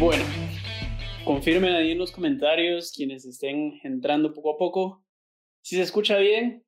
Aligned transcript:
Bueno, 0.00 0.24
confirmen 1.26 1.74
ahí 1.74 1.90
en 1.90 1.98
los 1.98 2.10
comentarios 2.10 2.90
quienes 2.90 3.26
estén 3.26 3.78
entrando 3.84 4.32
poco 4.32 4.54
a 4.54 4.56
poco. 4.56 5.04
Si 5.60 5.76
se 5.76 5.82
escucha 5.82 6.16
bien, 6.16 6.64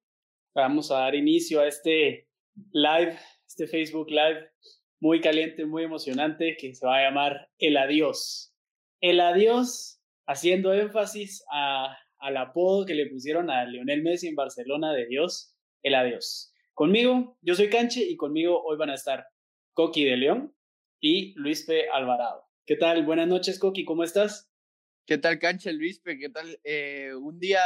vamos 0.54 0.90
a 0.90 0.98
dar 0.98 1.14
inicio 1.14 1.62
a 1.62 1.66
este 1.66 2.28
live, 2.72 3.16
este 3.48 3.66
Facebook 3.68 4.10
Live 4.10 4.50
muy 5.00 5.22
caliente, 5.22 5.64
muy 5.64 5.84
emocionante, 5.84 6.58
que 6.60 6.74
se 6.74 6.84
va 6.84 6.98
a 6.98 7.04
llamar 7.04 7.48
El 7.56 7.78
Adiós. 7.78 8.54
El 9.00 9.18
Adiós, 9.18 9.98
haciendo 10.26 10.74
énfasis 10.74 11.42
al 11.48 12.36
apodo 12.36 12.84
que 12.84 12.94
le 12.94 13.06
pusieron 13.06 13.48
a 13.48 13.64
Lionel 13.64 14.02
Messi 14.02 14.28
en 14.28 14.34
Barcelona 14.34 14.92
de 14.92 15.06
Dios, 15.06 15.56
El 15.82 15.94
Adiós. 15.94 16.52
Conmigo, 16.74 17.38
yo 17.40 17.54
soy 17.54 17.70
Canche 17.70 18.04
y 18.04 18.14
conmigo 18.16 18.62
hoy 18.62 18.76
van 18.76 18.90
a 18.90 18.94
estar 18.94 19.24
Coqui 19.72 20.04
de 20.04 20.18
León 20.18 20.54
y 21.00 21.32
Luis 21.38 21.64
P. 21.64 21.88
Alvarado. 21.88 22.51
¿Qué 22.72 22.78
tal? 22.78 23.04
Buenas 23.04 23.28
noches, 23.28 23.58
Coqui, 23.58 23.84
¿cómo 23.84 24.02
estás? 24.02 24.50
¿Qué 25.04 25.18
tal, 25.18 25.38
Canche, 25.38 25.74
Luis 25.74 26.00
P? 26.00 26.18
¿Qué 26.18 26.30
tal? 26.30 26.58
Eh, 26.64 27.12
un 27.14 27.38
día 27.38 27.60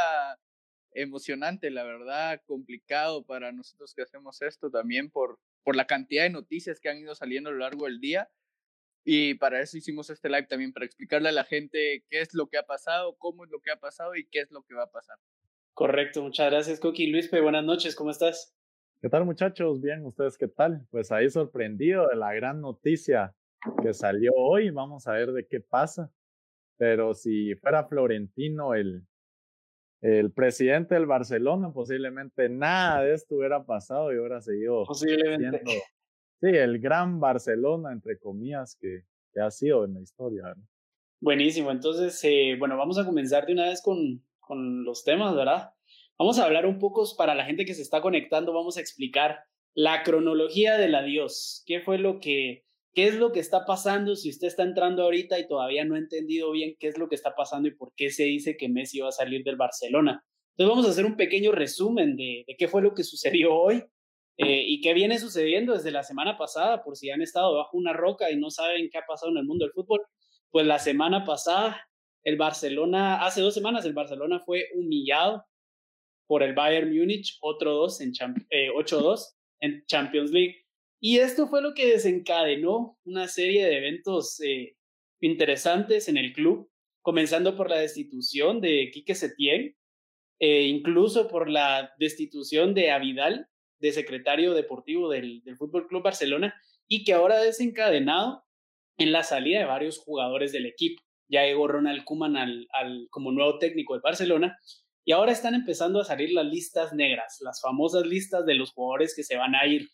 emocionante, 0.91 1.71
la 1.71 1.85
verdad, 1.85 2.41
complicado 2.45 3.25
para 3.25 3.53
nosotros 3.53 3.93
que 3.95 4.01
hacemos 4.01 4.41
esto 4.41 4.69
también 4.69 5.09
por, 5.09 5.39
por 5.63 5.77
la 5.77 5.87
cantidad 5.87 6.23
de 6.23 6.29
noticias 6.29 6.81
que 6.81 6.89
han 6.89 6.97
ido 6.97 7.15
saliendo 7.15 7.49
a 7.49 7.53
lo 7.53 7.59
largo 7.59 7.85
del 7.85 8.01
día. 8.01 8.29
Y 9.05 9.35
para 9.35 9.61
eso 9.61 9.77
hicimos 9.77 10.09
este 10.09 10.27
live 10.27 10.47
también, 10.47 10.73
para 10.73 10.85
explicarle 10.85 11.29
a 11.29 11.31
la 11.31 11.45
gente 11.45 12.03
qué 12.09 12.19
es 12.19 12.33
lo 12.33 12.47
que 12.47 12.57
ha 12.57 12.63
pasado, 12.63 13.15
cómo 13.17 13.45
es 13.45 13.49
lo 13.49 13.61
que 13.61 13.71
ha 13.71 13.77
pasado 13.77 14.13
y 14.13 14.27
qué 14.27 14.41
es 14.41 14.51
lo 14.51 14.63
que 14.63 14.75
va 14.75 14.83
a 14.83 14.91
pasar. 14.91 15.17
Correcto, 15.73 16.21
muchas 16.21 16.51
gracias, 16.51 16.81
Coqui. 16.81 17.07
Luis, 17.07 17.31
buenas 17.31 17.63
noches, 17.63 17.95
¿cómo 17.95 18.11
estás? 18.11 18.53
¿Qué 19.01 19.07
tal, 19.07 19.23
muchachos? 19.23 19.79
Bien, 19.79 20.05
¿ustedes 20.05 20.37
qué 20.37 20.49
tal? 20.49 20.85
Pues 20.91 21.13
ahí 21.13 21.29
sorprendido 21.29 22.09
de 22.09 22.17
la 22.17 22.33
gran 22.33 22.59
noticia 22.59 23.33
que 23.81 23.93
salió 23.93 24.31
hoy. 24.35 24.69
Vamos 24.69 25.07
a 25.07 25.13
ver 25.13 25.31
de 25.31 25.45
qué 25.45 25.59
pasa. 25.59 26.11
Pero 26.77 27.13
si 27.13 27.55
fuera 27.55 27.85
Florentino 27.85 28.75
el, 28.75 29.03
el 30.01 30.31
presidente 30.31 30.95
del 30.95 31.07
Barcelona, 31.07 31.71
posiblemente 31.71 32.49
nada 32.49 33.01
de 33.01 33.13
esto 33.15 33.35
hubiera 33.35 33.65
pasado 33.65 34.13
y 34.13 34.19
hubiera 34.19 34.41
seguido 34.41 34.83
posiblemente. 34.85 35.61
siendo 35.65 35.83
sí, 36.39 36.49
el 36.49 36.79
gran 36.79 37.19
Barcelona, 37.19 37.91
entre 37.91 38.19
comillas, 38.19 38.77
que, 38.79 39.03
que 39.33 39.41
ha 39.41 39.49
sido 39.49 39.85
en 39.85 39.95
la 39.95 40.01
historia. 40.01 40.55
Buenísimo, 41.19 41.71
entonces, 41.71 42.19
eh, 42.23 42.55
bueno, 42.59 42.77
vamos 42.77 42.99
a 42.99 43.05
comenzar 43.05 43.47
de 43.47 43.53
una 43.53 43.69
vez 43.69 43.81
con, 43.81 44.23
con 44.39 44.83
los 44.83 45.03
temas, 45.03 45.35
¿verdad? 45.35 45.71
Vamos 46.19 46.37
a 46.37 46.45
hablar 46.45 46.67
un 46.67 46.77
poco 46.77 47.03
para 47.17 47.33
la 47.33 47.45
gente 47.45 47.65
que 47.65 47.73
se 47.73 47.81
está 47.81 48.01
conectando, 48.01 48.53
vamos 48.53 48.77
a 48.77 48.81
explicar 48.81 49.39
la 49.73 50.03
cronología 50.03 50.77
del 50.77 50.93
adiós. 50.93 51.63
¿Qué 51.65 51.81
fue 51.81 51.97
lo 51.97 52.19
que 52.19 52.66
qué 52.97 53.05
es 53.05 53.13
lo 53.13 53.31
que 53.31 53.39
está 53.39 53.63
pasando 53.63 54.15
si 54.15 54.31
usted 54.31 54.47
está 54.47 54.63
entrando 54.63 55.03
ahorita 55.03 55.37
y 55.37 55.47
todavía 55.47 55.85
no 55.85 55.93
ha 55.93 55.99
entendido 55.99 56.49
bien 56.51 56.75
qué 56.79 56.87
es 56.87 56.97
lo 56.97 57.07
que 57.07 57.13
está 57.13 57.35
pasando 57.35 57.67
y 57.67 57.75
por 57.75 57.93
qué 57.95 58.09
se 58.09 58.23
dice 58.23 58.57
que 58.57 58.69
Messi 58.69 59.01
va 59.01 59.09
a 59.09 59.11
salir 59.11 59.43
del 59.43 59.55
Barcelona. 59.55 60.25
Entonces 60.55 60.69
vamos 60.71 60.87
a 60.87 60.89
hacer 60.89 61.05
un 61.05 61.15
pequeño 61.15 61.51
resumen 61.51 62.15
de, 62.15 62.43
qué 62.57 62.67
fue 62.67 62.81
lo 62.81 62.95
que 62.95 63.03
sucedió 63.03 63.53
hoy 63.53 63.83
eh, 64.37 64.63
y 64.65 64.81
qué 64.81 64.95
viene 64.95 65.19
sucediendo 65.19 65.73
desde 65.73 65.91
la 65.91 66.01
semana 66.01 66.39
pasada, 66.39 66.83
por 66.83 66.97
si 66.97 67.11
han 67.11 67.21
estado 67.21 67.55
bajo 67.55 67.77
una 67.77 67.93
roca 67.93 68.31
y 68.31 68.35
no 68.35 68.49
saben 68.49 68.89
qué 68.91 68.97
ha 68.97 69.05
pasado 69.05 69.31
en 69.31 69.37
el 69.37 69.45
mundo 69.45 69.65
del 69.65 69.73
fútbol. 69.73 70.01
Pues 70.49 70.65
la 70.65 70.79
semana 70.79 71.23
pasada, 71.23 71.87
el 72.23 72.35
Barcelona, 72.35 73.23
hace 73.23 73.41
dos 73.41 73.53
semanas, 73.53 73.85
el 73.85 73.93
Barcelona 73.93 74.39
fue 74.43 74.69
humillado 74.73 75.45
por 76.25 76.41
el 76.41 76.55
Bayern 76.55 76.91
Múnich, 76.91 77.37
otro 77.41 77.75
dos 77.75 78.01
en 78.01 78.13
eh, 78.49 78.71
8-2 78.71 79.35
en 79.59 79.85
Champions 79.85 80.31
League. 80.31 80.66
Y 80.99 81.19
esto 81.19 81.47
fue 81.47 81.61
lo 81.61 81.73
que 81.73 81.91
desencadenó 81.91 82.97
una 83.03 83.27
serie 83.27 83.65
de 83.65 83.77
eventos 83.77 84.39
eh, 84.41 84.75
interesantes 85.21 86.07
en 86.07 86.17
el 86.17 86.33
club, 86.33 86.69
comenzando 87.01 87.55
por 87.55 87.69
la 87.69 87.77
destitución 87.77 88.61
de 88.61 88.89
Quique 88.91 89.13
Setién, 89.13 89.75
e 90.39 90.63
incluso 90.63 91.27
por 91.27 91.49
la 91.49 91.91
destitución 91.99 92.73
de 92.73 92.91
Avidal, 92.91 93.47
de 93.79 93.91
secretario 93.91 94.53
deportivo 94.53 95.09
del, 95.09 95.43
Fútbol 95.57 95.87
Club 95.87 96.03
Barcelona, 96.03 96.53
y 96.87 97.03
que 97.03 97.13
ahora 97.13 97.37
ha 97.37 97.43
desencadenado 97.43 98.43
en 98.97 99.11
la 99.11 99.23
salida 99.23 99.59
de 99.59 99.65
varios 99.65 99.99
jugadores 99.99 100.51
del 100.51 100.65
equipo. 100.65 101.03
Ya 101.29 101.43
llegó 101.43 101.67
Ronald 101.67 102.03
Koeman 102.05 102.37
al, 102.37 102.67
al, 102.71 103.07
como 103.11 103.31
nuevo 103.31 103.59
técnico 103.59 103.93
de 103.93 104.01
Barcelona, 104.01 104.57
y 105.05 105.11
ahora 105.11 105.31
están 105.31 105.53
empezando 105.53 106.01
a 106.01 106.05
salir 106.05 106.33
las 106.33 106.45
listas 106.45 106.93
negras, 106.93 107.37
las 107.41 107.61
famosas 107.61 108.05
listas 108.05 108.45
de 108.45 108.55
los 108.55 108.71
jugadores 108.71 109.15
que 109.15 109.23
se 109.23 109.37
van 109.37 109.55
a 109.55 109.65
ir 109.65 109.89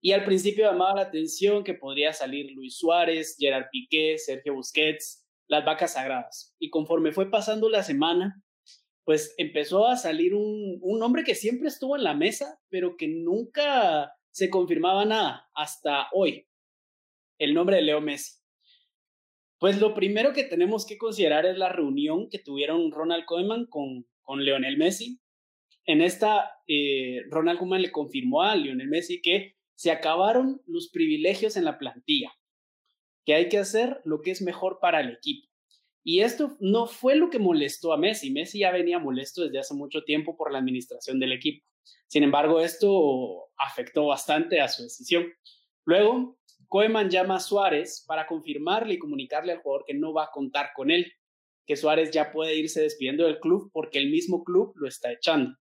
y 0.00 0.12
al 0.12 0.24
principio 0.24 0.64
llamaba 0.64 0.96
la 0.96 1.02
atención 1.02 1.62
que 1.62 1.74
podría 1.74 2.12
salir 2.12 2.52
Luis 2.52 2.78
Suárez, 2.78 3.36
Gerard 3.38 3.66
Piqué, 3.70 4.16
Sergio 4.18 4.54
Busquets, 4.54 5.26
las 5.46 5.64
vacas 5.64 5.94
sagradas. 5.94 6.54
Y 6.58 6.70
conforme 6.70 7.12
fue 7.12 7.30
pasando 7.30 7.68
la 7.68 7.82
semana, 7.82 8.42
pues 9.04 9.34
empezó 9.36 9.86
a 9.86 9.96
salir 9.96 10.34
un, 10.34 10.78
un 10.80 10.98
nombre 10.98 11.24
que 11.24 11.34
siempre 11.34 11.68
estuvo 11.68 11.96
en 11.96 12.04
la 12.04 12.14
mesa, 12.14 12.58
pero 12.68 12.96
que 12.96 13.08
nunca 13.08 14.12
se 14.30 14.48
confirmaba 14.48 15.04
nada 15.04 15.48
hasta 15.54 16.08
hoy. 16.12 16.46
El 17.38 17.52
nombre 17.52 17.76
de 17.76 17.82
Leo 17.82 18.00
Messi. 18.00 18.40
Pues 19.58 19.78
lo 19.78 19.92
primero 19.92 20.32
que 20.32 20.44
tenemos 20.44 20.86
que 20.86 20.96
considerar 20.96 21.44
es 21.44 21.58
la 21.58 21.68
reunión 21.68 22.30
que 22.30 22.38
tuvieron 22.38 22.90
Ronald 22.90 23.26
Koeman 23.26 23.66
con, 23.66 24.06
con 24.22 24.42
Lionel 24.42 24.78
Messi. 24.78 25.20
En 25.84 26.00
esta, 26.00 26.50
eh, 26.66 27.22
Ronald 27.28 27.58
Koeman 27.58 27.82
le 27.82 27.92
confirmó 27.92 28.42
a 28.42 28.56
Lionel 28.56 28.88
Messi 28.88 29.20
que 29.20 29.56
se 29.80 29.90
acabaron 29.90 30.60
los 30.66 30.90
privilegios 30.90 31.56
en 31.56 31.64
la 31.64 31.78
plantilla, 31.78 32.30
que 33.24 33.32
hay 33.32 33.48
que 33.48 33.56
hacer 33.56 34.02
lo 34.04 34.20
que 34.20 34.30
es 34.30 34.42
mejor 34.42 34.78
para 34.78 35.00
el 35.00 35.08
equipo. 35.08 35.48
Y 36.04 36.20
esto 36.20 36.58
no 36.60 36.86
fue 36.86 37.14
lo 37.16 37.30
que 37.30 37.38
molestó 37.38 37.94
a 37.94 37.96
Messi. 37.96 38.30
Messi 38.30 38.58
ya 38.58 38.72
venía 38.72 38.98
molesto 38.98 39.42
desde 39.42 39.58
hace 39.58 39.72
mucho 39.72 40.04
tiempo 40.04 40.36
por 40.36 40.52
la 40.52 40.58
administración 40.58 41.18
del 41.18 41.32
equipo. 41.32 41.64
Sin 42.08 42.22
embargo, 42.24 42.60
esto 42.60 43.48
afectó 43.56 44.08
bastante 44.08 44.60
a 44.60 44.68
su 44.68 44.82
decisión. 44.82 45.24
Luego, 45.86 46.38
Koeman 46.68 47.08
llama 47.08 47.36
a 47.36 47.40
Suárez 47.40 48.04
para 48.06 48.26
confirmarle 48.26 48.92
y 48.92 48.98
comunicarle 48.98 49.52
al 49.52 49.62
jugador 49.62 49.86
que 49.86 49.94
no 49.94 50.12
va 50.12 50.24
a 50.24 50.30
contar 50.30 50.72
con 50.76 50.90
él, 50.90 51.10
que 51.66 51.76
Suárez 51.76 52.10
ya 52.10 52.32
puede 52.32 52.54
irse 52.54 52.82
despidiendo 52.82 53.24
del 53.24 53.40
club 53.40 53.70
porque 53.72 53.98
el 53.98 54.10
mismo 54.10 54.44
club 54.44 54.74
lo 54.76 54.86
está 54.86 55.10
echando. 55.10 55.56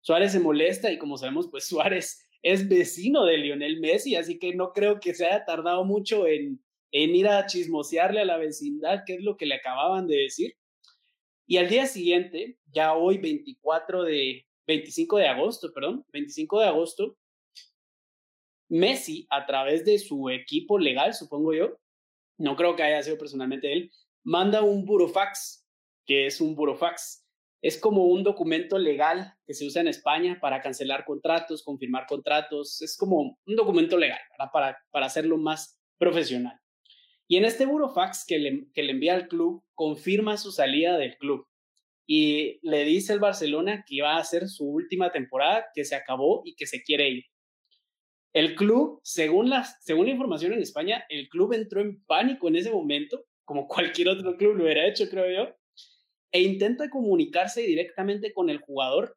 Suárez 0.00 0.32
se 0.32 0.40
molesta 0.40 0.90
y 0.90 0.96
como 0.96 1.18
sabemos, 1.18 1.48
pues 1.50 1.66
Suárez 1.68 2.26
es 2.42 2.68
vecino 2.68 3.24
de 3.24 3.38
Lionel 3.38 3.80
Messi, 3.80 4.16
así 4.16 4.38
que 4.38 4.54
no 4.54 4.72
creo 4.72 5.00
que 5.00 5.14
se 5.14 5.26
haya 5.26 5.44
tardado 5.44 5.84
mucho 5.84 6.26
en, 6.26 6.62
en 6.90 7.14
ir 7.14 7.28
a 7.28 7.46
chismosearle 7.46 8.20
a 8.20 8.24
la 8.24 8.36
vecindad, 8.36 9.04
que 9.06 9.14
es 9.14 9.22
lo 9.22 9.36
que 9.36 9.46
le 9.46 9.54
acababan 9.54 10.06
de 10.06 10.16
decir. 10.16 10.56
Y 11.46 11.58
al 11.58 11.68
día 11.68 11.86
siguiente, 11.86 12.58
ya 12.66 12.94
hoy 12.94 13.18
24 13.18 14.04
de, 14.04 14.46
25 14.66 15.18
de 15.18 15.28
agosto, 15.28 15.72
perdón, 15.72 16.04
25 16.12 16.60
de 16.60 16.66
agosto, 16.66 17.16
Messi, 18.68 19.26
a 19.30 19.44
través 19.44 19.84
de 19.84 19.98
su 19.98 20.30
equipo 20.30 20.78
legal, 20.78 21.12
supongo 21.12 21.52
yo, 21.52 21.78
no 22.38 22.56
creo 22.56 22.74
que 22.74 22.82
haya 22.82 23.02
sido 23.02 23.18
personalmente 23.18 23.72
él, 23.72 23.92
manda 24.24 24.62
un 24.62 24.86
burofax, 24.86 25.66
que 26.06 26.26
es 26.26 26.40
un 26.40 26.54
burofax, 26.54 27.21
es 27.62 27.78
como 27.78 28.06
un 28.06 28.24
documento 28.24 28.76
legal 28.76 29.34
que 29.46 29.54
se 29.54 29.64
usa 29.64 29.80
en 29.80 29.88
España 29.88 30.38
para 30.40 30.60
cancelar 30.60 31.04
contratos, 31.04 31.62
confirmar 31.62 32.06
contratos, 32.08 32.82
es 32.82 32.96
como 32.96 33.38
un 33.46 33.56
documento 33.56 33.96
legal 33.96 34.18
para, 34.52 34.76
para 34.90 35.06
hacerlo 35.06 35.38
más 35.38 35.80
profesional. 35.96 36.58
Y 37.28 37.36
en 37.36 37.44
este 37.44 37.64
burofax 37.64 38.26
que 38.26 38.40
le, 38.40 38.66
que 38.74 38.82
le 38.82 38.92
envía 38.92 39.14
al 39.14 39.28
club, 39.28 39.64
confirma 39.74 40.36
su 40.36 40.50
salida 40.50 40.98
del 40.98 41.16
club 41.18 41.46
y 42.04 42.58
le 42.62 42.84
dice 42.84 43.12
al 43.12 43.20
Barcelona 43.20 43.84
que 43.86 44.02
va 44.02 44.16
a 44.16 44.20
hacer 44.20 44.48
su 44.48 44.66
última 44.68 45.12
temporada, 45.12 45.66
que 45.72 45.84
se 45.84 45.94
acabó 45.94 46.42
y 46.44 46.56
que 46.56 46.66
se 46.66 46.82
quiere 46.82 47.08
ir. 47.08 47.24
El 48.32 48.56
club, 48.56 49.00
según 49.04 49.50
la, 49.50 49.64
según 49.64 50.06
la 50.06 50.12
información 50.12 50.52
en 50.52 50.62
España, 50.62 51.04
el 51.08 51.28
club 51.28 51.52
entró 51.52 51.80
en 51.80 52.02
pánico 52.06 52.48
en 52.48 52.56
ese 52.56 52.72
momento, 52.72 53.24
como 53.44 53.68
cualquier 53.68 54.08
otro 54.08 54.36
club 54.36 54.56
lo 54.56 54.64
hubiera 54.64 54.88
hecho, 54.88 55.08
creo 55.08 55.30
yo, 55.30 55.54
e 56.32 56.40
intenta 56.40 56.88
comunicarse 56.88 57.62
directamente 57.62 58.32
con 58.32 58.50
el 58.50 58.58
jugador 58.58 59.16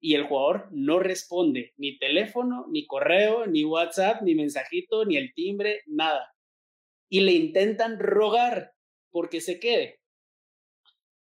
y 0.00 0.14
el 0.14 0.24
jugador 0.24 0.68
no 0.70 0.98
responde 0.98 1.72
ni 1.76 1.98
teléfono, 1.98 2.66
ni 2.70 2.86
correo, 2.86 3.46
ni 3.46 3.64
WhatsApp, 3.64 4.22
ni 4.22 4.34
mensajito, 4.34 5.04
ni 5.04 5.16
el 5.16 5.32
timbre, 5.34 5.82
nada. 5.86 6.34
Y 7.08 7.20
le 7.20 7.32
intentan 7.32 7.98
rogar 7.98 8.72
porque 9.10 9.40
se 9.40 9.60
quede. 9.60 10.00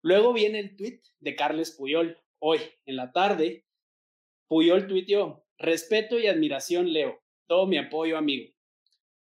Luego 0.03 0.33
viene 0.33 0.61
el 0.61 0.77
tweet 0.77 1.01
de 1.19 1.35
Carles 1.35 1.73
Puyol. 1.73 2.19
Hoy, 2.39 2.61
en 2.87 2.97
la 2.97 3.13
tarde, 3.13 3.65
Puyol 4.49 4.87
tuiteó, 4.87 5.45
respeto 5.59 6.19
y 6.19 6.27
admiración, 6.27 6.93
Leo, 6.93 7.21
todo 7.47 7.67
mi 7.67 7.77
apoyo, 7.77 8.17
amigo. 8.17 8.51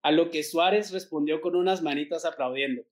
A 0.03 0.11
lo 0.11 0.31
que 0.31 0.43
Suárez 0.43 0.91
respondió 0.91 1.43
con 1.43 1.55
unas 1.55 1.83
manitas 1.83 2.25
aplaudiendo. 2.25 2.83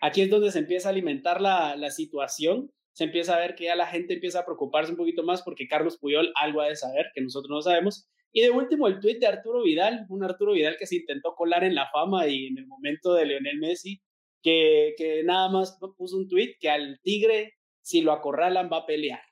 Aquí 0.00 0.22
es 0.22 0.30
donde 0.30 0.50
se 0.50 0.58
empieza 0.58 0.88
a 0.88 0.92
alimentar 0.92 1.40
la, 1.40 1.76
la 1.76 1.90
situación, 1.90 2.70
se 2.92 3.04
empieza 3.04 3.34
a 3.34 3.40
ver 3.40 3.54
que 3.54 3.64
ya 3.64 3.76
la 3.76 3.86
gente 3.86 4.14
empieza 4.14 4.40
a 4.40 4.44
preocuparse 4.44 4.92
un 4.92 4.98
poquito 4.98 5.22
más 5.22 5.42
porque 5.42 5.66
Carlos 5.66 5.98
Puyol 5.98 6.32
algo 6.34 6.60
ha 6.60 6.68
de 6.68 6.76
saber 6.76 7.06
que 7.14 7.22
nosotros 7.22 7.50
no 7.50 7.62
sabemos. 7.62 8.08
Y 8.32 8.42
de 8.42 8.50
último, 8.50 8.86
el 8.86 9.00
tuit 9.00 9.18
de 9.18 9.26
Arturo 9.26 9.62
Vidal, 9.62 10.06
un 10.08 10.24
Arturo 10.24 10.52
Vidal 10.52 10.76
que 10.78 10.86
se 10.86 10.96
intentó 10.96 11.34
colar 11.34 11.64
en 11.64 11.74
la 11.74 11.88
fama 11.90 12.26
y 12.28 12.46
en 12.46 12.58
el 12.58 12.66
momento 12.66 13.14
de 13.14 13.26
Lionel 13.26 13.58
Messi, 13.58 14.00
que, 14.42 14.94
que 14.96 15.22
nada 15.22 15.50
más 15.50 15.78
puso 15.96 16.16
un 16.16 16.28
tweet 16.28 16.56
que 16.58 16.70
al 16.70 16.98
Tigre, 17.02 17.54
si 17.82 18.00
lo 18.00 18.12
acorralan, 18.12 18.70
va 18.72 18.78
a 18.78 18.86
pelear. 18.86 19.22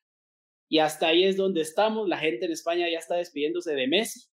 Y 0.69 0.79
hasta 0.79 1.09
ahí 1.09 1.25
es 1.25 1.37
donde 1.37 1.63
estamos. 1.63 2.09
La 2.09 2.19
gente 2.19 2.47
en 2.47 2.53
España 2.53 2.89
ya 2.91 2.99
está 2.99 3.17
despidiéndose 3.17 3.75
de 3.75 3.89
Messi. 3.89 4.29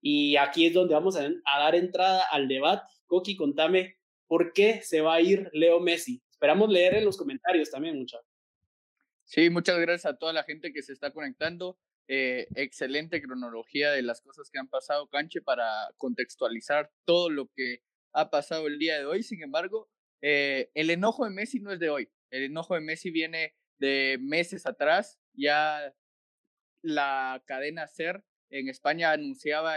Y 0.00 0.36
aquí 0.36 0.66
es 0.66 0.74
donde 0.74 0.94
vamos 0.94 1.16
a, 1.16 1.28
a 1.44 1.58
dar 1.58 1.74
entrada 1.74 2.22
al 2.30 2.48
debate. 2.48 2.88
Coqui, 3.06 3.36
contame 3.36 3.97
por 4.28 4.52
qué 4.52 4.80
se 4.82 5.00
va 5.00 5.14
a 5.14 5.20
ir 5.20 5.50
Leo 5.52 5.80
Messi. 5.80 6.22
Esperamos 6.30 6.70
leer 6.70 6.94
en 6.94 7.04
los 7.04 7.16
comentarios 7.16 7.70
también, 7.70 7.98
muchachos. 7.98 8.26
Sí, 9.24 9.50
muchas 9.50 9.78
gracias 9.80 10.06
a 10.06 10.16
toda 10.16 10.32
la 10.32 10.44
gente 10.44 10.72
que 10.72 10.82
se 10.82 10.92
está 10.92 11.10
conectando. 11.12 11.78
Eh, 12.06 12.46
excelente 12.54 13.20
cronología 13.20 13.90
de 13.90 14.02
las 14.02 14.22
cosas 14.22 14.48
que 14.50 14.58
han 14.58 14.68
pasado, 14.68 15.08
Canche, 15.08 15.42
para 15.42 15.66
contextualizar 15.96 16.90
todo 17.04 17.28
lo 17.28 17.48
que 17.48 17.82
ha 18.12 18.30
pasado 18.30 18.66
el 18.66 18.78
día 18.78 18.98
de 18.98 19.04
hoy. 19.04 19.22
Sin 19.22 19.42
embargo, 19.42 19.90
eh, 20.22 20.70
el 20.74 20.90
enojo 20.90 21.24
de 21.24 21.30
Messi 21.30 21.60
no 21.60 21.72
es 21.72 21.80
de 21.80 21.90
hoy. 21.90 22.08
El 22.30 22.44
enojo 22.44 22.74
de 22.74 22.80
Messi 22.80 23.10
viene 23.10 23.54
de 23.78 24.18
meses 24.20 24.64
atrás. 24.66 25.18
Ya 25.34 25.94
la 26.82 27.42
cadena 27.46 27.86
SER 27.86 28.24
en 28.50 28.68
España 28.68 29.12
anunciaba 29.12 29.76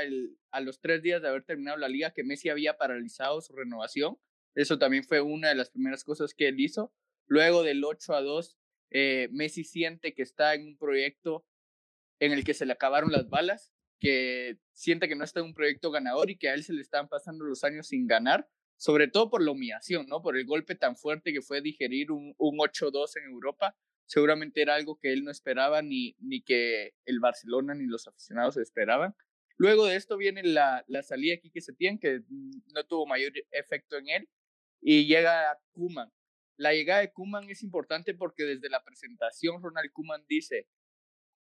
a 0.51 0.61
los 0.61 0.79
tres 0.79 1.01
días 1.01 1.21
de 1.21 1.27
haber 1.27 1.43
terminado 1.43 1.77
la 1.77 1.89
liga 1.89 2.13
que 2.13 2.23
Messi 2.23 2.49
había 2.49 2.77
paralizado 2.77 3.41
su 3.41 3.53
renovación. 3.53 4.17
Eso 4.55 4.77
también 4.77 5.03
fue 5.03 5.21
una 5.21 5.49
de 5.49 5.55
las 5.55 5.69
primeras 5.69 6.03
cosas 6.03 6.33
que 6.33 6.47
él 6.47 6.59
hizo. 6.59 6.93
Luego 7.27 7.63
del 7.63 7.83
8 7.83 8.13
a 8.13 8.21
2 8.21 8.57
eh, 8.91 9.29
Messi 9.31 9.63
siente 9.63 10.13
que 10.13 10.21
está 10.21 10.53
en 10.53 10.67
un 10.67 10.77
proyecto 10.77 11.45
en 12.19 12.33
el 12.33 12.43
que 12.43 12.53
se 12.53 12.65
le 12.65 12.73
acabaron 12.73 13.11
las 13.11 13.29
balas, 13.29 13.71
que 13.99 14.57
siente 14.73 15.07
que 15.07 15.15
no 15.15 15.23
está 15.23 15.39
en 15.39 15.47
un 15.47 15.53
proyecto 15.53 15.91
ganador 15.91 16.29
y 16.29 16.37
que 16.37 16.49
a 16.49 16.53
él 16.53 16.63
se 16.63 16.73
le 16.73 16.81
están 16.81 17.07
pasando 17.07 17.45
los 17.45 17.63
años 17.63 17.87
sin 17.87 18.05
ganar, 18.05 18.47
sobre 18.77 19.07
todo 19.07 19.29
por 19.29 19.41
la 19.41 19.51
humillación, 19.51 20.07
¿no? 20.07 20.21
Por 20.21 20.37
el 20.37 20.45
golpe 20.45 20.75
tan 20.75 20.97
fuerte 20.97 21.33
que 21.33 21.41
fue 21.41 21.61
digerir 21.61 22.11
un, 22.11 22.35
un 22.37 22.57
8-2 22.57 23.17
en 23.17 23.31
Europa. 23.31 23.77
Seguramente 24.05 24.61
era 24.61 24.75
algo 24.75 24.99
que 24.99 25.13
él 25.13 25.23
no 25.23 25.31
esperaba 25.31 25.81
ni, 25.81 26.15
ni 26.19 26.41
que 26.41 26.93
el 27.05 27.19
Barcelona 27.19 27.73
ni 27.73 27.85
los 27.85 28.07
aficionados 28.07 28.57
esperaban. 28.57 29.15
Luego 29.57 29.85
de 29.85 29.95
esto 29.95 30.17
viene 30.17 30.43
la, 30.43 30.83
la 30.87 31.03
salida 31.03 31.35
aquí 31.35 31.51
que 31.51 31.61
se 31.61 31.73
tiene, 31.73 31.99
que 31.99 32.21
no 32.29 32.83
tuvo 32.87 33.05
mayor 33.05 33.31
efecto 33.51 33.97
en 33.97 34.09
él, 34.09 34.29
y 34.81 35.05
llega 35.05 35.59
Kuman. 35.71 36.11
La 36.57 36.73
llegada 36.73 37.01
de 37.01 37.11
Kuman 37.11 37.49
es 37.49 37.63
importante 37.63 38.13
porque 38.13 38.43
desde 38.43 38.69
la 38.69 38.83
presentación 38.83 39.61
Ronald 39.61 39.91
Kuman 39.91 40.25
dice, 40.27 40.67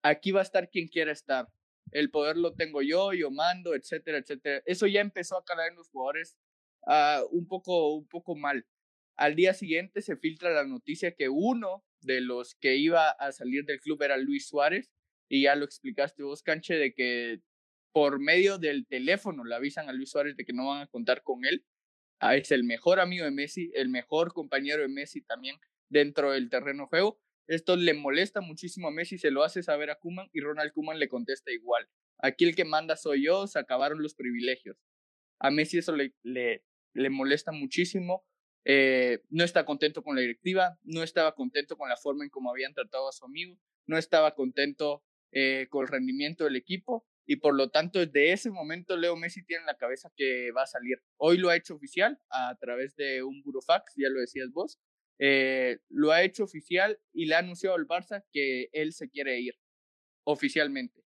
aquí 0.03 0.31
va 0.31 0.41
a 0.41 0.43
estar 0.43 0.69
quien 0.69 0.87
quiera 0.87 1.11
estar. 1.11 1.47
El 1.91 2.09
poder 2.09 2.37
lo 2.37 2.53
tengo 2.53 2.81
yo, 2.81 3.13
yo 3.13 3.31
mando, 3.31 3.75
etcétera, 3.75 4.17
etcétera. 4.17 4.61
Eso 4.65 4.87
ya 4.87 5.01
empezó 5.01 5.37
a 5.37 5.43
calar 5.43 5.69
en 5.69 5.75
los 5.75 5.89
jugadores 5.89 6.37
uh, 6.87 7.25
un, 7.31 7.47
poco, 7.47 7.95
un 7.95 8.07
poco 8.07 8.35
mal. 8.35 8.65
Al 9.15 9.35
día 9.35 9.53
siguiente 9.53 10.01
se 10.01 10.17
filtra 10.17 10.51
la 10.51 10.65
noticia 10.65 11.13
que 11.15 11.29
uno 11.29 11.83
de 12.01 12.21
los 12.21 12.55
que 12.55 12.77
iba 12.77 13.09
a 13.09 13.31
salir 13.31 13.65
del 13.65 13.79
club 13.79 14.01
era 14.01 14.17
Luis 14.17 14.47
Suárez, 14.47 14.91
y 15.29 15.43
ya 15.43 15.55
lo 15.55 15.65
explicaste 15.65 16.23
vos, 16.23 16.43
Canche, 16.43 16.75
de 16.75 16.93
que 16.93 17.41
por 17.91 18.19
medio 18.19 18.57
del 18.57 18.87
teléfono 18.87 19.43
le 19.43 19.55
avisan 19.55 19.89
a 19.89 19.93
Luis 19.93 20.11
Suárez 20.11 20.35
de 20.35 20.45
que 20.45 20.53
no 20.53 20.67
van 20.67 20.81
a 20.81 20.87
contar 20.87 21.23
con 21.23 21.45
él. 21.45 21.63
Ah, 22.25 22.37
es 22.37 22.51
el 22.51 22.63
mejor 22.63 23.01
amigo 23.01 23.25
de 23.25 23.31
Messi, 23.31 23.69
el 23.75 23.89
mejor 23.89 24.31
compañero 24.31 24.81
de 24.81 24.87
Messi 24.87 25.21
también 25.21 25.57
dentro 25.89 26.31
del 26.31 26.49
terreno 26.49 26.87
juego. 26.87 27.19
Esto 27.47 27.75
le 27.75 27.93
molesta 27.93 28.39
muchísimo 28.39 28.87
a 28.87 28.91
Messi, 28.91 29.17
se 29.17 29.29
lo 29.29 29.43
hace 29.43 29.61
saber 29.61 29.89
a 29.89 29.99
Kuman 29.99 30.29
y 30.31 30.39
Ronald 30.39 30.71
Kuman 30.71 30.99
le 30.99 31.09
contesta 31.09 31.51
igual. 31.51 31.89
Aquí 32.19 32.45
el 32.45 32.55
que 32.55 32.63
manda 32.63 32.95
soy 32.95 33.25
yo, 33.25 33.45
se 33.47 33.59
acabaron 33.59 34.01
los 34.01 34.15
privilegios. 34.15 34.77
A 35.39 35.51
Messi 35.51 35.79
eso 35.79 35.97
le, 35.97 36.13
le, 36.23 36.63
le 36.93 37.09
molesta 37.09 37.51
muchísimo. 37.51 38.25
Eh, 38.63 39.19
no 39.29 39.43
está 39.43 39.65
contento 39.65 40.01
con 40.01 40.15
la 40.15 40.21
directiva, 40.21 40.79
no 40.83 41.03
estaba 41.03 41.35
contento 41.35 41.75
con 41.75 41.89
la 41.89 41.97
forma 41.97 42.23
en 42.23 42.29
cómo 42.29 42.51
habían 42.51 42.73
tratado 42.73 43.09
a 43.09 43.11
su 43.11 43.25
amigo, 43.25 43.59
no 43.85 43.97
estaba 43.97 44.33
contento 44.33 45.03
eh, 45.33 45.67
con 45.69 45.81
el 45.81 45.89
rendimiento 45.89 46.45
del 46.45 46.55
equipo 46.55 47.05
y 47.25 47.37
por 47.37 47.55
lo 47.55 47.69
tanto 47.69 47.99
desde 47.99 48.33
ese 48.33 48.49
momento 48.49 48.97
Leo 48.97 49.15
Messi 49.15 49.45
tiene 49.45 49.61
en 49.61 49.67
la 49.67 49.77
cabeza 49.77 50.11
que 50.15 50.51
va 50.51 50.63
a 50.63 50.67
salir. 50.67 50.97
Hoy 51.17 51.37
lo 51.37 51.49
ha 51.49 51.55
hecho 51.55 51.75
oficial 51.75 52.19
a 52.29 52.55
través 52.59 52.95
de 52.95 53.23
un 53.23 53.41
burofax, 53.43 53.93
ya 53.95 54.09
lo 54.09 54.19
decías 54.19 54.51
vos, 54.51 54.79
eh, 55.19 55.79
lo 55.89 56.11
ha 56.11 56.23
hecho 56.23 56.43
oficial 56.43 56.99
y 57.13 57.25
le 57.25 57.35
ha 57.35 57.39
anunciado 57.39 57.75
al 57.75 57.87
Barça 57.87 58.23
que 58.31 58.69
él 58.73 58.93
se 58.93 59.09
quiere 59.09 59.39
ir 59.39 59.55
oficialmente. 60.25 61.01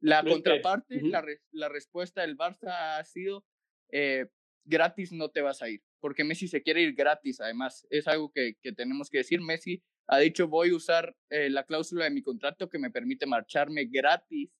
La 0.00 0.24
contraparte, 0.24 1.00
la, 1.02 1.24
la, 1.52 1.68
respuesta 1.68 2.22
del 2.22 2.36
Barça 2.36 2.98
ha 2.98 3.04
sido 3.04 3.44
eh, 3.92 4.26
gratis 4.64 5.12
no 5.12 5.30
te 5.30 5.42
vas 5.42 5.60
a 5.62 5.68
ir, 5.68 5.82
porque 6.00 6.24
Messi 6.24 6.48
se 6.48 6.62
quiere 6.62 6.80
ir 6.80 6.94
gratis, 6.94 7.40
además, 7.40 7.86
es 7.90 8.08
algo 8.08 8.32
que, 8.32 8.54
que 8.62 8.72
tenemos 8.72 9.10
que 9.10 9.18
decir. 9.18 9.42
Messi 9.42 9.82
ha 10.06 10.18
dicho 10.18 10.48
voy 10.48 10.70
a 10.70 10.76
usar 10.76 11.14
eh, 11.28 11.50
la 11.50 11.64
cláusula 11.64 12.04
de 12.04 12.10
mi 12.10 12.22
contrato 12.22 12.70
que 12.70 12.78
me 12.78 12.90
permite 12.90 13.26
marcharme 13.26 13.84
gratis 13.84 14.50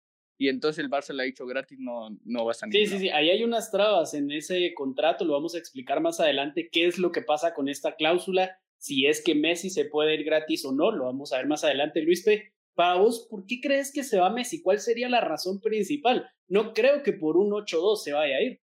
y 0.40 0.48
entonces 0.48 0.82
el 0.82 0.90
Barça 0.90 1.12
le 1.12 1.22
ha 1.22 1.26
dicho 1.26 1.44
gratis, 1.44 1.78
no, 1.78 2.08
no 2.24 2.46
vas 2.46 2.62
a 2.62 2.66
Sí, 2.70 2.86
sí, 2.86 2.98
sí, 2.98 3.10
ahí 3.10 3.28
hay 3.28 3.44
unas 3.44 3.70
trabas 3.70 4.14
en 4.14 4.30
ese 4.30 4.72
contrato, 4.72 5.26
lo 5.26 5.34
vamos 5.34 5.54
a 5.54 5.58
explicar 5.58 6.00
más 6.00 6.18
adelante 6.18 6.70
qué 6.72 6.86
es 6.86 6.98
lo 6.98 7.12
que 7.12 7.20
pasa 7.20 7.52
con 7.52 7.68
esta 7.68 7.94
cláusula, 7.94 8.58
si 8.78 9.04
es 9.04 9.22
que 9.22 9.34
Messi 9.34 9.68
se 9.68 9.84
puede 9.84 10.14
ir 10.14 10.24
gratis 10.24 10.64
o 10.64 10.72
no, 10.72 10.92
lo 10.92 11.04
vamos 11.04 11.34
a 11.34 11.36
ver 11.36 11.46
más 11.46 11.62
adelante, 11.62 12.00
Luis 12.00 12.24
P. 12.24 12.54
Para 12.74 12.98
vos, 12.98 13.28
¿por 13.28 13.44
qué 13.44 13.60
crees 13.60 13.92
que 13.92 14.02
se 14.02 14.18
va 14.18 14.30
Messi? 14.30 14.62
¿Cuál 14.62 14.78
sería 14.78 15.10
la 15.10 15.20
razón 15.20 15.60
principal? 15.60 16.26
No 16.48 16.72
creo 16.72 17.02
que 17.02 17.12
por 17.12 17.36
un 17.36 17.50
8-2 17.50 17.96
se 17.96 18.14
vaya 18.14 18.36
a 18.36 18.42
ir. 18.42 18.62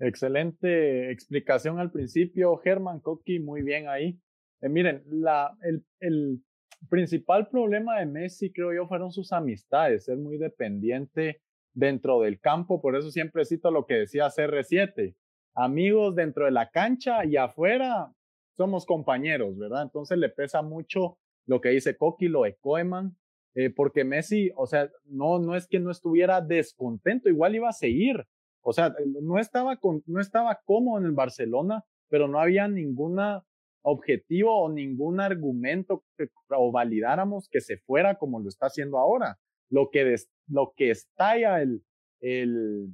Excelente 0.00 1.12
explicación 1.12 1.78
al 1.78 1.92
principio, 1.92 2.56
Germán 2.56 2.98
Koki, 2.98 3.38
muy 3.38 3.62
bien 3.62 3.88
ahí. 3.88 4.18
Eh, 4.60 4.68
miren, 4.68 5.04
la, 5.06 5.56
el, 5.62 5.84
el 6.00 6.42
principal 6.88 7.48
problema 7.48 7.98
de 7.98 8.06
Messi, 8.06 8.52
creo 8.52 8.72
yo, 8.72 8.86
fueron 8.86 9.12
sus 9.12 9.32
amistades, 9.32 10.04
ser 10.04 10.16
muy 10.16 10.38
dependiente 10.38 11.42
dentro 11.74 12.20
del 12.20 12.40
campo, 12.40 12.80
por 12.80 12.96
eso 12.96 13.10
siempre 13.10 13.44
cito 13.44 13.70
lo 13.70 13.86
que 13.86 13.94
decía 13.94 14.26
CR7, 14.26 15.14
amigos 15.54 16.14
dentro 16.14 16.46
de 16.46 16.50
la 16.50 16.70
cancha 16.70 17.24
y 17.24 17.36
afuera 17.36 18.12
somos 18.56 18.86
compañeros, 18.86 19.56
¿verdad? 19.56 19.82
Entonces 19.82 20.18
le 20.18 20.28
pesa 20.28 20.62
mucho 20.62 21.18
lo 21.46 21.60
que 21.60 21.70
dice 21.70 21.96
Coqui, 21.96 22.28
lo 22.28 22.42
de 22.42 22.56
Koeman, 22.56 23.16
eh, 23.54 23.70
porque 23.70 24.04
Messi, 24.04 24.50
o 24.56 24.66
sea, 24.66 24.90
no, 25.04 25.38
no 25.38 25.56
es 25.56 25.66
que 25.66 25.80
no 25.80 25.90
estuviera 25.90 26.40
descontento, 26.40 27.28
igual 27.28 27.54
iba 27.54 27.68
a 27.68 27.72
seguir, 27.72 28.26
o 28.62 28.72
sea, 28.72 28.94
no 29.22 29.38
estaba, 29.38 29.76
con, 29.76 30.02
no 30.06 30.20
estaba 30.20 30.60
cómodo 30.64 30.98
en 30.98 31.06
el 31.06 31.12
Barcelona, 31.12 31.84
pero 32.08 32.28
no 32.28 32.38
había 32.38 32.68
ninguna 32.68 33.44
objetivo 33.82 34.62
o 34.62 34.72
ningún 34.72 35.20
argumento 35.20 36.04
que, 36.16 36.28
o 36.50 36.70
validáramos 36.70 37.48
que 37.48 37.60
se 37.60 37.78
fuera 37.78 38.16
como 38.16 38.40
lo 38.40 38.48
está 38.48 38.66
haciendo 38.66 38.98
ahora. 38.98 39.38
Lo 39.70 39.90
que, 39.90 40.16
lo 40.48 40.72
que 40.76 40.90
estalla 40.90 41.62
el, 41.62 41.82
el, 42.20 42.88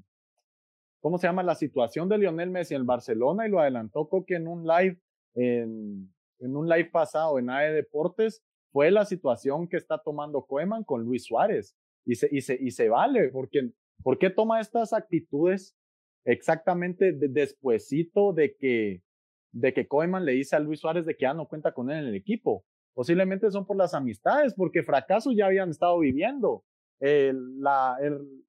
¿cómo 1.00 1.18
se 1.18 1.26
llama? 1.26 1.42
La 1.42 1.54
situación 1.54 2.08
de 2.08 2.18
Lionel 2.18 2.50
Messi 2.50 2.74
en 2.74 2.80
el 2.80 2.86
Barcelona 2.86 3.46
y 3.46 3.50
lo 3.50 3.60
adelantó 3.60 4.08
Coque 4.08 4.34
en 4.34 4.46
un 4.46 4.66
live, 4.66 5.00
en, 5.34 6.12
en 6.38 6.56
un 6.56 6.68
live 6.68 6.90
pasado 6.90 7.38
en 7.38 7.50
AE 7.50 7.72
Deportes, 7.72 8.42
fue 8.72 8.90
la 8.90 9.04
situación 9.06 9.68
que 9.68 9.78
está 9.78 9.98
tomando 9.98 10.44
Koeman 10.44 10.84
con 10.84 11.02
Luis 11.02 11.24
Suárez. 11.24 11.76
Y 12.04 12.14
se, 12.14 12.28
y 12.30 12.40
se, 12.40 12.56
y 12.60 12.70
se 12.70 12.88
vale, 12.88 13.30
porque 13.30 13.70
¿por 14.02 14.18
qué 14.18 14.30
toma 14.30 14.60
estas 14.60 14.92
actitudes 14.92 15.76
exactamente 16.24 17.12
de, 17.12 17.28
de 17.28 18.56
que 18.58 19.02
de 19.56 19.72
que 19.72 19.86
Koeman 19.86 20.24
le 20.26 20.32
dice 20.32 20.54
a 20.54 20.60
Luis 20.60 20.80
Suárez 20.80 21.06
de 21.06 21.14
que 21.14 21.22
ya 21.22 21.32
no 21.32 21.48
cuenta 21.48 21.72
con 21.72 21.90
él 21.90 21.98
en 21.98 22.08
el 22.08 22.14
equipo. 22.14 22.64
Posiblemente 22.94 23.50
son 23.50 23.66
por 23.66 23.76
las 23.76 23.94
amistades, 23.94 24.54
porque 24.54 24.82
fracasos 24.82 25.34
ya 25.34 25.46
habían 25.46 25.70
estado 25.70 25.98
viviendo. 25.98 26.64
la, 27.00 27.96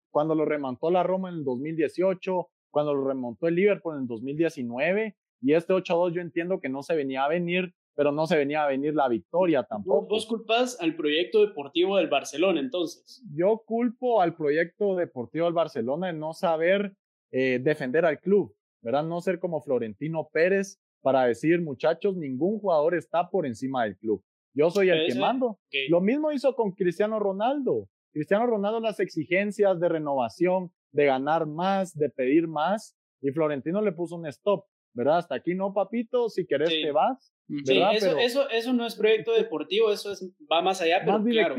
cuando 0.09 0.35
lo 0.35 0.45
remontó 0.45 0.91
la 0.91 1.03
Roma 1.03 1.29
en 1.29 1.35
el 1.35 1.43
2018, 1.43 2.49
cuando 2.71 2.93
lo 2.93 3.07
remontó 3.07 3.47
el 3.47 3.55
Liverpool 3.55 3.95
en 3.95 4.01
el 4.01 4.07
2019, 4.07 5.15
y 5.41 5.53
este 5.53 5.73
8-2 5.73 6.13
yo 6.13 6.21
entiendo 6.21 6.59
que 6.59 6.69
no 6.69 6.83
se 6.83 6.95
venía 6.95 7.23
a 7.23 7.29
venir, 7.29 7.73
pero 7.95 8.11
no 8.11 8.27
se 8.27 8.37
venía 8.37 8.63
a 8.63 8.67
venir 8.67 8.93
la 8.93 9.07
victoria 9.07 9.63
tampoco. 9.63 10.07
¿Vos 10.07 10.25
culpas 10.25 10.79
al 10.81 10.95
proyecto 10.95 11.45
deportivo 11.45 11.97
del 11.97 12.09
Barcelona 12.09 12.59
entonces? 12.59 13.23
Yo 13.33 13.63
culpo 13.65 14.21
al 14.21 14.35
proyecto 14.35 14.95
deportivo 14.95 15.45
del 15.45 15.53
Barcelona 15.53 16.07
de 16.07 16.13
no 16.13 16.33
saber 16.33 16.93
eh, 17.31 17.59
defender 17.63 18.05
al 18.05 18.19
club, 18.19 18.53
¿verdad? 18.81 19.03
No 19.03 19.21
ser 19.21 19.39
como 19.39 19.61
Florentino 19.61 20.29
Pérez, 20.31 20.79
para 21.01 21.25
decir, 21.25 21.61
muchachos, 21.61 22.15
ningún 22.15 22.59
jugador 22.59 22.95
está 22.95 23.29
por 23.29 23.45
encima 23.45 23.83
del 23.83 23.97
club. 23.97 24.23
Yo 24.53 24.69
soy 24.71 24.89
el 24.89 25.07
que 25.07 25.19
mando. 25.19 25.59
Lo 25.89 26.01
mismo 26.01 26.31
hizo 26.31 26.55
con 26.55 26.71
Cristiano 26.71 27.19
Ronaldo. 27.19 27.87
Cristiano 28.11 28.47
Ronaldo 28.47 28.79
las 28.79 28.99
exigencias 28.99 29.79
de 29.79 29.89
renovación, 29.89 30.71
de 30.91 31.05
ganar 31.05 31.45
más, 31.45 31.95
de 31.95 32.09
pedir 32.09 32.47
más, 32.47 32.97
y 33.21 33.31
Florentino 33.31 33.81
le 33.81 33.91
puso 33.91 34.15
un 34.15 34.25
stop, 34.25 34.65
¿verdad? 34.93 35.19
Hasta 35.19 35.35
aquí 35.35 35.53
no, 35.53 35.73
papito, 35.73 36.29
si 36.29 36.47
querés 36.47 36.69
te 36.69 36.91
vas. 36.91 37.31
Sí, 37.63 37.79
eso, 37.93 38.17
eso, 38.17 38.49
eso 38.49 38.73
no 38.73 38.85
es 38.85 38.95
proyecto 38.95 39.33
deportivo, 39.33 39.91
eso 39.91 40.11
es, 40.11 40.33
va 40.51 40.61
más 40.61 40.81
allá, 40.81 41.01
pero 41.05 41.23
claro, 41.23 41.55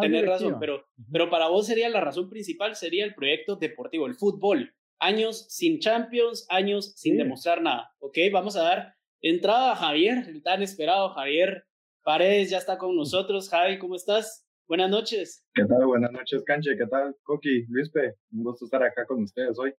tenés 0.00 0.26
razón, 0.26 0.56
pero, 0.58 0.86
pero 1.12 1.28
para 1.28 1.48
vos 1.48 1.66
sería 1.66 1.90
la 1.90 2.00
razón 2.00 2.30
principal, 2.30 2.74
sería 2.74 3.04
el 3.04 3.14
proyecto 3.14 3.56
deportivo, 3.56 4.06
el 4.06 4.14
fútbol 4.14 4.72
años 5.00 5.46
sin 5.48 5.80
Champions, 5.80 6.46
años 6.48 6.92
sin 6.96 7.16
demostrar 7.16 7.60
nada, 7.60 7.92
¿ok? 7.98 8.18
Vamos 8.32 8.56
a 8.56 8.62
dar 8.62 8.94
entrada 9.20 9.74
Javier, 9.74 10.28
el 10.28 10.42
tan 10.42 10.62
esperado 10.62 11.10
Javier 11.10 11.64
Paredes 12.02 12.50
ya 12.50 12.58
está 12.58 12.78
con 12.78 12.96
nosotros. 12.96 13.48
Javi, 13.50 13.78
¿cómo 13.78 13.94
estás? 13.94 14.46
Buenas 14.66 14.90
noches. 14.90 15.44
¿Qué 15.54 15.64
tal? 15.64 15.86
Buenas 15.86 16.10
noches, 16.12 16.42
Canche. 16.44 16.76
¿Qué 16.76 16.86
tal, 16.86 17.14
Coqui? 17.22 17.66
Luispe, 17.68 18.14
un 18.32 18.42
gusto 18.44 18.64
estar 18.64 18.82
acá 18.82 19.04
con 19.06 19.22
ustedes 19.22 19.58
hoy. 19.58 19.74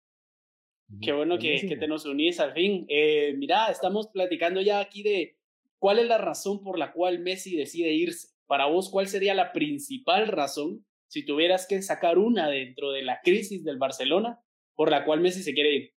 Qué 1.00 1.12
bueno 1.12 1.38
que, 1.38 1.66
que, 1.66 1.76
te 1.76 1.86
nos 1.86 2.04
unís 2.04 2.40
al 2.40 2.52
fin. 2.52 2.84
Eh, 2.88 3.34
mira, 3.38 3.70
estamos 3.70 4.08
platicando 4.08 4.60
ya 4.60 4.80
aquí 4.80 5.02
de 5.02 5.38
cuál 5.78 6.00
es 6.00 6.08
la 6.08 6.18
razón 6.18 6.62
por 6.62 6.78
la 6.78 6.92
cual 6.92 7.20
Messi 7.20 7.56
decide 7.56 7.92
irse. 7.92 8.28
Para 8.46 8.66
vos, 8.66 8.90
¿cuál 8.90 9.06
sería 9.06 9.32
la 9.34 9.52
principal 9.52 10.26
razón, 10.26 10.84
si 11.06 11.24
tuvieras 11.24 11.66
que 11.68 11.80
sacar 11.80 12.18
una 12.18 12.50
dentro 12.50 12.90
de 12.90 13.02
la 13.02 13.20
crisis 13.22 13.64
del 13.64 13.78
Barcelona, 13.78 14.40
por 14.80 14.90
la 14.90 15.04
cual 15.04 15.20
Messi 15.20 15.42
se 15.42 15.52
quiere 15.52 15.75
ir? 15.75 15.92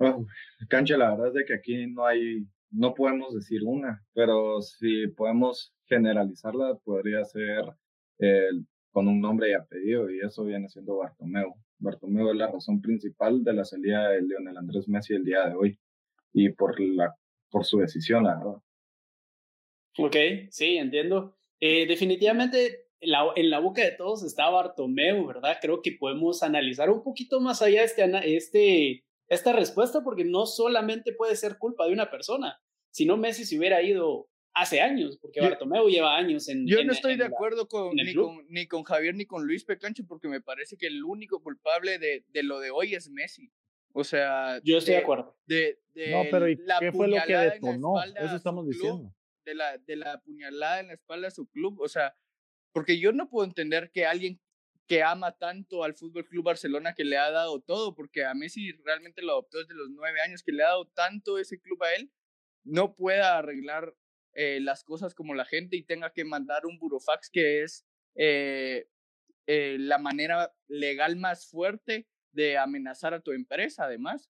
Bueno, 0.00 0.26
cancha, 0.68 0.96
la 0.96 1.10
verdad 1.10 1.28
es 1.28 1.34
de 1.34 1.44
que 1.44 1.54
aquí 1.54 1.86
no 1.86 2.06
hay, 2.06 2.44
no 2.72 2.92
podemos 2.92 3.32
decir 3.32 3.60
una, 3.64 4.04
pero 4.14 4.60
si 4.60 5.06
podemos 5.06 5.72
generalizarla, 5.84 6.74
podría 6.82 7.24
ser 7.24 7.66
con 8.90 9.06
un 9.06 9.20
nombre 9.20 9.50
y 9.50 9.52
apellido, 9.52 10.10
y 10.10 10.18
eso 10.18 10.44
viene 10.44 10.68
siendo 10.68 10.96
Bartomeu. 10.96 11.54
Bartomeu 11.78 12.32
es 12.32 12.36
la 12.36 12.50
razón 12.50 12.82
principal 12.82 13.44
de 13.44 13.52
la 13.52 13.64
salida 13.64 14.08
de 14.08 14.22
Lionel 14.22 14.56
Andrés 14.56 14.88
Messi 14.88 15.14
el 15.14 15.24
día 15.24 15.48
de 15.48 15.54
hoy, 15.54 15.78
y 16.32 16.48
por, 16.48 16.80
la, 16.80 17.14
por 17.48 17.64
su 17.64 17.78
decisión, 17.78 18.24
la 18.24 18.38
verdad. 18.38 18.60
Ok, 19.98 20.16
sí, 20.50 20.78
entiendo. 20.78 21.38
Eh, 21.60 21.86
definitivamente 21.86 22.87
la, 23.00 23.26
en 23.36 23.50
la 23.50 23.60
boca 23.60 23.82
de 23.82 23.92
todos 23.92 24.24
está 24.24 24.48
Bartomeu, 24.50 25.26
¿verdad? 25.26 25.58
Creo 25.60 25.82
que 25.82 25.92
podemos 25.92 26.42
analizar 26.42 26.90
un 26.90 27.02
poquito 27.02 27.40
más 27.40 27.62
allá 27.62 27.84
este, 27.84 28.04
este, 28.36 29.04
esta 29.28 29.52
respuesta 29.52 30.02
porque 30.02 30.24
no 30.24 30.46
solamente 30.46 31.12
puede 31.12 31.36
ser 31.36 31.58
culpa 31.58 31.86
de 31.86 31.92
una 31.92 32.10
persona, 32.10 32.60
sino 32.90 33.16
Messi 33.16 33.44
se 33.44 33.58
hubiera 33.58 33.82
ido 33.82 34.28
hace 34.54 34.80
años, 34.80 35.18
porque 35.20 35.40
Bartomeu 35.40 35.88
lleva 35.88 36.16
años 36.16 36.48
en. 36.48 36.66
Yo 36.66 36.82
no 36.84 36.92
estoy 36.92 37.16
de 37.16 37.24
acuerdo 37.24 37.68
con 37.68 37.94
ni, 37.94 38.14
con 38.14 38.44
ni, 38.48 38.66
con 38.66 38.82
Javier 38.82 39.14
ni 39.14 39.26
con 39.26 39.46
Luis 39.46 39.64
Pecancho, 39.64 40.04
porque 40.06 40.28
me 40.28 40.40
parece 40.40 40.76
que 40.76 40.86
el 40.86 41.04
único 41.04 41.40
culpable 41.40 41.98
de, 41.98 42.24
de 42.28 42.42
lo 42.42 42.58
de 42.58 42.70
hoy 42.70 42.94
es 42.94 43.08
Messi. 43.10 43.52
O 43.92 44.04
sea. 44.04 44.60
Yo 44.64 44.78
estoy 44.78 44.94
de, 44.94 45.00
acuerdo. 45.00 45.36
De, 45.46 45.78
de 45.94 46.10
no, 46.10 46.22
pero 46.30 46.46
qué 46.80 46.92
fue 46.92 47.08
lo 47.08 47.16
que 47.26 47.36
detonó? 47.36 48.02
Eso 48.02 48.36
estamos 48.36 48.66
diciendo. 48.66 49.12
De 49.44 49.54
la, 49.54 49.78
de 49.78 49.96
la 49.96 50.20
puñalada 50.20 50.80
en 50.80 50.88
la 50.88 50.94
espalda 50.94 51.28
de 51.28 51.30
su 51.30 51.46
club. 51.46 51.80
O 51.80 51.88
sea, 51.88 52.14
porque 52.72 52.98
yo 52.98 53.12
no 53.12 53.28
puedo 53.28 53.46
entender 53.46 53.90
que 53.90 54.06
alguien 54.06 54.40
que 54.88 55.02
ama 55.02 55.32
tanto 55.32 55.84
al 55.84 55.94
Fútbol 55.94 56.26
Club 56.26 56.44
Barcelona 56.44 56.94
que 56.94 57.04
le 57.04 57.18
ha 57.18 57.30
dado 57.30 57.60
todo, 57.60 57.94
porque 57.94 58.24
a 58.24 58.34
Messi 58.34 58.72
realmente 58.84 59.22
lo 59.22 59.32
adoptó 59.32 59.58
desde 59.58 59.74
los 59.74 59.90
nueve 59.90 60.20
años, 60.22 60.42
que 60.42 60.52
le 60.52 60.64
ha 60.64 60.68
dado 60.68 60.86
tanto 60.88 61.38
ese 61.38 61.60
club 61.60 61.82
a 61.82 61.92
él, 61.92 62.10
no 62.64 62.94
pueda 62.94 63.36
arreglar 63.36 63.94
eh, 64.32 64.60
las 64.60 64.84
cosas 64.84 65.14
como 65.14 65.34
la 65.34 65.44
gente 65.44 65.76
y 65.76 65.82
tenga 65.82 66.12
que 66.12 66.24
mandar 66.24 66.64
un 66.64 66.78
burofax 66.78 67.28
que 67.30 67.62
es 67.62 67.86
eh, 68.14 68.88
eh, 69.46 69.76
la 69.78 69.98
manera 69.98 70.54
legal 70.68 71.16
más 71.16 71.48
fuerte 71.48 72.06
de 72.32 72.56
amenazar 72.56 73.14
a 73.14 73.20
tu 73.20 73.32
empresa, 73.32 73.84
además. 73.84 74.30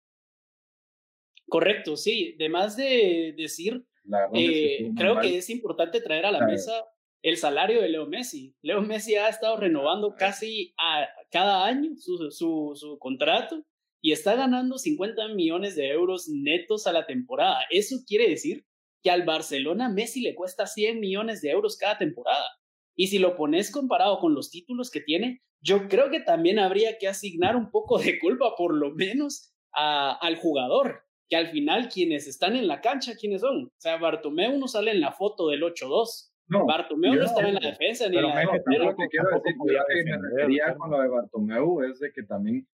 Correcto, 1.49 1.97
sí. 1.97 2.35
Además 2.39 2.77
de 2.77 3.33
decir, 3.37 3.85
creo 4.95 5.19
que 5.19 5.37
es 5.37 5.49
importante 5.49 6.01
traer 6.01 6.25
a 6.25 6.31
la 6.31 6.45
mesa 6.45 6.85
el 7.25 7.37
salario 7.37 7.81
de 7.81 7.89
Leo 7.89 8.05
Messi. 8.05 8.55
Leo 8.61 8.83
Messi 8.83 9.15
ha 9.15 9.27
estado 9.27 9.57
renovando 9.57 10.13
casi 10.15 10.75
a 10.77 11.07
cada 11.31 11.65
año 11.65 11.95
su, 11.97 12.29
su, 12.29 12.73
su 12.75 12.99
contrato 12.99 13.65
y 13.99 14.11
está 14.11 14.35
ganando 14.35 14.77
50 14.77 15.29
millones 15.29 15.75
de 15.75 15.89
euros 15.89 16.29
netos 16.29 16.85
a 16.85 16.93
la 16.93 17.07
temporada. 17.07 17.65
Eso 17.71 17.95
quiere 18.05 18.29
decir 18.29 18.63
que 19.01 19.09
al 19.09 19.23
Barcelona 19.25 19.89
Messi 19.89 20.21
le 20.21 20.35
cuesta 20.35 20.67
100 20.67 20.99
millones 20.99 21.41
de 21.41 21.49
euros 21.49 21.77
cada 21.77 21.97
temporada. 21.97 22.45
Y 22.95 23.07
si 23.07 23.17
lo 23.17 23.35
pones 23.35 23.71
comparado 23.71 24.19
con 24.19 24.35
los 24.35 24.51
títulos 24.51 24.91
que 24.91 25.01
tiene, 25.01 25.41
yo 25.61 25.87
creo 25.87 26.11
que 26.11 26.19
también 26.19 26.59
habría 26.59 26.99
que 26.99 27.07
asignar 27.07 27.55
un 27.55 27.71
poco 27.71 27.97
de 27.97 28.19
culpa, 28.19 28.55
por 28.55 28.71
lo 28.75 28.91
menos, 28.91 29.51
a, 29.73 30.13
al 30.13 30.35
jugador, 30.35 31.01
que 31.27 31.37
al 31.37 31.49
final 31.49 31.89
quienes 31.89 32.27
están 32.27 32.55
en 32.55 32.67
la 32.67 32.81
cancha, 32.81 33.15
¿quiénes 33.19 33.41
son? 33.41 33.65
O 33.65 33.81
sea, 33.81 33.97
Bartomeu 33.97 34.59
no 34.59 34.67
sale 34.67 34.91
en 34.91 35.01
la 35.01 35.11
foto 35.11 35.47
del 35.47 35.63
8-2. 35.63 36.34
No, 36.47 36.65
Bartomeu 36.65 37.15
no 37.15 37.23
estaba 37.23 37.49
en 37.49 37.55
la 37.55 37.59
defensa 37.59 38.07
ni 38.07 38.17
en 38.17 38.23
la 38.23 38.39
defensa. 38.39 38.83
Lo 38.83 38.95
que 38.95 39.07
quiero 39.09 39.29
decir, 39.31 39.55
que 39.57 40.11
me 40.11 40.17
refería 40.17 40.75
con 40.75 40.91
lo 40.91 41.01
de 41.01 41.07
Bartomeu 41.07 41.83
es 41.83 41.99
de 41.99 42.11
que 42.11 42.23
también 42.23 42.67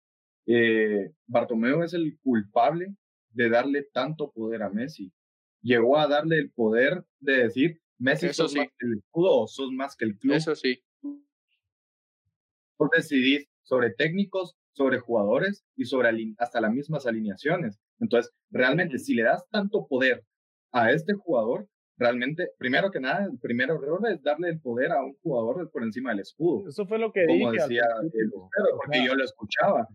eh, 0.46 1.12
Bartomeu 1.28 1.84
es 1.84 1.94
el 1.94 2.18
culpable 2.22 2.94
de 3.30 3.50
darle 3.50 3.84
tanto 3.94 4.32
poder 4.32 4.64
a 4.64 4.70
Messi 4.70 5.12
llegó 5.62 5.98
a 5.98 6.08
darle 6.08 6.38
el 6.38 6.52
poder 6.52 7.06
de 7.20 7.44
decir, 7.44 7.82
Messi 7.98 8.28
Eso 8.28 8.48
sos 8.48 8.56
más 8.56 8.68
que 8.78 8.88
el 8.88 8.98
escudo 8.98 9.42
o 9.42 9.48
sos 9.48 9.72
más 9.72 9.96
que 9.96 10.06
el 10.06 10.18
club. 10.18 10.34
Eso 10.34 10.56
sí. 10.56 10.84
Por 12.78 12.90
decidir 12.90 13.48
sobre 13.62 13.92
técnicos, 13.92 14.58
sobre 14.72 15.00
jugadores 15.00 15.64
y 15.76 15.86
sobre 15.86 16.10
hasta 16.40 16.62
las 16.62 16.74
mismas 16.74 17.06
alineaciones. 17.06 17.80
Entonces, 18.00 18.34
realmente, 18.50 18.98
si 18.98 19.14
le 19.14 19.24
das 19.24 19.48
tanto 19.50 19.86
poder 19.88 20.26
a 20.72 20.92
este 20.92 21.14
jugador, 21.14 21.68
realmente, 22.02 22.50
primero 22.58 22.90
que 22.92 23.00
nada, 23.00 23.26
el 23.26 23.38
primer 23.40 23.70
error 23.70 24.02
es 24.12 24.22
darle 24.22 24.50
el 24.50 24.60
poder 24.60 24.92
a 24.92 25.04
un 25.04 25.14
jugador 25.22 25.70
por 25.72 25.84
encima 25.84 26.10
del 26.12 26.20
escudo. 26.22 26.68
Eso 26.68 26.86
fue 26.86 26.98
lo 26.98 27.12
que 27.12 27.26
Como 27.26 27.52
decía 27.52 27.84
el, 28.02 28.32
porque 28.32 29.06
yo 29.06 29.16
lo 29.16 29.24
escuchaba. 29.24 29.88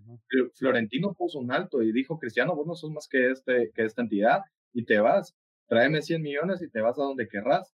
Florentino 0.54 1.14
puso 1.14 1.38
un 1.38 1.52
alto 1.52 1.82
y 1.82 1.92
dijo, 1.92 2.18
Cristiano, 2.18 2.54
vos 2.54 2.66
no 2.66 2.74
sos 2.74 2.90
más 2.90 3.08
que, 3.08 3.30
este, 3.30 3.70
que 3.74 3.84
esta 3.84 4.02
entidad 4.02 4.40
y 4.72 4.84
te 4.84 5.00
vas 5.00 5.36
tráeme 5.68 6.02
100 6.02 6.22
millones 6.22 6.62
y 6.62 6.70
te 6.70 6.80
vas 6.80 6.98
a 6.98 7.02
donde 7.02 7.28
querrás. 7.28 7.74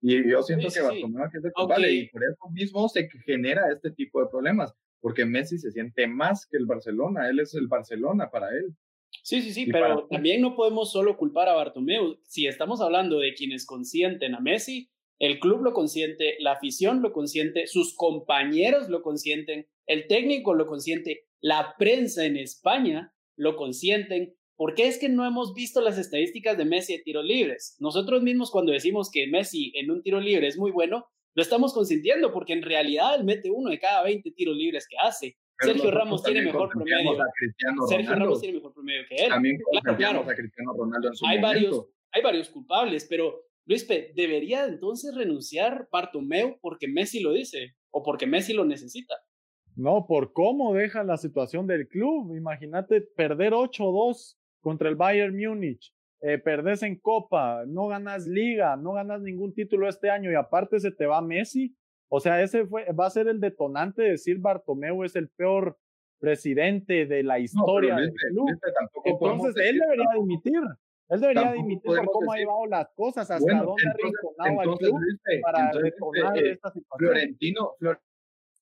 Y 0.00 0.30
yo 0.30 0.42
siento 0.42 0.68
que 0.72 0.82
Bartomeu 0.82 1.26
es 1.26 1.44
el 1.44 1.52
culpable 1.52 1.90
y 1.90 2.08
por 2.08 2.22
eso 2.22 2.50
mismo 2.52 2.88
se 2.88 3.08
genera 3.24 3.70
este 3.72 3.90
tipo 3.90 4.20
de 4.20 4.28
problemas, 4.30 4.72
porque 5.00 5.24
Messi 5.24 5.58
se 5.58 5.70
siente 5.70 6.06
más 6.06 6.46
que 6.46 6.58
el 6.58 6.66
Barcelona, 6.66 7.28
él 7.28 7.40
es 7.40 7.54
el 7.54 7.66
Barcelona 7.66 8.30
para 8.30 8.50
él. 8.50 8.74
Sí, 9.22 9.42
sí, 9.42 9.52
sí, 9.52 9.66
pero 9.66 10.06
también 10.08 10.40
no 10.40 10.54
podemos 10.54 10.92
solo 10.92 11.16
culpar 11.16 11.48
a 11.48 11.54
Bartomeu. 11.54 12.18
Si 12.24 12.46
estamos 12.46 12.80
hablando 12.80 13.18
de 13.18 13.34
quienes 13.34 13.66
consienten 13.66 14.34
a 14.34 14.40
Messi, 14.40 14.90
el 15.18 15.38
club 15.38 15.62
lo 15.62 15.72
consiente, 15.72 16.36
la 16.40 16.52
afición 16.52 17.02
lo 17.02 17.12
consiente, 17.12 17.66
sus 17.66 17.94
compañeros 17.94 18.88
lo 18.88 19.02
consienten, 19.02 19.66
el 19.86 20.06
técnico 20.06 20.54
lo 20.54 20.66
consiente, 20.66 21.26
la 21.40 21.74
prensa 21.78 22.24
en 22.24 22.36
España 22.36 23.14
lo 23.36 23.56
consienten, 23.56 24.36
¿Por 24.56 24.74
qué 24.74 24.86
es 24.86 24.98
que 24.98 25.10
no 25.10 25.26
hemos 25.26 25.52
visto 25.52 25.82
las 25.82 25.98
estadísticas 25.98 26.56
de 26.56 26.64
Messi 26.64 26.96
de 26.96 27.02
tiros 27.02 27.26
libres? 27.26 27.76
Nosotros 27.78 28.22
mismos 28.22 28.50
cuando 28.50 28.72
decimos 28.72 29.10
que 29.10 29.26
Messi 29.26 29.70
en 29.74 29.90
un 29.90 30.02
tiro 30.02 30.18
libre 30.18 30.46
es 30.46 30.56
muy 30.56 30.70
bueno, 30.70 31.06
lo 31.34 31.42
estamos 31.42 31.74
consintiendo 31.74 32.32
porque 32.32 32.54
en 32.54 32.62
realidad 32.62 33.16
él 33.16 33.24
mete 33.24 33.50
uno 33.50 33.68
de 33.70 33.78
cada 33.78 34.02
20 34.02 34.30
tiros 34.30 34.56
libres 34.56 34.86
que 34.88 34.96
hace. 34.96 35.36
Sergio 35.58 35.90
Ramos 35.90 36.22
tiene 36.22 36.42
mejor 36.42 36.68
promedio. 36.68 37.16
Sergio 37.88 38.14
Ramos 38.14 38.40
tiene 38.40 38.58
mejor 38.58 38.72
promedio 38.72 39.02
que 39.08 39.16
él. 39.16 39.28
También 39.30 39.58
claro, 39.96 40.20
a 40.20 40.34
Cristiano 40.34 40.72
Ronaldo 40.76 41.08
en 41.08 41.14
su 41.14 41.26
hay 41.26 41.40
varios, 41.40 41.86
hay 42.12 42.22
varios 42.22 42.50
culpables, 42.50 43.06
pero 43.08 43.46
Luispe, 43.66 44.12
¿debería 44.14 44.64
entonces 44.64 45.14
renunciar 45.14 45.88
Bartomeu 45.90 46.58
porque 46.60 46.86
Messi 46.86 47.20
lo 47.20 47.32
dice 47.32 47.74
o 47.90 48.02
porque 48.02 48.26
Messi 48.26 48.52
lo 48.52 48.64
necesita? 48.64 49.14
No, 49.74 50.06
por 50.06 50.32
cómo 50.32 50.72
deja 50.72 51.04
la 51.04 51.16
situación 51.16 51.66
del 51.66 51.88
club. 51.88 52.34
Imagínate 52.34 53.00
perder 53.00 53.52
8-2 53.52 54.36
contra 54.60 54.88
el 54.88 54.96
Bayern 54.96 55.36
Múnich, 55.36 55.92
eh, 56.20 56.38
perdés 56.38 56.82
en 56.82 56.98
Copa, 56.98 57.64
no 57.66 57.88
ganas 57.88 58.26
Liga, 58.26 58.76
no 58.76 58.92
ganas 58.92 59.20
ningún 59.20 59.52
título 59.52 59.88
este 59.88 60.10
año 60.10 60.30
y 60.30 60.34
aparte 60.34 60.80
se 60.80 60.90
te 60.90 61.06
va 61.06 61.20
Messi. 61.20 61.76
O 62.08 62.20
sea, 62.20 62.42
ese 62.42 62.66
fue, 62.66 62.86
va 62.92 63.06
a 63.06 63.10
ser 63.10 63.28
el 63.28 63.40
detonante 63.40 64.02
de 64.02 64.10
decir 64.10 64.38
Bartomeu 64.38 65.02
es 65.04 65.16
el 65.16 65.28
peor 65.28 65.76
presidente 66.18 67.06
de 67.06 67.22
la 67.22 67.38
historia 67.38 67.96
del 67.96 68.12
club. 68.12 68.48
Entonces 69.04 69.54
él 69.64 69.78
debería 69.78 70.10
dimitir. 70.14 70.60
Él 71.08 71.20
debería 71.20 71.52
dimitir 71.52 71.82
por 71.84 72.06
cómo 72.06 72.32
ha 72.32 72.36
llevado 72.36 72.66
las 72.66 72.88
cosas, 72.94 73.30
hasta 73.30 73.62
dónde 73.62 73.82
ha 73.88 73.94
rinconado 73.94 74.60
al 74.60 74.78
club 74.78 75.00
para 75.42 75.70
detonar 75.70 76.38
eh, 76.38 76.52
esta 76.52 76.70
situación. 76.70 76.98
Florentino, 76.98 77.74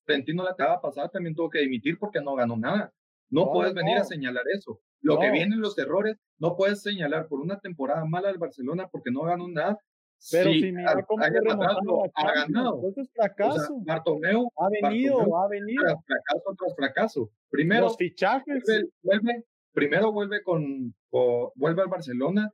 Florentino 0.05 0.43
la 0.43 0.51
acaba 0.51 0.81
pasada 0.81 1.09
también 1.09 1.35
tuvo 1.35 1.49
que 1.49 1.59
dimitir 1.59 1.97
porque 1.97 2.21
no 2.21 2.35
ganó 2.35 2.55
nada. 2.55 2.93
No, 3.29 3.51
puedes 3.51 3.73
venir 3.73 3.97
a 3.97 4.03
señalar 4.03 4.43
eso. 4.55 4.79
Lo 5.01 5.19
que 5.19 5.31
vienen 5.31 5.59
los 5.59 5.77
errores, 5.77 6.17
no 6.39 6.55
puedes 6.55 6.81
señalar 6.81 7.27
por 7.27 7.39
una 7.39 7.59
temporada 7.59 8.05
mala 8.05 8.29
al 8.29 8.37
Barcelona 8.37 8.87
porque 8.91 9.11
no 9.11 9.21
ganó 9.23 9.47
nada. 9.47 9.79
Pero 10.31 10.51
si, 10.51 10.71
mira 10.71 11.03
cómo 11.07 11.23
ha 11.23 11.29
ganado. 11.29 12.75
Entonces 12.75 13.11
fracaso. 13.13 13.79
Bartomeu, 13.85 14.51
ha 14.57 14.69
venido, 14.69 15.37
ha 15.37 15.47
venido. 15.47 15.83
Fracaso 15.83 16.55
tras 16.57 16.75
fracaso. 16.75 17.31
Primero, 17.49 17.83
los 17.83 17.97
fichajes. 17.97 18.63
Vuelve, 19.01 19.43
primero 19.73 20.11
vuelve 20.11 20.41
con, 20.41 20.95
vuelve 21.55 21.81
al 21.81 21.89
Barcelona 21.89 22.51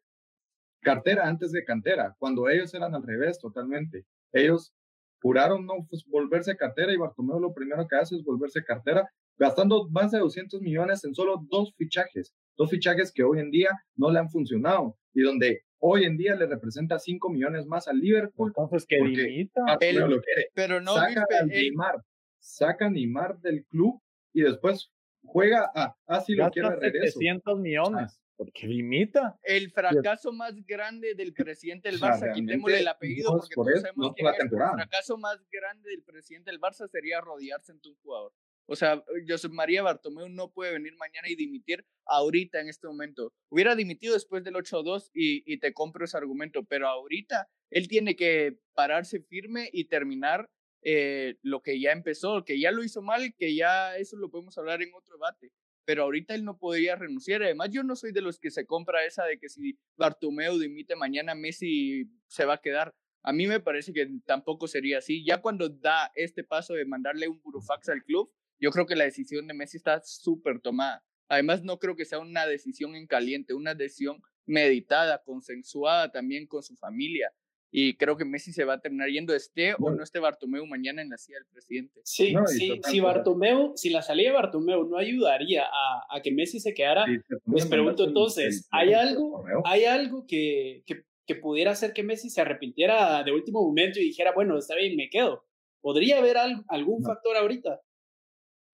cartera 0.81 1.27
antes 1.27 1.51
de 1.51 1.63
cantera, 1.63 2.15
cuando 2.17 2.49
ellos 2.49 2.73
eran 2.73 2.95
al 2.95 3.03
revés 3.03 3.39
totalmente. 3.39 4.05
Ellos 4.33 4.73
juraron 5.21 5.65
no 5.65 5.85
pues, 5.87 6.03
volverse 6.07 6.57
cartera 6.57 6.91
y 6.91 6.97
Bartomeu 6.97 7.39
lo 7.39 7.53
primero 7.53 7.87
que 7.87 7.95
hace 7.95 8.15
es 8.15 8.23
volverse 8.23 8.63
cartera 8.63 9.07
gastando 9.37 9.87
más 9.89 10.11
de 10.11 10.19
200 10.19 10.61
millones 10.61 11.03
en 11.03 11.15
solo 11.15 11.43
dos 11.49 11.73
fichajes, 11.75 12.33
dos 12.57 12.69
fichajes 12.69 13.11
que 13.11 13.23
hoy 13.23 13.39
en 13.39 13.51
día 13.51 13.69
no 13.95 14.11
le 14.11 14.19
han 14.19 14.29
funcionado. 14.29 14.97
y 15.13 15.21
donde 15.21 15.63
hoy 15.81 16.05
en 16.05 16.17
día 16.17 16.35
le 16.35 16.45
representa 16.45 16.99
5 16.99 17.29
millones 17.29 17.65
más 17.65 17.87
al 17.87 17.99
Liverpool. 17.99 18.53
Entonces 18.55 18.85
que 18.85 18.97
dimita. 18.97 19.61
lo 19.93 20.21
quiere. 20.21 20.49
Pero 20.53 20.79
no, 20.79 20.95
saca 20.95 21.25
a 21.41 21.45
Neymar, 21.45 21.95
saca 22.39 22.85
a 22.85 22.89
Neymar 22.89 23.39
del 23.39 23.65
club 23.65 24.01
y 24.33 24.41
después 24.41 24.91
juega 25.23 25.69
a, 25.75 25.95
ah, 26.07 26.23
lo 26.27 26.49
quiere 26.51 26.69
regreso. 26.75 27.19
700 27.19 27.59
millones. 27.59 28.17
Porque 28.37 28.65
limita. 28.65 29.37
El 29.43 29.69
fracaso 29.69 30.31
más 30.33 30.55
grande 30.65 31.13
del 31.13 31.31
presidente 31.31 31.91
del 31.91 31.99
Barça, 31.99 32.33
quitémosle 32.33 32.79
el 32.79 32.87
apellido 32.87 33.33
porque 33.33 33.53
todos 33.53 33.81
sabemos 33.81 34.13
quién 34.15 34.27
es. 34.27 34.41
El 34.41 34.49
fracaso 34.49 35.17
más 35.17 35.37
grande 35.51 35.91
del 35.91 36.01
presidente 36.01 36.49
del 36.49 36.59
Barça 36.59 36.87
sería 36.87 37.21
rodearse 37.21 37.71
en 37.71 37.79
un 37.85 37.95
jugador. 38.01 38.33
O 38.67 38.75
sea, 38.75 39.03
José 39.27 39.49
María 39.49 39.83
Bartomeu 39.83 40.29
no 40.29 40.51
puede 40.51 40.73
venir 40.73 40.95
mañana 40.97 41.27
y 41.27 41.35
dimitir 41.35 41.85
ahorita 42.05 42.59
en 42.61 42.69
este 42.69 42.87
momento. 42.87 43.33
Hubiera 43.49 43.75
dimitido 43.75 44.13
después 44.13 44.43
del 44.43 44.55
8-2 44.55 45.09
y, 45.13 45.43
y 45.51 45.57
te 45.59 45.73
compro 45.73 46.05
ese 46.05 46.17
argumento, 46.17 46.63
pero 46.63 46.87
ahorita 46.87 47.49
él 47.69 47.87
tiene 47.87 48.15
que 48.15 48.57
pararse 48.73 49.21
firme 49.21 49.69
y 49.73 49.85
terminar 49.85 50.49
eh, 50.83 51.35
lo 51.43 51.61
que 51.61 51.79
ya 51.79 51.91
empezó, 51.91 52.43
que 52.43 52.59
ya 52.59 52.71
lo 52.71 52.83
hizo 52.83 53.01
mal, 53.01 53.35
que 53.37 53.55
ya 53.55 53.97
eso 53.97 54.17
lo 54.17 54.29
podemos 54.29 54.57
hablar 54.57 54.81
en 54.81 54.93
otro 54.93 55.15
debate. 55.15 55.51
Pero 55.85 56.03
ahorita 56.03 56.35
él 56.35 56.43
no 56.43 56.57
podría 56.57 56.95
renunciar. 56.95 57.43
Además, 57.43 57.69
yo 57.71 57.83
no 57.83 57.95
soy 57.95 58.11
de 58.11 58.21
los 58.21 58.39
que 58.39 58.51
se 58.51 58.65
compra 58.65 59.05
esa 59.05 59.25
de 59.25 59.39
que 59.39 59.49
si 59.49 59.77
Bartomeu 59.97 60.57
dimite 60.57 60.95
mañana, 60.95 61.35
Messi 61.35 62.09
se 62.27 62.45
va 62.45 62.55
a 62.55 62.61
quedar. 62.61 62.93
A 63.23 63.33
mí 63.33 63.47
me 63.47 63.59
parece 63.59 63.93
que 63.93 64.07
tampoco 64.25 64.67
sería 64.67 64.99
así. 64.99 65.23
Ya 65.23 65.41
cuando 65.41 65.69
da 65.69 66.11
este 66.15 66.43
paso 66.43 66.73
de 66.73 66.85
mandarle 66.85 67.27
un 67.27 67.41
burofax 67.41 67.89
al 67.89 68.03
club, 68.03 68.31
yo 68.61 68.69
creo 68.71 68.85
que 68.85 68.95
la 68.95 69.03
decisión 69.05 69.47
de 69.47 69.53
Messi 69.53 69.77
está 69.77 70.01
súper 70.03 70.61
tomada. 70.61 71.03
Además, 71.27 71.63
no 71.63 71.79
creo 71.79 71.95
que 71.95 72.05
sea 72.05 72.19
una 72.19 72.45
decisión 72.45 72.95
en 72.95 73.07
caliente, 73.07 73.53
una 73.53 73.73
decisión 73.73 74.21
meditada, 74.45 75.23
consensuada 75.23 76.11
también 76.11 76.45
con 76.45 76.61
su 76.61 76.75
familia. 76.75 77.33
Y 77.73 77.95
creo 77.95 78.17
que 78.17 78.25
Messi 78.25 78.51
se 78.51 78.65
va 78.65 78.73
a 78.73 78.81
terminar 78.81 79.07
yendo, 79.07 79.33
esté 79.33 79.73
o 79.79 79.91
no 79.91 80.03
esté 80.03 80.19
Bartomeu 80.19 80.65
mañana 80.67 81.01
en 81.01 81.09
la 81.09 81.17
silla 81.17 81.37
del 81.37 81.47
presidente. 81.47 82.01
Sí, 82.03 82.35
sí 82.47 82.81
si 82.83 82.99
Bartomeu, 82.99 83.71
si 83.77 83.89
la 83.89 84.01
salida 84.01 84.29
de 84.29 84.35
Bartomeu 84.35 84.83
no 84.89 84.97
ayudaría 84.97 85.63
a, 85.63 86.17
a 86.17 86.21
que 86.21 86.33
Messi 86.33 86.59
se 86.59 86.73
quedara, 86.73 87.05
pues 87.45 87.65
pregunto 87.65 88.03
entonces, 88.03 88.67
¿hay 88.71 88.91
algo, 88.91 89.45
¿hay 89.63 89.85
algo 89.85 90.25
que, 90.27 90.83
que, 90.85 91.05
que 91.25 91.35
pudiera 91.35 91.71
hacer 91.71 91.93
que 91.93 92.03
Messi 92.03 92.29
se 92.29 92.41
arrepintiera 92.41 93.23
de 93.23 93.31
último 93.31 93.65
momento 93.65 94.01
y 94.01 94.03
dijera, 94.03 94.33
bueno, 94.33 94.57
está 94.57 94.75
bien, 94.75 94.97
me 94.97 95.09
quedo? 95.09 95.45
¿Podría 95.79 96.17
haber 96.17 96.37
algún 96.67 97.03
factor 97.03 97.37
ahorita? 97.37 97.79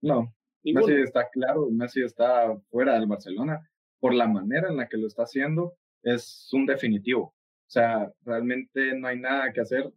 No, 0.01 0.33
Messi 0.73 0.93
está 0.93 1.29
claro, 1.29 1.69
Messi 1.69 2.01
está 2.03 2.57
fuera 2.69 2.93
del 2.93 3.07
Barcelona. 3.07 3.69
Por 3.99 4.13
la 4.13 4.27
manera 4.27 4.69
en 4.69 4.77
la 4.77 4.87
que 4.87 4.97
lo 4.97 5.07
está 5.07 5.23
haciendo, 5.23 5.75
es 6.03 6.49
un 6.53 6.65
definitivo. 6.65 7.23
O 7.23 7.69
sea, 7.69 8.11
realmente 8.23 8.97
no 8.97 9.07
hay 9.07 9.19
nada 9.19 9.51
que 9.51 9.61
hacer. 9.61 9.91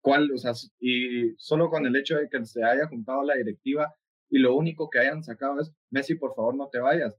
¿Cuál? 0.00 0.32
O 0.32 0.38
sea, 0.38 0.52
y 0.80 1.34
solo 1.36 1.68
con 1.68 1.84
el 1.86 1.96
hecho 1.96 2.16
de 2.16 2.28
que 2.28 2.44
se 2.44 2.64
haya 2.64 2.86
juntado 2.88 3.22
la 3.22 3.34
directiva 3.34 3.94
y 4.30 4.38
lo 4.38 4.54
único 4.54 4.88
que 4.88 5.00
hayan 5.00 5.22
sacado 5.22 5.60
es, 5.60 5.72
Messi, 5.90 6.14
por 6.14 6.34
favor, 6.34 6.56
no 6.56 6.68
te 6.68 6.78
vayas. 6.78 7.14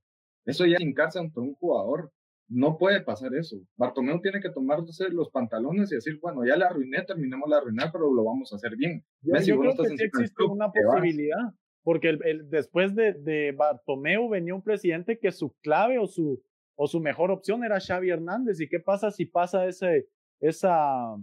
Eso 0.46 0.66
ya 0.66 0.78
sin 0.78 0.94
cárcel 0.94 1.24
ante 1.24 1.40
un 1.40 1.54
jugador. 1.56 2.12
No 2.50 2.78
puede 2.78 3.02
pasar 3.02 3.36
eso. 3.36 3.58
Bartomeu 3.76 4.22
tiene 4.22 4.40
que 4.40 4.50
tomarse 4.50 5.10
los 5.10 5.30
pantalones 5.30 5.92
y 5.92 5.96
decir, 5.96 6.18
bueno, 6.22 6.46
ya 6.46 6.56
la 6.56 6.68
arruiné, 6.68 7.04
terminemos 7.04 7.50
la 7.50 7.58
arruinar, 7.58 7.92
pero 7.92 8.14
lo 8.14 8.24
vamos 8.24 8.54
a 8.54 8.56
hacer 8.56 8.78
bien. 8.78 9.06
Messi, 9.22 9.50
yo 9.50 9.60
creo 9.60 9.76
que 9.76 9.86
sí 9.90 10.04
existe 10.04 10.44
una 10.46 10.72
posibilidad 10.72 11.54
porque 11.88 12.10
el, 12.10 12.50
después 12.50 12.94
de, 12.96 13.14
de, 13.14 13.54
Bartomeu 13.54 14.28
venía 14.28 14.54
un 14.54 14.62
presidente 14.62 15.18
que 15.18 15.32
su 15.32 15.54
clave 15.62 15.98
o 15.98 16.06
su, 16.06 16.44
o 16.76 16.86
su 16.86 17.00
mejor 17.00 17.32
opción 17.32 17.64
era 17.64 17.80
Xavi 17.80 18.10
Hernández. 18.10 18.60
¿Y 18.60 18.68
qué 18.68 18.82
pasa 18.82 19.10
si 19.10 19.24
pasa 19.24 19.66
ese, 19.66 20.06
esa, 20.42 21.16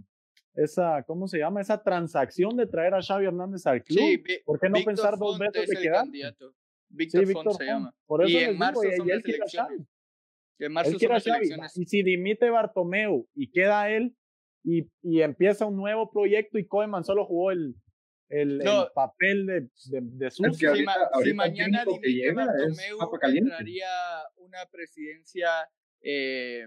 esa, 0.55 1.03
¿cómo 1.03 1.27
se 1.27 1.37
llama? 1.37 1.61
Esa 1.61 1.83
transacción 1.83 2.57
de 2.57 2.65
traer 2.65 2.95
a 2.95 3.03
Xavi 3.03 3.27
Hernández 3.27 3.67
al 3.67 3.83
club. 3.83 3.99
Sí, 3.99 4.23
¿Por 4.43 4.59
qué 4.59 4.69
no 4.69 4.79
pensar 4.83 5.19
dos 5.19 5.37
veces 5.37 5.69
de 5.69 5.75
quedar? 5.79 6.07
Víctor, 6.09 6.55
sí, 6.89 7.31
Víctor 7.31 7.53
se 7.57 7.65
llama. 7.65 7.93
Por 8.07 8.23
eso 8.23 8.31
y 8.31 8.37
en 8.37 8.57
marzo 8.57 8.81
digo, 8.81 8.95
son 8.97 9.07
las 9.07 9.23
elecciones. 9.23 9.87
En 10.57 10.73
marzo 10.73 10.97
son 10.97 11.09
las 11.11 11.27
elecciones. 11.27 11.77
Y 11.77 11.85
si 11.85 12.01
dimite 12.01 12.49
Bartomeu 12.49 13.29
y 13.35 13.51
queda 13.51 13.91
él 13.91 14.17
y, 14.63 14.89
y 15.03 15.21
empieza 15.21 15.67
un 15.67 15.75
nuevo 15.75 16.09
proyecto 16.09 16.57
y 16.57 16.65
Koeman 16.65 17.03
solo 17.03 17.23
jugó 17.23 17.51
el, 17.51 17.75
el, 18.29 18.61
papel 18.93 19.45
de, 19.45 19.61
de, 19.85 20.01
de 20.01 20.31
si, 20.31 20.43
si, 20.53 21.33
mañana 21.33 21.85
dimite 21.85 22.31
Bartomeu, 22.33 22.99
entraría 23.35 23.87
una 24.37 24.65
presidencia, 24.71 25.49
eh, 26.01 26.65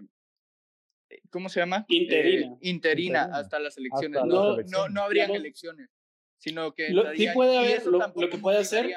¿cómo 1.31 1.49
se 1.49 1.61
llama? 1.61 1.85
Interina. 1.88 2.47
Eh, 2.47 2.59
interina, 2.62 3.31
hasta 3.33 3.59
las 3.59 3.77
elecciones. 3.77 4.21
no, 4.25 4.57
no, 4.57 4.88
no 4.88 5.03
habrían 5.03 5.31
elecciones, 5.33 5.88
sino 6.38 6.75
que 6.75 6.90
lo, 6.90 7.12
sí 7.14 7.29
puede 7.35 7.59
haber, 7.59 7.87
lo, 7.87 8.12
lo, 8.14 8.31
que 8.31 8.38
puede 8.38 8.59
hacer. 8.59 8.88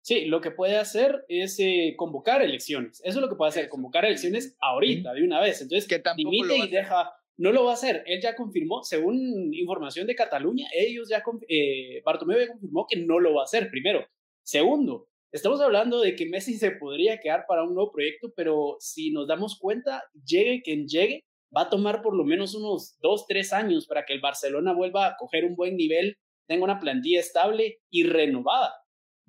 Sí, 0.00 0.24
lo 0.24 0.40
que 0.40 0.50
puede 0.50 0.78
hacer 0.78 1.26
es 1.28 1.58
eh, 1.58 1.94
convocar 1.96 2.40
elecciones. 2.40 3.00
Eso 3.04 3.18
es 3.18 3.22
lo 3.22 3.28
que 3.28 3.34
puede 3.34 3.50
hacer, 3.50 3.68
convocar 3.68 4.06
elecciones 4.06 4.56
ahorita, 4.60 5.12
de 5.12 5.22
una 5.22 5.40
vez. 5.40 5.60
Entonces, 5.60 5.86
que 5.86 6.02
dimite 6.16 6.56
y 6.56 6.68
deja 6.68 7.12
no 7.38 7.52
lo 7.52 7.64
va 7.64 7.70
a 7.70 7.74
hacer. 7.74 8.02
Él 8.06 8.20
ya 8.20 8.34
confirmó, 8.34 8.82
según 8.82 9.54
información 9.54 10.06
de 10.06 10.16
Cataluña, 10.16 10.66
ellos 10.74 11.08
ya, 11.08 11.22
eh, 11.48 12.02
Bartomeu 12.04 12.38
ya 12.38 12.48
confirmó 12.48 12.86
que 12.86 12.96
no 12.98 13.20
lo 13.20 13.34
va 13.34 13.42
a 13.42 13.44
hacer, 13.44 13.70
primero. 13.70 14.04
Segundo, 14.42 15.08
estamos 15.32 15.60
hablando 15.60 16.00
de 16.00 16.16
que 16.16 16.26
Messi 16.26 16.58
se 16.58 16.72
podría 16.72 17.20
quedar 17.20 17.44
para 17.46 17.62
un 17.62 17.74
nuevo 17.74 17.92
proyecto, 17.92 18.32
pero 18.34 18.76
si 18.80 19.12
nos 19.12 19.28
damos 19.28 19.58
cuenta, 19.58 20.02
llegue 20.26 20.62
quien 20.62 20.88
llegue, 20.88 21.24
va 21.56 21.62
a 21.62 21.70
tomar 21.70 22.02
por 22.02 22.14
lo 22.14 22.24
menos 22.24 22.54
unos 22.54 22.98
dos, 23.00 23.26
tres 23.26 23.52
años 23.52 23.86
para 23.86 24.04
que 24.04 24.14
el 24.14 24.20
Barcelona 24.20 24.74
vuelva 24.74 25.06
a 25.06 25.16
coger 25.16 25.44
un 25.44 25.54
buen 25.54 25.76
nivel, 25.76 26.18
tenga 26.48 26.64
una 26.64 26.80
plantilla 26.80 27.20
estable 27.20 27.78
y 27.88 28.02
renovada. 28.02 28.74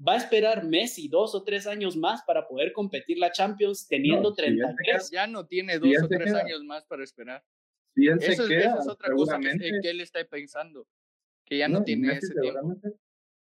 Va 0.05 0.13
a 0.13 0.17
esperar 0.17 0.63
Messi 0.63 1.09
dos 1.09 1.35
o 1.35 1.43
tres 1.43 1.67
años 1.67 1.95
más 1.95 2.23
para 2.25 2.47
poder 2.47 2.71
competir 2.71 3.19
la 3.19 3.31
Champions 3.31 3.85
teniendo 3.87 4.33
33. 4.33 5.11
Ya 5.11 5.27
no 5.27 5.45
tiene 5.45 5.77
dos 5.77 5.91
o 6.03 6.07
tres 6.07 6.33
años 6.33 6.63
más 6.63 6.85
para 6.85 7.03
esperar. 7.03 7.43
Si 7.95 8.07
él 8.07 8.21
se 8.21 8.47
queda, 8.47 8.77
es 8.79 8.87
otra 8.87 9.13
cosa 9.13 9.39
que, 9.39 9.89
él 9.89 10.01
está 10.01 10.23
pensando, 10.25 10.87
que 11.45 11.57
ya 11.57 11.67
no, 11.67 11.83
tiene 11.83 12.13
ese 12.13 12.33
tiempo. 12.39 12.79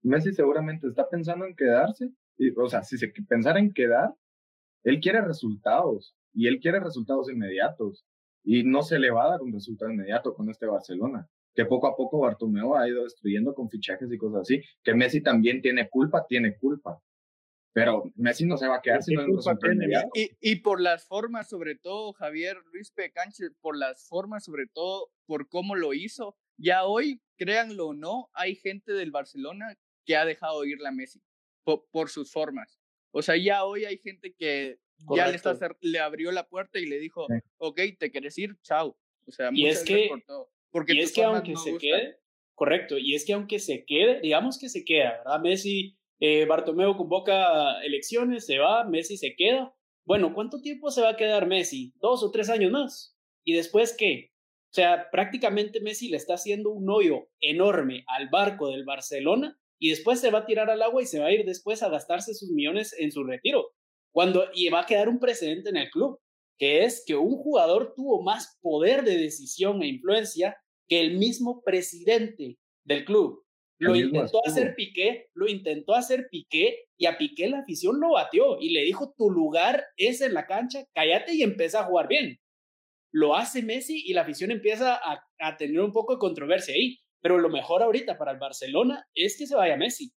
Messi 0.03 0.33
seguramente 0.33 0.87
está 0.87 1.09
pensando 1.09 1.45
en 1.45 1.55
quedarse, 1.55 2.09
y, 2.37 2.51
o 2.57 2.67
sea, 2.67 2.83
si 2.83 2.97
se 2.97 3.07
pensara 3.27 3.59
en 3.59 3.73
quedar, 3.73 4.13
él 4.83 4.99
quiere 4.99 5.21
resultados, 5.21 6.15
y 6.33 6.47
él 6.47 6.59
quiere 6.59 6.79
resultados 6.79 7.31
inmediatos, 7.31 8.05
y 8.43 8.63
no 8.63 8.83
se 8.83 8.99
le 8.99 9.11
va 9.11 9.25
a 9.25 9.29
dar 9.29 9.41
un 9.41 9.53
resultado 9.53 9.91
inmediato 9.91 10.33
con 10.33 10.49
este 10.49 10.65
Barcelona, 10.65 11.27
que 11.55 11.65
poco 11.65 11.87
a 11.87 11.95
poco 11.95 12.19
Bartomeu 12.19 12.75
ha 12.75 12.87
ido 12.87 13.03
destruyendo 13.03 13.53
con 13.53 13.69
fichajes 13.69 14.11
y 14.11 14.17
cosas 14.17 14.41
así, 14.41 14.61
que 14.83 14.93
Messi 14.93 15.21
también 15.21 15.61
tiene 15.61 15.89
culpa, 15.89 16.25
tiene 16.27 16.57
culpa, 16.57 17.01
pero 17.73 18.03
Messi 18.15 18.45
no 18.45 18.55
se 18.57 18.67
va 18.67 18.77
a 18.77 18.81
quedar 18.81 18.99
no 19.07 20.09
y, 20.13 20.31
y 20.39 20.55
por 20.57 20.79
las 20.79 21.05
formas, 21.07 21.49
sobre 21.49 21.75
todo, 21.75 22.13
Javier 22.13 22.57
Luis 22.71 22.91
Pecanche, 22.91 23.49
por 23.61 23.75
las 23.75 24.07
formas, 24.07 24.45
sobre 24.45 24.67
todo, 24.67 25.11
por 25.25 25.49
cómo 25.49 25.75
lo 25.75 25.93
hizo. 25.93 26.37
Ya 26.57 26.85
hoy, 26.85 27.19
créanlo 27.35 27.87
o 27.87 27.93
no, 27.95 28.29
hay 28.33 28.55
gente 28.55 28.93
del 28.93 29.09
Barcelona 29.09 29.75
que 30.05 30.15
ha 30.15 30.23
dejado 30.23 30.63
ir 30.65 30.79
la 30.79 30.91
Messi 30.91 31.19
por, 31.63 32.09
sus 32.09 32.31
formas. 32.31 32.79
O 33.11 33.23
sea, 33.23 33.37
ya 33.37 33.65
hoy 33.65 33.85
hay 33.85 33.97
gente 33.97 34.33
que 34.33 34.77
ya 35.15 35.27
le, 35.27 35.35
está, 35.35 35.57
le 35.81 35.99
abrió 35.99 36.31
la 36.31 36.47
puerta 36.47 36.77
y 36.77 36.85
le 36.85 36.99
dijo, 36.99 37.27
ok, 37.57 37.79
te 37.97 38.11
quieres 38.11 38.37
ir, 38.37 38.55
chao. 38.61 38.95
O 39.25 39.31
sea, 39.31 39.49
y 39.51 39.65
es 39.65 39.83
que, 39.83 40.07
por 40.09 40.21
todo. 40.21 40.51
Porque 40.69 40.93
y 40.93 40.99
es 40.99 41.11
que 41.11 41.23
aunque 41.23 41.55
se 41.55 41.77
quede, 41.77 42.19
correcto, 42.53 42.99
y 42.99 43.15
es 43.15 43.25
que 43.25 43.33
aunque 43.33 43.57
se 43.57 43.83
quede, 43.85 44.21
digamos 44.21 44.59
que 44.59 44.69
se 44.69 44.85
queda, 44.85 45.17
¿verdad? 45.23 45.39
Messi 45.41 45.97
eh, 46.25 46.47
convoca 46.95 47.81
elecciones, 47.83 48.45
se 48.45 48.57
va, 48.57 48.85
Messi 48.85 49.17
se 49.17 49.35
queda. 49.35 49.75
Bueno, 50.05 50.33
¿cuánto 50.33 50.61
tiempo 50.61 50.89
se 50.89 51.01
va 51.01 51.09
a 51.09 51.17
quedar 51.17 51.47
Messi? 51.47 51.93
¿Dos 51.99 52.23
o 52.23 52.31
tres 52.31 52.49
años 52.49 52.71
más? 52.71 53.17
¿Y 53.43 53.53
después 53.53 53.93
qué? 53.97 54.31
O 54.71 54.73
sea, 54.73 55.09
prácticamente 55.11 55.81
Messi 55.81 56.07
le 56.07 56.15
está 56.15 56.35
haciendo 56.35 56.69
un 56.71 56.89
hoyo 56.89 57.27
enorme 57.41 58.05
al 58.07 58.29
barco 58.29 58.69
del 58.69 58.85
Barcelona 58.85 59.59
y 59.77 59.89
después 59.89 60.21
se 60.21 60.31
va 60.31 60.39
a 60.39 60.45
tirar 60.45 60.69
al 60.69 60.81
agua 60.81 61.01
y 61.01 61.07
se 61.07 61.19
va 61.19 61.25
a 61.25 61.31
ir 61.33 61.45
después 61.45 61.83
a 61.83 61.89
gastarse 61.89 62.33
sus 62.33 62.51
millones 62.51 62.95
en 62.97 63.11
su 63.11 63.25
retiro. 63.25 63.73
Cuando, 64.13 64.45
y 64.53 64.69
va 64.69 64.81
a 64.81 64.85
quedar 64.85 65.09
un 65.09 65.19
precedente 65.19 65.71
en 65.71 65.77
el 65.77 65.89
club, 65.89 66.21
que 66.57 66.85
es 66.85 67.03
que 67.05 67.17
un 67.17 67.35
jugador 67.35 67.93
tuvo 67.97 68.23
más 68.23 68.57
poder 68.61 69.03
de 69.03 69.17
decisión 69.17 69.83
e 69.83 69.87
influencia 69.87 70.55
que 70.87 71.01
el 71.01 71.17
mismo 71.17 71.61
presidente 71.63 72.57
del 72.85 73.03
club. 73.03 73.42
Lo 73.83 73.95
intentó 73.95 74.39
hacer 74.45 74.75
Piqué, 74.75 75.29
lo 75.33 75.47
intentó 75.47 75.93
hacer 75.93 76.27
Piqué 76.29 76.85
y 76.97 77.05
a 77.05 77.17
Piqué 77.17 77.49
la 77.49 77.59
afición 77.59 77.99
lo 77.99 78.13
batió 78.13 78.59
y 78.59 78.69
le 78.69 78.81
dijo, 78.81 79.13
tu 79.17 79.29
lugar 79.29 79.85
es 79.97 80.21
en 80.21 80.33
la 80.33 80.45
cancha, 80.45 80.85
cállate 80.93 81.33
y 81.33 81.43
empieza 81.43 81.81
a 81.81 81.85
jugar 81.85 82.07
bien. 82.07 82.39
Lo 83.11 83.35
hace 83.35 83.61
Messi 83.61 84.03
y 84.05 84.13
la 84.13 84.21
afición 84.21 84.51
empieza 84.51 84.95
a, 84.95 85.23
a 85.39 85.57
tener 85.57 85.79
un 85.81 85.91
poco 85.91 86.13
de 86.13 86.19
controversia 86.19 86.73
ahí. 86.73 86.99
Pero 87.21 87.37
lo 87.37 87.49
mejor 87.49 87.81
ahorita 87.81 88.17
para 88.17 88.31
el 88.31 88.37
Barcelona 88.37 89.07
es 89.15 89.37
que 89.37 89.47
se 89.47 89.55
vaya 89.55 89.77
Messi. 89.77 90.11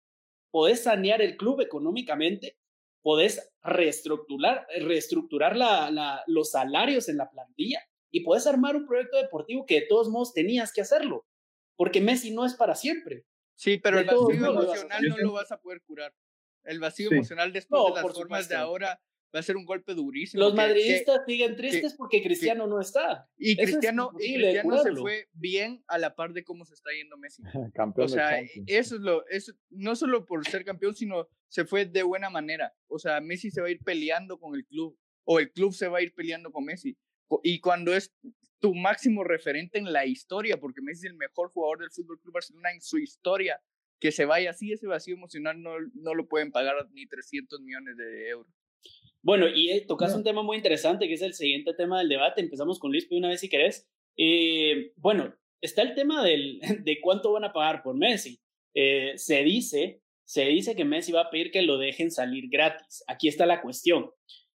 Podés 0.51 0.83
sanear 0.83 1.21
el 1.21 1.37
club 1.37 1.61
económicamente, 1.61 2.57
podés 3.03 3.53
reestructurar, 3.61 4.65
reestructurar 4.79 5.55
la, 5.55 6.23
los 6.25 6.49
salarios 6.49 7.07
en 7.07 7.17
la 7.17 7.29
plantilla 7.29 7.79
y 8.11 8.21
puedes 8.21 8.47
armar 8.47 8.75
un 8.75 8.87
proyecto 8.87 9.17
deportivo 9.17 9.65
que 9.67 9.81
de 9.81 9.87
todos 9.87 10.09
modos 10.09 10.33
tenías 10.33 10.73
que 10.73 10.81
hacerlo, 10.81 11.27
porque 11.75 12.01
Messi 12.01 12.33
no 12.33 12.45
es 12.45 12.55
para 12.55 12.73
siempre. 12.73 13.25
Sí, 13.55 13.77
pero 13.77 13.99
el 13.99 14.05
vacío 14.05 14.29
emocional 14.31 15.03
no 15.07 15.17
lo 15.17 15.33
vas 15.33 15.51
a 15.51 15.59
poder 15.59 15.81
curar. 15.81 16.13
El 16.63 16.79
vacío 16.79 17.11
emocional 17.11 17.53
después 17.53 17.81
de 17.87 18.01
las 18.01 18.13
formas 18.13 18.49
de 18.49 18.55
ahora 18.55 19.01
va 19.35 19.39
a 19.39 19.43
ser 19.43 19.57
un 19.57 19.65
golpe 19.65 19.93
durísimo. 19.93 20.43
Los 20.43 20.55
madridistas 20.55 21.21
siguen 21.25 21.55
tristes 21.55 21.93
porque 21.93 22.23
Cristiano 22.23 22.67
no 22.67 22.79
está. 22.79 23.29
Y 23.37 23.57
Cristiano, 23.57 24.11
y 24.19 24.35
Cristiano 24.35 24.77
se 24.81 24.93
fue 24.93 25.27
bien 25.33 25.83
a 25.87 25.97
la 25.97 26.15
par 26.15 26.33
de 26.33 26.43
cómo 26.43 26.65
se 26.65 26.73
está 26.73 26.91
yendo 26.91 27.17
Messi. 27.17 27.43
campeón 27.73 28.05
o 28.05 28.07
sea, 28.07 28.39
eso 28.65 28.95
es 28.95 29.01
lo, 29.01 29.27
eso, 29.27 29.53
no 29.69 29.95
solo 29.95 30.25
por 30.25 30.47
ser 30.47 30.63
campeón, 30.63 30.95
sino 30.95 31.27
se 31.49 31.65
fue 31.65 31.85
de 31.85 32.03
buena 32.03 32.29
manera. 32.29 32.73
O 32.87 32.97
sea, 32.97 33.19
Messi 33.19 33.51
se 33.51 33.61
va 33.61 33.67
a 33.67 33.71
ir 33.71 33.79
peleando 33.83 34.39
con 34.39 34.55
el 34.55 34.65
club 34.65 34.97
o 35.25 35.39
el 35.39 35.51
club 35.51 35.73
se 35.73 35.87
va 35.87 35.99
a 35.99 36.01
ir 36.01 36.13
peleando 36.13 36.51
con 36.51 36.63
Messi. 36.63 36.97
Y 37.43 37.59
cuando 37.59 37.93
es 37.93 38.13
tu 38.59 38.73
máximo 38.73 39.23
referente 39.23 39.77
en 39.77 39.91
la 39.91 40.05
historia, 40.05 40.59
porque 40.59 40.81
Messi 40.81 41.07
es 41.07 41.11
el 41.11 41.17
mejor 41.17 41.49
jugador 41.51 41.79
del 41.79 41.91
Fútbol 41.91 42.19
Club 42.19 42.33
Barcelona 42.33 42.71
en 42.73 42.81
su 42.81 42.97
historia, 42.97 43.59
que 43.99 44.11
se 44.11 44.25
vaya 44.25 44.51
así, 44.51 44.71
ese 44.71 44.87
vacío 44.87 45.15
emocional 45.15 45.61
no, 45.61 45.75
no 45.93 46.13
lo 46.13 46.27
pueden 46.27 46.51
pagar 46.51 46.75
ni 46.91 47.05
300 47.05 47.61
millones 47.61 47.97
de 47.97 48.29
euros. 48.29 48.53
Bueno, 49.21 49.47
y 49.47 49.71
eh, 49.71 49.83
tocas 49.87 50.13
un 50.13 50.23
tema 50.23 50.43
muy 50.43 50.57
interesante 50.57 51.07
que 51.07 51.15
es 51.15 51.21
el 51.23 51.33
siguiente 51.33 51.73
tema 51.73 51.97
del 51.97 52.09
debate. 52.09 52.41
Empezamos 52.41 52.77
con 52.77 52.91
Luis 52.91 53.07
una 53.09 53.29
vez 53.29 53.39
si 53.39 53.49
querés. 53.49 53.89
Eh, 54.17 54.91
bueno, 54.97 55.33
está 55.61 55.81
el 55.81 55.95
tema 55.95 56.23
del, 56.23 56.59
de 56.83 57.01
cuánto 57.01 57.31
van 57.31 57.43
a 57.43 57.51
pagar 57.51 57.81
por 57.81 57.95
Messi. 57.95 58.39
Eh, 58.75 59.13
se 59.15 59.43
dice, 59.43 60.01
se 60.25 60.45
dice 60.45 60.75
que 60.75 60.85
Messi 60.85 61.11
va 61.11 61.21
a 61.21 61.29
pedir 61.31 61.49
que 61.49 61.63
lo 61.63 61.79
dejen 61.79 62.11
salir 62.11 62.49
gratis. 62.49 63.03
Aquí 63.07 63.27
está 63.27 63.47
la 63.47 63.63
cuestión. 63.63 64.11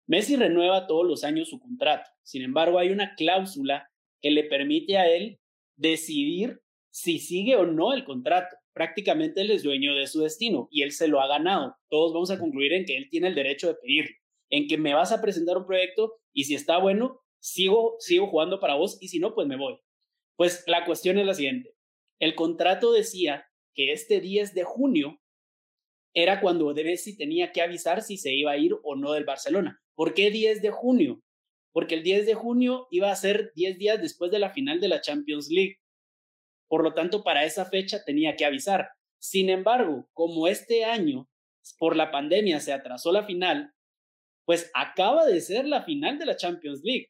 Messi 0.07 0.35
renueva 0.35 0.87
todos 0.87 1.05
los 1.05 1.23
años 1.23 1.49
su 1.49 1.59
contrato. 1.59 2.09
Sin 2.23 2.41
embargo, 2.41 2.79
hay 2.79 2.89
una 2.89 3.15
cláusula 3.15 3.89
que 4.21 4.31
le 4.31 4.43
permite 4.43 4.97
a 4.97 5.07
él 5.07 5.39
decidir 5.75 6.61
si 6.89 7.19
sigue 7.19 7.55
o 7.55 7.65
no 7.65 7.93
el 7.93 8.05
contrato. 8.05 8.55
Prácticamente 8.73 9.41
él 9.41 9.51
es 9.51 9.63
dueño 9.63 9.95
de 9.95 10.07
su 10.07 10.21
destino 10.21 10.67
y 10.71 10.83
él 10.83 10.91
se 10.91 11.07
lo 11.07 11.21
ha 11.21 11.27
ganado. 11.27 11.75
Todos 11.89 12.13
vamos 12.13 12.31
a 12.31 12.39
concluir 12.39 12.73
en 12.73 12.85
que 12.85 12.97
él 12.97 13.09
tiene 13.09 13.27
el 13.27 13.35
derecho 13.35 13.67
de 13.67 13.75
pedirlo 13.75 14.15
en 14.49 14.67
que 14.67 14.77
me 14.77 14.93
vas 14.93 15.11
a 15.11 15.21
presentar 15.21 15.57
un 15.57 15.65
proyecto 15.65 16.19
y 16.33 16.45
si 16.45 16.55
está 16.55 16.77
bueno, 16.77 17.21
sigo, 17.39 17.95
sigo 17.99 18.27
jugando 18.27 18.59
para 18.59 18.75
vos 18.75 18.97
y 19.01 19.09
si 19.09 19.19
no, 19.19 19.33
pues 19.33 19.47
me 19.47 19.57
voy. 19.57 19.77
Pues 20.35 20.63
la 20.67 20.85
cuestión 20.85 21.17
es 21.17 21.25
la 21.25 21.33
siguiente. 21.33 21.75
El 22.19 22.35
contrato 22.35 22.91
decía 22.91 23.45
que 23.73 23.91
este 23.91 24.21
10 24.21 24.53
de 24.53 24.63
junio 24.63 25.19
era 26.13 26.41
cuando 26.41 26.73
Messi 26.73 27.15
tenía 27.15 27.51
que 27.51 27.61
avisar 27.61 28.01
si 28.01 28.17
se 28.17 28.33
iba 28.33 28.51
a 28.51 28.57
ir 28.57 28.73
o 28.83 28.95
no 28.95 29.13
del 29.13 29.25
Barcelona. 29.25 29.81
¿Por 29.97 30.13
qué 30.13 30.29
10 30.29 30.61
de 30.61 30.69
junio? 30.69 31.23
Porque 31.73 31.95
el 31.95 32.03
10 32.03 32.27
de 32.27 32.35
junio 32.35 32.87
iba 32.91 33.11
a 33.11 33.15
ser 33.15 33.51
10 33.55 33.79
días 33.79 33.99
después 33.99 34.29
de 34.29 34.37
la 34.37 34.51
final 34.51 34.79
de 34.79 34.89
la 34.89 35.01
Champions 35.01 35.49
League. 35.49 35.79
Por 36.69 36.83
lo 36.83 36.93
tanto, 36.93 37.23
para 37.23 37.45
esa 37.45 37.65
fecha 37.65 38.03
tenía 38.05 38.35
que 38.35 38.45
avisar. 38.45 38.89
Sin 39.19 39.49
embargo, 39.49 40.07
como 40.13 40.47
este 40.47 40.85
año, 40.85 41.27
por 41.79 41.95
la 41.95 42.11
pandemia, 42.11 42.59
se 42.59 42.73
atrasó 42.73 43.11
la 43.11 43.23
final, 43.23 43.73
pues 44.45 44.69
acaba 44.75 45.25
de 45.25 45.41
ser 45.41 45.67
la 45.67 45.83
final 45.83 46.19
de 46.19 46.27
la 46.27 46.35
Champions 46.35 46.81
League. 46.83 47.09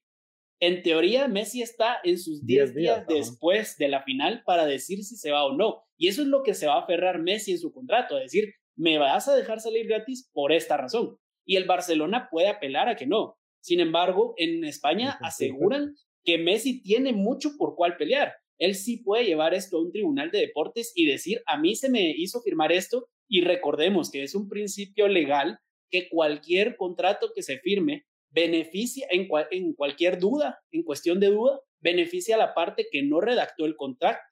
En 0.61 0.81
teoría, 0.81 1.27
Messi 1.27 1.61
está 1.61 1.97
en 2.05 2.17
sus 2.17 2.45
10 2.45 2.73
días, 2.73 3.05
después 3.07 3.77
de 3.77 3.89
la 3.89 4.01
final 4.03 4.43
para 4.45 4.65
decir 4.65 5.03
si 5.03 5.17
se 5.17 5.31
va 5.31 5.43
o 5.43 5.57
no. 5.57 5.83
Y 5.97 6.07
eso 6.07 6.21
es 6.21 6.29
lo 6.29 6.41
que 6.41 6.53
se 6.53 6.67
va 6.67 6.75
a 6.75 6.83
aferrar 6.83 7.19
Messi 7.21 7.51
en 7.51 7.59
su 7.59 7.73
contrato, 7.73 8.15
a 8.15 8.21
decir, 8.21 8.53
me 8.77 8.97
vas 8.97 9.27
a 9.27 9.35
dejar 9.35 9.59
salir 9.59 9.87
gratis 9.87 10.29
por 10.33 10.53
esta 10.53 10.77
razón. 10.77 11.17
Y 11.47 11.55
el 11.55 11.65
Barcelona 11.65 12.27
puede 12.29 12.49
apelar 12.49 12.89
a 12.89 12.95
que 12.95 13.07
no. 13.07 13.37
Sin 13.61 13.79
embargo, 13.79 14.35
en 14.37 14.63
España 14.63 15.17
aseguran 15.21 15.95
que 16.23 16.37
Messi 16.37 16.83
tiene 16.83 17.13
mucho 17.13 17.51
por 17.57 17.75
cuál 17.75 17.97
pelear. 17.97 18.33
Él 18.59 18.75
sí 18.75 18.97
puede 18.97 19.25
llevar 19.25 19.53
esto 19.53 19.77
a 19.77 19.81
un 19.81 19.91
tribunal 19.91 20.29
de 20.29 20.39
deportes 20.39 20.91
y 20.95 21.05
decir, 21.05 21.41
a 21.47 21.57
mí 21.57 21.75
se 21.75 21.89
me 21.89 22.13
hizo 22.15 22.41
firmar 22.41 22.71
esto 22.71 23.07
y 23.29 23.41
recordemos 23.41 24.11
que 24.11 24.23
es 24.23 24.35
un 24.35 24.49
principio 24.49 25.07
legal 25.07 25.59
que 25.89 26.09
cualquier 26.09 26.75
contrato 26.75 27.31
que 27.33 27.43
se 27.43 27.59
firme 27.59 28.05
beneficia 28.29 29.07
en, 29.09 29.27
en 29.51 29.73
cualquier 29.73 30.19
duda, 30.19 30.59
en 30.71 30.83
cuestión 30.83 31.19
de 31.19 31.27
duda, 31.27 31.59
beneficia 31.79 32.35
a 32.35 32.39
la 32.39 32.53
parte 32.53 32.87
que 32.91 33.03
no 33.03 33.21
redactó 33.21 33.65
el, 33.65 33.75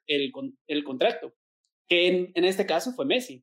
el, 0.06 0.32
el 0.66 0.84
contrato, 0.84 1.34
que 1.88 2.08
en, 2.08 2.32
en, 2.34 2.44
este 2.44 2.66
caso 2.66 2.92
fue 2.92 3.06
Messi. 3.06 3.42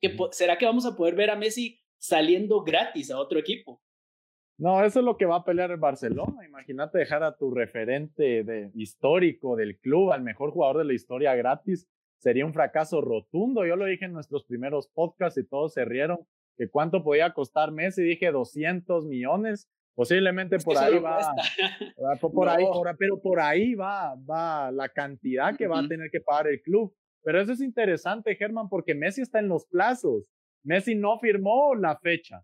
Que, 0.00 0.16
¿Será 0.32 0.58
que 0.58 0.66
vamos 0.66 0.86
a 0.86 0.96
poder 0.96 1.14
ver 1.14 1.30
a 1.30 1.36
Messi 1.36 1.80
saliendo 1.98 2.62
gratis 2.62 3.10
a 3.10 3.18
otro 3.18 3.38
equipo? 3.38 3.80
No, 4.56 4.84
eso 4.84 5.00
es 5.00 5.04
lo 5.04 5.16
que 5.16 5.26
va 5.26 5.36
a 5.36 5.44
pelear 5.44 5.70
el 5.72 5.78
Barcelona. 5.78 6.46
Imagínate 6.46 6.98
dejar 6.98 7.24
a 7.24 7.36
tu 7.36 7.50
referente 7.50 8.44
de, 8.44 8.70
histórico 8.74 9.56
del 9.56 9.78
club, 9.78 10.12
al 10.12 10.22
mejor 10.22 10.52
jugador 10.52 10.78
de 10.78 10.84
la 10.84 10.94
historia 10.94 11.34
gratis. 11.34 11.88
Sería 12.18 12.46
un 12.46 12.54
fracaso 12.54 13.00
rotundo. 13.00 13.66
Yo 13.66 13.74
lo 13.76 13.86
dije 13.86 14.04
en 14.04 14.12
nuestros 14.12 14.44
primeros 14.44 14.88
podcasts 14.88 15.38
y 15.38 15.46
todos 15.46 15.72
se 15.72 15.84
rieron 15.84 16.20
que 16.56 16.68
cuánto 16.68 17.02
podía 17.02 17.32
costar 17.32 17.72
Messi, 17.72 18.02
dije 18.02 18.30
200 18.30 19.06
millones, 19.06 19.68
posiblemente 19.94 20.56
por 20.64 20.78
ahí 20.78 20.98
va, 20.98 21.34
por, 22.20 22.48
ahí, 22.48 22.64
pero 22.96 23.20
por 23.20 23.40
ahí 23.40 23.74
va, 23.74 24.14
va 24.14 24.70
la 24.70 24.88
cantidad 24.88 25.56
que 25.56 25.66
va 25.66 25.80
a 25.80 25.88
tener 25.88 26.10
que 26.10 26.20
pagar 26.20 26.46
el 26.46 26.62
club. 26.62 26.94
Pero 27.24 27.40
eso 27.40 27.52
es 27.52 27.60
interesante, 27.60 28.36
Germán, 28.36 28.68
porque 28.68 28.94
Messi 28.94 29.22
está 29.22 29.40
en 29.40 29.48
los 29.48 29.66
plazos. 29.66 30.30
Messi 30.64 30.94
no 30.94 31.18
firmó 31.18 31.74
la 31.74 31.96
fecha. 31.98 32.42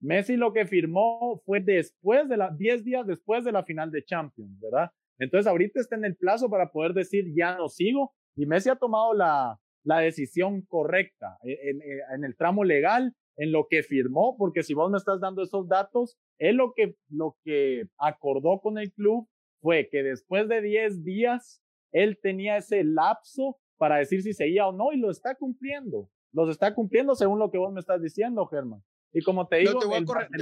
Messi 0.00 0.36
lo 0.36 0.52
que 0.52 0.66
firmó 0.66 1.40
fue 1.44 1.60
después 1.60 2.28
de 2.28 2.36
la, 2.36 2.50
10 2.50 2.84
días 2.84 3.06
después 3.06 3.44
de 3.44 3.52
la 3.52 3.64
final 3.64 3.90
de 3.90 4.04
Champions, 4.04 4.60
¿verdad? 4.60 4.90
Entonces 5.18 5.46
ahorita 5.46 5.80
está 5.80 5.96
en 5.96 6.04
el 6.04 6.16
plazo 6.16 6.50
para 6.50 6.70
poder 6.70 6.92
decir 6.92 7.32
ya 7.34 7.56
no 7.56 7.68
sigo 7.68 8.12
y 8.34 8.46
Messi 8.46 8.68
ha 8.68 8.76
tomado 8.76 9.14
la, 9.14 9.58
la 9.84 10.00
decisión 10.00 10.62
correcta 10.62 11.38
en, 11.42 11.80
en, 12.14 12.24
el 12.24 12.36
tramo 12.36 12.64
legal 12.64 13.14
en 13.36 13.52
lo 13.52 13.66
que 13.68 13.82
firmó, 13.82 14.36
porque 14.36 14.62
si 14.62 14.74
vos 14.74 14.90
me 14.90 14.98
estás 14.98 15.20
dando 15.20 15.42
esos 15.42 15.68
datos, 15.68 16.18
él 16.38 16.56
lo 16.56 16.72
que, 16.74 16.96
lo 17.08 17.36
que 17.44 17.84
acordó 17.98 18.60
con 18.60 18.78
el 18.78 18.92
club 18.92 19.28
fue 19.60 19.88
que 19.90 20.02
después 20.02 20.48
de 20.48 20.60
10 20.60 21.04
días, 21.04 21.62
él 21.92 22.18
tenía 22.20 22.56
ese 22.56 22.84
lapso 22.84 23.58
para 23.78 23.96
decir 23.96 24.22
si 24.22 24.32
seguía 24.32 24.66
o 24.66 24.72
no 24.72 24.92
y 24.92 24.98
lo 24.98 25.10
está 25.10 25.34
cumpliendo. 25.34 26.08
Los 26.32 26.50
está 26.50 26.74
cumpliendo 26.74 27.14
según 27.14 27.38
lo 27.38 27.50
que 27.50 27.58
vos 27.58 27.72
me 27.72 27.80
estás 27.80 28.00
diciendo, 28.00 28.46
Germán. 28.46 28.82
Y 29.12 29.22
como 29.22 29.46
te 29.46 29.56
digo... 29.56 29.78
te, 29.78 29.86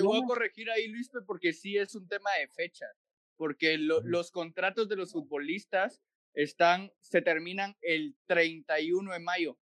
voy 0.03 0.21
a 0.23 0.27
corregir 0.27 0.71
ahí, 0.71 0.89
Luis, 0.89 1.11
porque 1.27 1.53
sí 1.53 1.77
es 1.77 1.95
un 1.95 2.07
tema 2.07 2.31
de 2.39 2.49
fecha. 2.49 2.87
Porque 3.37 3.79
los 3.79 4.31
contratos 4.31 4.89
de 4.89 4.97
los 4.97 5.13
futbolistas 5.13 6.01
están, 6.35 6.93
se 7.01 7.23
terminan 7.23 7.77
el 7.81 8.15
31 8.27 9.13
de 9.13 9.19
mayo 9.19 9.59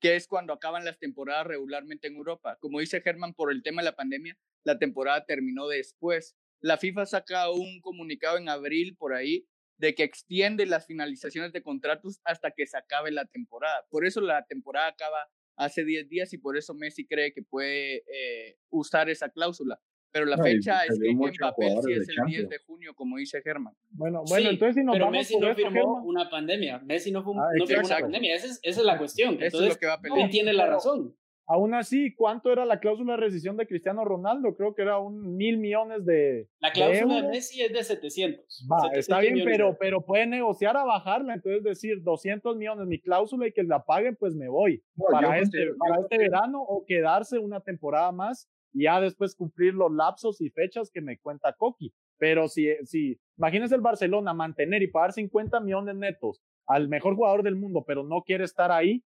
que 0.00 0.16
es 0.16 0.26
cuando 0.26 0.52
acaban 0.52 0.84
las 0.84 0.98
temporadas 0.98 1.46
regularmente 1.46 2.08
en 2.08 2.16
Europa. 2.16 2.56
Como 2.60 2.80
dice 2.80 3.00
Germán, 3.00 3.34
por 3.34 3.50
el 3.50 3.62
tema 3.62 3.82
de 3.82 3.86
la 3.86 3.96
pandemia, 3.96 4.36
la 4.64 4.78
temporada 4.78 5.24
terminó 5.24 5.68
después. 5.68 6.36
La 6.60 6.76
FIFA 6.76 7.06
saca 7.06 7.50
un 7.50 7.80
comunicado 7.80 8.38
en 8.38 8.48
abril 8.48 8.96
por 8.96 9.14
ahí 9.14 9.46
de 9.78 9.94
que 9.94 10.04
extiende 10.04 10.66
las 10.66 10.86
finalizaciones 10.86 11.52
de 11.52 11.62
contratos 11.62 12.20
hasta 12.24 12.50
que 12.50 12.66
se 12.66 12.78
acabe 12.78 13.10
la 13.10 13.26
temporada. 13.26 13.84
Por 13.90 14.06
eso 14.06 14.20
la 14.20 14.44
temporada 14.46 14.88
acaba 14.88 15.28
hace 15.56 15.84
10 15.84 16.08
días 16.08 16.32
y 16.32 16.38
por 16.38 16.56
eso 16.56 16.74
Messi 16.74 17.06
cree 17.06 17.32
que 17.32 17.42
puede 17.42 18.04
eh, 18.12 18.56
usar 18.70 19.08
esa 19.10 19.28
cláusula. 19.28 19.80
Pero 20.12 20.24
la 20.24 20.38
fecha 20.38 20.84
es 20.86 20.98
que 20.98 21.10
en 21.10 21.18
papel 21.18 21.76
sí 21.84 21.92
es 21.92 22.08
el 22.08 22.24
10 22.26 22.48
de 22.48 22.58
junio, 22.60 22.94
como 22.94 23.18
dice 23.18 23.42
Germán. 23.42 23.74
Bueno, 23.90 24.22
bueno, 24.26 24.48
entonces 24.48 24.76
si 24.76 24.82
nos 24.82 24.94
pero 24.94 25.10
Messi 25.10 25.38
no 25.38 25.54
firmó 25.54 26.02
una 26.04 26.30
pandemia. 26.30 26.78
Messi 26.78 27.12
no, 27.12 27.22
fue, 27.22 27.34
ah, 27.36 27.48
no 27.54 27.66
firmó 27.66 27.86
una 27.86 27.98
pandemia. 27.98 28.34
Esa 28.34 28.46
es, 28.46 28.58
esa 28.62 28.80
es 28.80 28.86
la 28.86 28.96
cuestión. 28.96 29.34
Entonces, 29.34 29.52
Eso 29.52 29.64
es 29.64 29.74
lo 29.74 29.76
que 29.78 29.86
va 29.86 29.94
a 29.94 30.00
pelear. 30.00 30.30
tiene 30.30 30.54
la 30.54 30.66
razón. 30.66 31.14
Aún 31.48 31.74
así, 31.74 32.12
¿cuánto 32.14 32.50
era 32.50 32.64
la 32.64 32.80
cláusula 32.80 33.12
de 33.12 33.20
rescisión 33.20 33.56
de 33.56 33.68
Cristiano 33.68 34.04
Ronaldo? 34.04 34.56
Creo 34.56 34.74
que 34.74 34.82
era 34.82 34.98
un 34.98 35.36
mil 35.36 35.58
millones 35.58 36.04
de. 36.04 36.48
La 36.58 36.72
cláusula 36.72 37.22
de, 37.22 37.28
Messi 37.28 37.62
es 37.62 37.72
de 37.72 37.84
700. 37.84 38.66
Va, 38.70 38.90
está 38.92 39.20
bien, 39.20 39.38
pero, 39.44 39.76
pero 39.78 40.04
puede 40.04 40.26
negociar 40.26 40.76
a 40.76 40.84
bajarla. 40.84 41.34
Entonces, 41.34 41.62
decir 41.62 42.02
200 42.02 42.56
millones 42.56 42.88
mi 42.88 43.00
cláusula 43.00 43.46
y 43.46 43.52
que 43.52 43.62
la 43.62 43.84
paguen, 43.84 44.16
pues 44.16 44.34
me 44.34 44.48
voy 44.48 44.82
para, 45.10 45.38
este, 45.38 45.68
para 45.78 46.00
este 46.00 46.18
verano 46.18 46.60
o 46.62 46.84
quedarse 46.84 47.38
una 47.38 47.60
temporada 47.60 48.10
más 48.10 48.48
y 48.72 48.84
ya 48.84 49.00
después 49.00 49.36
cumplir 49.36 49.72
los 49.74 49.92
lapsos 49.92 50.40
y 50.40 50.50
fechas 50.50 50.90
que 50.90 51.00
me 51.00 51.18
cuenta 51.18 51.52
Coqui. 51.52 51.94
Pero 52.18 52.48
si, 52.48 52.68
si, 52.84 53.20
imagínese 53.38 53.74
el 53.74 53.80
Barcelona 53.82 54.34
mantener 54.34 54.82
y 54.82 54.90
pagar 54.90 55.12
50 55.12 55.60
millones 55.60 55.94
netos 55.94 56.42
al 56.66 56.88
mejor 56.88 57.14
jugador 57.14 57.42
del 57.42 57.56
mundo, 57.56 57.84
pero 57.86 58.02
no 58.02 58.22
quiere 58.22 58.44
estar 58.44 58.72
ahí, 58.72 59.04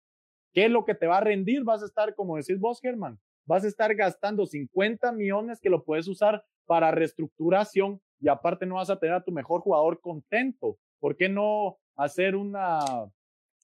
¿qué 0.53 0.65
es 0.65 0.71
lo 0.71 0.85
que 0.85 0.95
te 0.95 1.07
va 1.07 1.17
a 1.17 1.21
rendir? 1.21 1.63
Vas 1.63 1.81
a 1.81 1.85
estar, 1.85 2.15
como 2.15 2.37
decís 2.37 2.59
vos, 2.59 2.79
Germán, 2.81 3.19
vas 3.45 3.63
a 3.63 3.67
estar 3.67 3.93
gastando 3.95 4.45
50 4.45 5.11
millones 5.11 5.59
que 5.59 5.69
lo 5.69 5.83
puedes 5.83 6.07
usar 6.07 6.43
para 6.65 6.91
reestructuración 6.91 8.01
y 8.19 8.29
aparte 8.29 8.65
no 8.65 8.75
vas 8.75 8.89
a 8.89 8.99
tener 8.99 9.15
a 9.15 9.23
tu 9.23 9.31
mejor 9.31 9.61
jugador 9.61 9.99
contento. 9.99 10.77
¿Por 10.99 11.17
qué 11.17 11.29
no 11.29 11.77
hacer 11.95 12.35
una, 12.35 12.79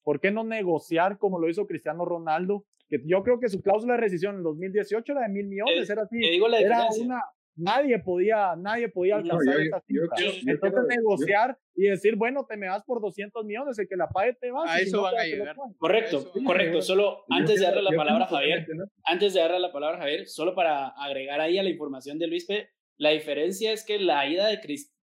¿Por 0.08 0.22
qué 0.22 0.32
no 0.32 0.46
negociar 0.46 1.18
como 1.18 1.38
lo 1.38 1.50
hizo 1.50 1.68
Cristiano 1.68 2.06
Ronaldo? 2.06 2.66
Que 2.88 3.02
yo 3.06 3.24
creo 3.24 3.42
que 3.42 3.50
su 3.50 3.62
cláusula 3.62 3.96
de 3.96 4.00
rescisión 4.00 4.38
en 4.38 4.44
2018 4.44 5.12
era 5.12 5.24
de 5.24 5.28
mil 5.28 5.48
millones, 5.48 5.90
era 5.90 6.04
así. 6.04 6.18
digo 6.18 6.48
la 6.48 6.60
era 6.60 6.88
una, 7.02 7.22
nadie 7.58 8.00
podía, 8.00 8.56
nadie 8.56 8.88
podía 8.90 9.18
alcanzar 9.18 9.60
esa 9.60 9.82
cifra. 9.82 10.16
Entonces 10.46 10.82
negociar 10.88 11.58
y 11.76 11.88
decir, 11.88 12.16
bueno, 12.16 12.46
te 12.48 12.56
me 12.56 12.70
vas 12.70 12.84
por 12.84 13.02
200 13.02 13.44
millones, 13.44 13.78
el 13.80 13.88
que 13.88 13.96
la 13.96 14.08
pague 14.08 14.34
te 14.34 14.52
vas. 14.52 14.70
A 14.70 14.80
eso 14.80 15.02
van 15.02 15.18
a 15.18 15.26
llegar. 15.26 15.56
Correcto, 15.78 16.32
correcto. 16.46 16.82
Solo 16.82 17.26
antes 17.30 17.60
de 17.60 17.66
darle 17.66 17.82
la 17.82 17.96
palabra 17.96 18.26
a 18.26 18.28
Javier, 18.28 18.66
antes 19.04 19.34
de 19.34 19.40
darle 19.40 19.60
la 19.60 19.72
palabra 19.72 19.98
a 19.98 20.02
Javier, 20.02 20.28
solo 20.28 20.56
para 20.56 20.90
agregar 20.90 21.42
ahí 21.42 21.58
a 21.58 21.64
la 21.64 21.70
información 21.70 22.18
de 22.20 22.28
Luis 22.28 22.46
P., 22.46 22.70
la 23.00 23.10
diferencia 23.10 23.72
es 23.74 23.86
que 23.86 24.00
la 24.00 24.28
ida 24.28 24.48
de, 24.48 24.60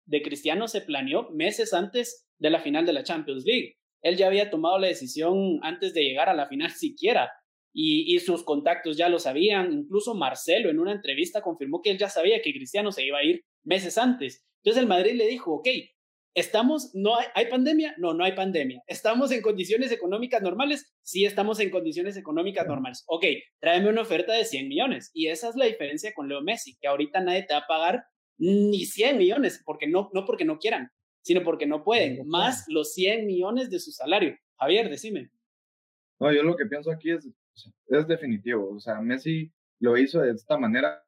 de 0.07 0.23
Cristiano 0.23 0.67
se 0.67 0.81
planeó 0.81 1.31
meses 1.31 1.73
antes 1.73 2.29
de 2.39 2.51
la 2.51 2.61
final 2.61 2.87
de 2.87 2.93
la 2.93 3.05
Champions 3.05 3.45
League. 3.45 3.77
Él 4.03 4.17
ya 4.17 4.27
había 4.27 4.51
tomado 4.51 4.79
la 4.79 4.89
decisión 4.89 5.61
antes 5.63 5.95
de 5.95 6.03
llegar 6.03 6.29
a 6.29 6.35
la 6.35 6.47
final 6.47 6.71
siquiera 6.71 7.31
y, 7.75 8.19
sus 8.21 8.45
contactos 8.45 8.97
ya 8.97 9.09
lo 9.09 9.19
sabían. 9.19 9.73
Incluso 9.73 10.15
Marcelo 10.15 10.71
en 10.71 10.79
una 10.79 10.93
entrevista 10.93 11.43
confirmó 11.43 11.83
que 11.83 11.91
él 11.91 11.99
ya 11.99 12.09
sabía 12.09 12.41
que 12.41 12.53
Cristiano 12.53 12.93
se 12.93 13.05
iba 13.05 13.19
a 13.19 13.25
ir 13.25 13.45
meses 13.65 13.99
antes. 13.99 14.47
Entonces 14.63 14.83
el 14.83 14.89
Madrid 14.89 15.15
le 15.15 15.27
dijo, 15.27 15.55
ok, 15.55 15.69
¿estamos, 16.35 16.93
no 16.95 17.17
hay, 17.17 17.27
hay 17.35 17.47
pandemia? 17.47 17.97
No, 17.99 18.15
no 18.15 18.25
hay 18.25 18.33
pandemia. 18.33 18.83
¿Estamos 18.87 19.33
en 19.33 19.43
condiciones 19.43 19.91
económicas 19.91 20.41
normales? 20.41 20.95
Sí, 21.03 21.25
estamos 21.25 21.59
en 21.59 21.71
condiciones 21.71 22.17
económicas 22.17 22.67
normales. 22.67 23.03
Ok, 23.09 23.25
tráeme 23.59 23.91
una 23.91 24.03
oferta 24.03 24.33
de 24.33 24.45
100 24.45 24.69
millones. 24.69 25.11
Y 25.13 25.27
esa 25.27 25.49
es 25.49 25.57
la 25.57 25.67
diferencia 25.67 26.15
con 26.15 26.29
Leo 26.29 26.43
Messi, 26.43 26.77
que 26.81 26.87
ahorita 26.87 27.21
nadie 27.21 27.43
te 27.43 27.55
va 27.55 27.61
a 27.61 27.67
pagar 27.67 28.05
ni 28.39 28.85
100 28.87 29.19
millones, 29.19 29.63
porque 29.65 29.89
no, 29.89 30.11
no 30.13 30.25
porque 30.25 30.45
no 30.45 30.59
quieran, 30.59 30.91
sino 31.23 31.43
porque 31.43 31.67
no 31.67 31.83
pueden, 31.85 32.27
más 32.27 32.65
los 32.69 32.95
100 32.95 33.27
millones 33.27 33.71
de 33.71 33.81
su 33.81 33.91
salario. 33.91 34.37
Javier, 34.59 34.89
decime. 34.89 35.31
No, 36.21 36.33
yo 36.33 36.43
lo 36.43 36.57
que 36.57 36.67
pienso 36.67 36.91
aquí 36.91 37.11
es, 37.11 37.29
es 37.89 38.07
definitivo. 38.07 38.71
O 38.75 38.81
sea, 38.81 39.01
Messi 39.01 39.53
lo 39.81 39.97
hizo 39.97 40.21
de 40.21 40.33
esta 40.33 40.59
manera, 40.59 41.03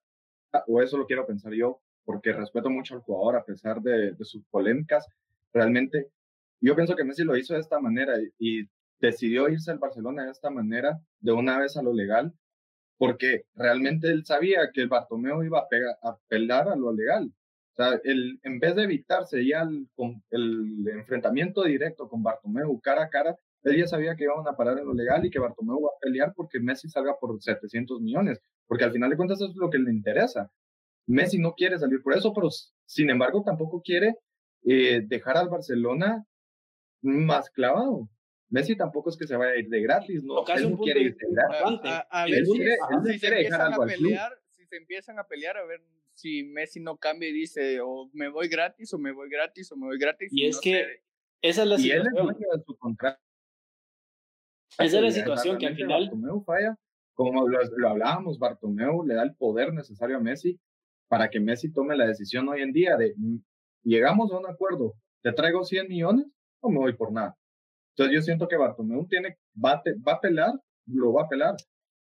o 0.66 0.82
eso 0.82 0.96
lo 0.96 1.06
quiero 1.06 1.26
pensar 1.26 1.52
yo, 1.52 1.80
porque 2.04 2.32
respeto 2.32 2.70
mucho 2.70 2.94
al 2.94 3.00
jugador 3.00 3.36
a 3.36 3.44
pesar 3.44 3.80
de, 3.80 4.14
sus 4.20 4.44
polémicas. 4.46 5.06
Realmente, 5.52 6.10
yo 6.60 6.74
pienso 6.74 6.96
que 6.96 7.04
Messi 7.04 7.24
lo 7.24 7.36
hizo 7.36 7.54
de 7.54 7.60
esta 7.60 7.80
manera 7.80 8.14
y, 8.38 8.68
decidió 8.98 9.50
irse 9.50 9.70
al 9.70 9.78
Barcelona 9.78 10.24
de 10.24 10.30
esta 10.30 10.48
manera, 10.48 10.98
de 11.20 11.30
una 11.30 11.58
vez 11.58 11.76
a 11.76 11.82
lo 11.82 11.92
legal, 11.92 12.32
porque 12.96 13.44
realmente 13.54 14.08
él 14.08 14.24
sabía 14.24 14.70
que 14.72 14.80
el 14.80 14.88
Bartomeu 14.88 15.42
iba 15.42 15.58
a, 15.58 15.68
pegar, 15.68 15.98
a 16.02 16.12
apelar 16.12 16.68
a 16.70 16.76
lo 16.76 16.94
legal. 16.94 17.30
O 17.72 17.76
sea, 17.76 18.00
el, 18.04 18.40
en 18.42 18.58
vez 18.58 18.74
de 18.74 18.84
evitarse 18.84 19.46
ya 19.46 19.60
el, 19.60 19.86
el 20.30 20.88
enfrentamiento 20.88 21.64
directo 21.64 22.08
con 22.08 22.22
Bartomeu 22.22 22.80
cara 22.80 23.02
a 23.02 23.10
cara, 23.10 23.36
él 23.66 23.78
ya 23.78 23.86
sabía 23.86 24.14
que 24.14 24.24
iban 24.24 24.46
a 24.46 24.56
parar 24.56 24.78
en 24.78 24.86
lo 24.86 24.94
legal 24.94 25.24
y 25.24 25.30
que 25.30 25.40
Bartomeu 25.40 25.80
va 25.80 25.88
a 25.88 26.00
pelear 26.00 26.32
porque 26.34 26.60
Messi 26.60 26.88
salga 26.88 27.16
por 27.18 27.42
700 27.42 28.00
millones, 28.00 28.40
porque 28.66 28.84
al 28.84 28.92
final 28.92 29.10
de 29.10 29.16
cuentas 29.16 29.40
eso 29.40 29.50
es 29.50 29.56
lo 29.56 29.70
que 29.70 29.78
le 29.78 29.90
interesa. 29.90 30.50
Messi 31.06 31.38
no 31.38 31.54
quiere 31.54 31.78
salir 31.78 32.00
por 32.02 32.14
eso, 32.16 32.32
pero 32.32 32.48
sin 32.84 33.10
embargo 33.10 33.42
tampoco 33.44 33.82
quiere 33.82 34.14
eh, 34.64 35.02
dejar 35.04 35.36
al 35.36 35.48
Barcelona 35.48 36.24
más 37.02 37.50
clavado. 37.50 38.08
Messi 38.48 38.76
tampoco 38.76 39.10
es 39.10 39.16
que 39.16 39.26
se 39.26 39.36
vaya 39.36 39.52
a 39.52 39.56
ir 39.56 39.68
de 39.68 39.80
gratis, 39.80 40.22
no, 40.22 40.46
él 40.46 40.70
no 40.70 40.78
quiere 40.78 41.00
ir 41.00 41.16
de 41.16 41.26
gratis. 41.28 41.90
A, 42.10 42.24
ver, 42.26 42.46
si, 42.46 43.18
se 43.18 43.26
empiezan 43.26 43.72
a 43.72 43.78
pelear, 43.84 44.32
si 44.50 44.64
se 44.66 44.76
empiezan 44.76 45.18
a 45.18 45.24
pelear, 45.24 45.56
a 45.56 45.64
ver 45.64 45.82
si 46.12 46.44
Messi 46.44 46.78
no 46.78 46.96
cambia 46.96 47.28
y 47.28 47.32
dice 47.32 47.80
o 47.80 48.08
me 48.12 48.28
voy 48.28 48.46
gratis 48.48 48.94
o 48.94 48.98
me 48.98 49.10
voy 49.10 49.28
gratis 49.28 49.72
o 49.72 49.76
me 49.76 49.86
voy 49.86 49.98
gratis. 49.98 50.30
Y, 50.32 50.46
es 50.46 50.60
que 50.60 51.02
esa 51.42 51.64
es 51.64 51.68
la 51.68 51.78
situación. 51.78 52.14
Y 52.14 52.18
él 52.18 52.30
es 52.30 52.58
de 52.58 52.64
su 52.64 52.76
contrato 52.76 53.25
esa 54.78 54.96
es 54.98 55.02
la 55.02 55.10
situación 55.10 55.58
que 55.58 55.66
al 55.66 55.76
final. 55.76 56.04
Bartomeu 56.04 56.42
falla, 56.42 56.76
como 57.14 57.48
lo, 57.48 57.58
hablábamos, 57.88 58.38
Bartomeu 58.38 59.04
le 59.04 59.14
da 59.14 59.22
el 59.22 59.34
poder 59.34 59.72
necesario 59.72 60.16
a 60.16 60.20
Messi 60.20 60.58
para 61.08 61.30
que 61.30 61.40
Messi 61.40 61.72
tome 61.72 61.96
la 61.96 62.06
decisión 62.06 62.48
hoy 62.48 62.62
en 62.62 62.72
día 62.72 62.96
de 62.96 63.14
mm, 63.16 63.38
llegamos 63.84 64.32
a 64.32 64.38
un 64.38 64.46
acuerdo, 64.46 64.94
te 65.22 65.32
traigo 65.32 65.64
100 65.64 65.88
millones 65.88 66.26
o 66.60 66.70
me 66.70 66.78
voy 66.78 66.94
por 66.94 67.12
nada. 67.12 67.36
Entonces 67.96 68.14
yo 68.14 68.22
siento 68.22 68.48
que 68.48 68.56
Bartomeu 68.56 69.06
tiene, 69.08 69.38
va, 69.56 69.82
va 70.06 70.12
a 70.12 70.20
pelar, 70.20 70.52
lo 70.86 71.12
va 71.12 71.22
a 71.22 71.28
pelar. 71.28 71.54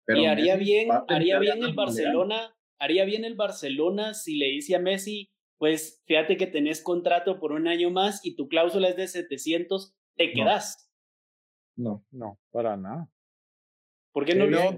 Pero 0.06 0.22
y 0.22 0.26
haría 0.26 0.56
bien, 0.56 0.90
haría 1.08 1.40
bien 1.40 1.64
el 1.64 1.74
Barcelona, 1.74 2.56
haría 2.80 3.06
bien 3.06 3.24
el 3.24 3.36
Barcelona 3.36 4.14
si 4.14 4.38
le 4.38 4.48
dice 4.48 4.76
a 4.76 4.80
Messi, 4.80 5.30
pues 5.60 6.02
fíjate 6.08 6.36
que 6.36 6.48
tenés 6.48 6.82
contrato 6.82 7.40
por 7.40 7.52
un 7.52 7.68
año 7.68 7.90
más 7.90 8.26
y 8.26 8.36
tu 8.36 8.48
cláusula 8.48 8.90
es 8.90 8.98
de 8.98 9.08
700, 9.08 9.94
te 10.18 10.34
quedas. 10.34 10.78
No, 10.78 10.93
no, 11.76 12.40
para 12.52 12.78
nada. 12.78 13.10
¿Por 14.12 14.26
qué 14.26 14.36
no? 14.36 14.46
no 14.48 14.78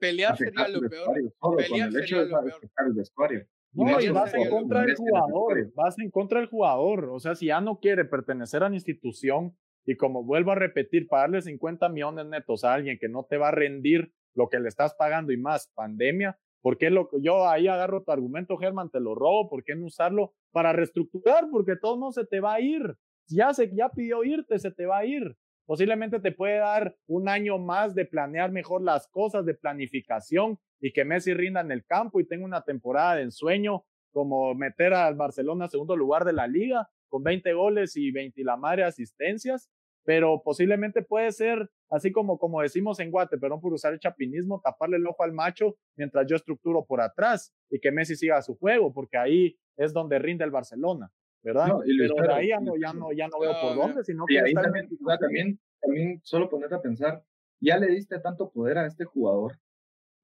pelear 0.00 0.36
sería 0.36 0.68
lo 0.68 0.80
peor. 0.88 1.34
Pelear 1.56 1.92
sería 1.92 2.22
lo 2.22 2.42
peor. 2.42 3.46
No, 3.74 4.00
y 4.00 4.08
vas 4.08 4.34
en 4.34 4.50
contra 4.50 4.82
del 4.82 4.96
jugador, 4.96 5.72
vas 5.74 5.98
en 5.98 6.10
contra 6.10 6.40
del 6.40 6.48
jugador. 6.48 7.08
O 7.10 7.20
sea, 7.20 7.34
si 7.34 7.46
ya 7.46 7.60
no 7.60 7.78
quiere 7.78 8.04
pertenecer 8.04 8.62
a 8.62 8.68
la 8.68 8.74
institución 8.74 9.56
y 9.86 9.96
como 9.96 10.24
vuelvo 10.24 10.52
a 10.52 10.56
repetir, 10.56 11.08
pagarle 11.08 11.40
50 11.40 11.88
millones 11.88 12.26
netos 12.26 12.64
a 12.64 12.74
alguien 12.74 12.98
que 12.98 13.08
no 13.08 13.24
te 13.24 13.38
va 13.38 13.48
a 13.48 13.52
rendir 13.52 14.12
lo 14.34 14.48
que 14.48 14.60
le 14.60 14.68
estás 14.68 14.94
pagando 14.94 15.32
y 15.32 15.36
más 15.36 15.70
pandemia, 15.74 16.38
¿por 16.60 16.76
qué 16.78 16.90
lo, 16.90 17.08
yo 17.20 17.48
ahí 17.48 17.66
agarro 17.68 18.02
tu 18.02 18.12
argumento, 18.12 18.56
Germán, 18.58 18.90
te 18.90 19.00
lo 19.00 19.14
robo? 19.14 19.48
¿Por 19.48 19.64
qué 19.64 19.74
no 19.74 19.86
usarlo 19.86 20.34
para 20.52 20.72
reestructurar? 20.72 21.48
Porque 21.50 21.76
todo 21.76 21.98
no 21.98 22.12
se 22.12 22.26
te 22.26 22.40
va 22.40 22.54
a 22.54 22.60
ir. 22.60 22.96
Ya, 23.28 23.54
se, 23.54 23.74
ya 23.74 23.88
pidió 23.88 24.24
irte, 24.24 24.58
se 24.58 24.70
te 24.70 24.86
va 24.86 24.98
a 24.98 25.06
ir. 25.06 25.36
Posiblemente 25.66 26.20
te 26.20 26.32
puede 26.32 26.58
dar 26.58 26.96
un 27.06 27.28
año 27.28 27.58
más 27.58 27.94
de 27.94 28.04
planear 28.04 28.50
mejor 28.50 28.82
las 28.82 29.08
cosas, 29.08 29.46
de 29.46 29.54
planificación 29.54 30.58
y 30.80 30.92
que 30.92 31.04
Messi 31.04 31.34
rinda 31.34 31.60
en 31.60 31.70
el 31.70 31.84
campo 31.84 32.20
y 32.20 32.26
tenga 32.26 32.44
una 32.44 32.62
temporada 32.62 33.16
de 33.16 33.22
ensueño 33.22 33.84
como 34.12 34.54
meter 34.54 34.92
al 34.92 35.14
Barcelona 35.14 35.66
a 35.66 35.68
segundo 35.68 35.96
lugar 35.96 36.24
de 36.24 36.32
la 36.32 36.46
liga 36.46 36.88
con 37.08 37.22
20 37.22 37.52
goles 37.52 37.96
y 37.96 38.10
20 38.10 38.42
la 38.42 38.56
madre 38.56 38.84
asistencias, 38.84 39.70
pero 40.04 40.42
posiblemente 40.42 41.02
puede 41.02 41.30
ser 41.30 41.70
así 41.90 42.10
como 42.10 42.38
como 42.38 42.62
decimos 42.62 42.98
en 43.00 43.10
Guate, 43.10 43.38
perdón 43.38 43.60
por 43.60 43.72
usar 43.72 43.92
el 43.92 44.00
chapinismo, 44.00 44.60
taparle 44.64 44.96
el 44.96 45.06
ojo 45.06 45.22
al 45.22 45.32
macho 45.32 45.76
mientras 45.96 46.26
yo 46.26 46.36
estructuro 46.36 46.84
por 46.84 47.00
atrás 47.00 47.54
y 47.70 47.78
que 47.78 47.92
Messi 47.92 48.16
siga 48.16 48.42
su 48.42 48.56
juego, 48.56 48.92
porque 48.92 49.18
ahí 49.18 49.58
es 49.76 49.92
donde 49.92 50.18
rinde 50.18 50.44
el 50.44 50.50
Barcelona. 50.50 51.12
¿Verdad? 51.42 51.68
Pero 51.84 52.14
de 52.14 52.32
ahí 52.32 52.48
ya 52.48 52.60
no, 52.60 52.76
ya 52.76 52.92
no, 52.92 53.12
ya 53.12 53.28
no 53.28 53.40
veo 53.40 53.52
por 53.60 53.76
dónde, 53.76 54.04
sino 54.04 54.24
que 54.26 54.40
ahí 54.40 54.54
también, 54.54 54.88
también, 55.20 55.60
también 55.80 56.20
solo 56.22 56.48
ponerte 56.48 56.74
a 56.74 56.82
pensar, 56.82 57.24
ya 57.60 57.78
le 57.78 57.88
diste 57.88 58.18
tanto 58.20 58.50
poder 58.50 58.78
a 58.78 58.86
este 58.86 59.04
jugador, 59.04 59.58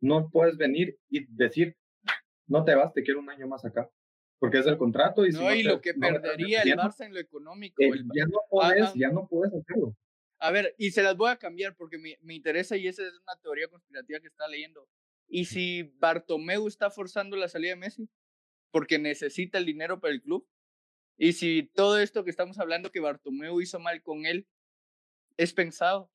no 0.00 0.30
puedes 0.30 0.56
venir 0.56 0.98
y 1.08 1.26
decir, 1.34 1.76
no 2.46 2.64
te 2.64 2.74
vas, 2.74 2.92
te 2.92 3.02
quiero 3.02 3.20
un 3.20 3.30
año 3.30 3.48
más 3.48 3.64
acá, 3.64 3.90
porque 4.38 4.58
es 4.58 4.66
el 4.66 4.78
contrato 4.78 5.26
y 5.26 5.30
no, 5.30 5.52
y 5.52 5.62
lo 5.62 5.80
que 5.80 5.94
perdería 5.94 6.62
el 6.62 6.76
Barça 6.76 7.04
en 7.04 7.14
lo 7.14 7.20
económico. 7.20 7.82
Eh, 7.82 7.90
ya 8.14 8.24
no 8.26 8.38
puedes, 8.48 8.94
ya 8.94 9.10
no 9.10 9.26
puedes 9.28 9.52
hacerlo. 9.54 9.94
A 10.40 10.52
ver, 10.52 10.74
y 10.78 10.92
se 10.92 11.02
las 11.02 11.16
voy 11.16 11.30
a 11.30 11.36
cambiar 11.36 11.74
porque 11.76 11.98
me, 11.98 12.16
me 12.22 12.34
interesa 12.34 12.76
y 12.76 12.86
esa 12.86 13.02
es 13.02 13.12
una 13.12 13.40
teoría 13.42 13.66
conspirativa 13.68 14.20
que 14.20 14.28
está 14.28 14.46
leyendo. 14.46 14.88
¿Y 15.26 15.44
si 15.44 15.82
Bartomeu 15.98 16.68
está 16.68 16.90
forzando 16.90 17.36
la 17.36 17.48
salida 17.48 17.70
de 17.70 17.76
Messi? 17.76 18.08
Porque 18.70 18.98
necesita 18.98 19.58
el 19.58 19.66
dinero 19.66 20.00
para 20.00 20.14
el 20.14 20.22
club. 20.22 20.46
Y 21.18 21.32
si 21.32 21.70
todo 21.74 21.98
esto 21.98 22.24
que 22.24 22.30
estamos 22.30 22.58
hablando 22.58 22.90
que 22.90 23.00
Bartomeu 23.00 23.60
hizo 23.60 23.78
mal 23.80 24.02
con 24.02 24.24
él 24.24 24.46
es 25.36 25.52
pensado. 25.52 26.10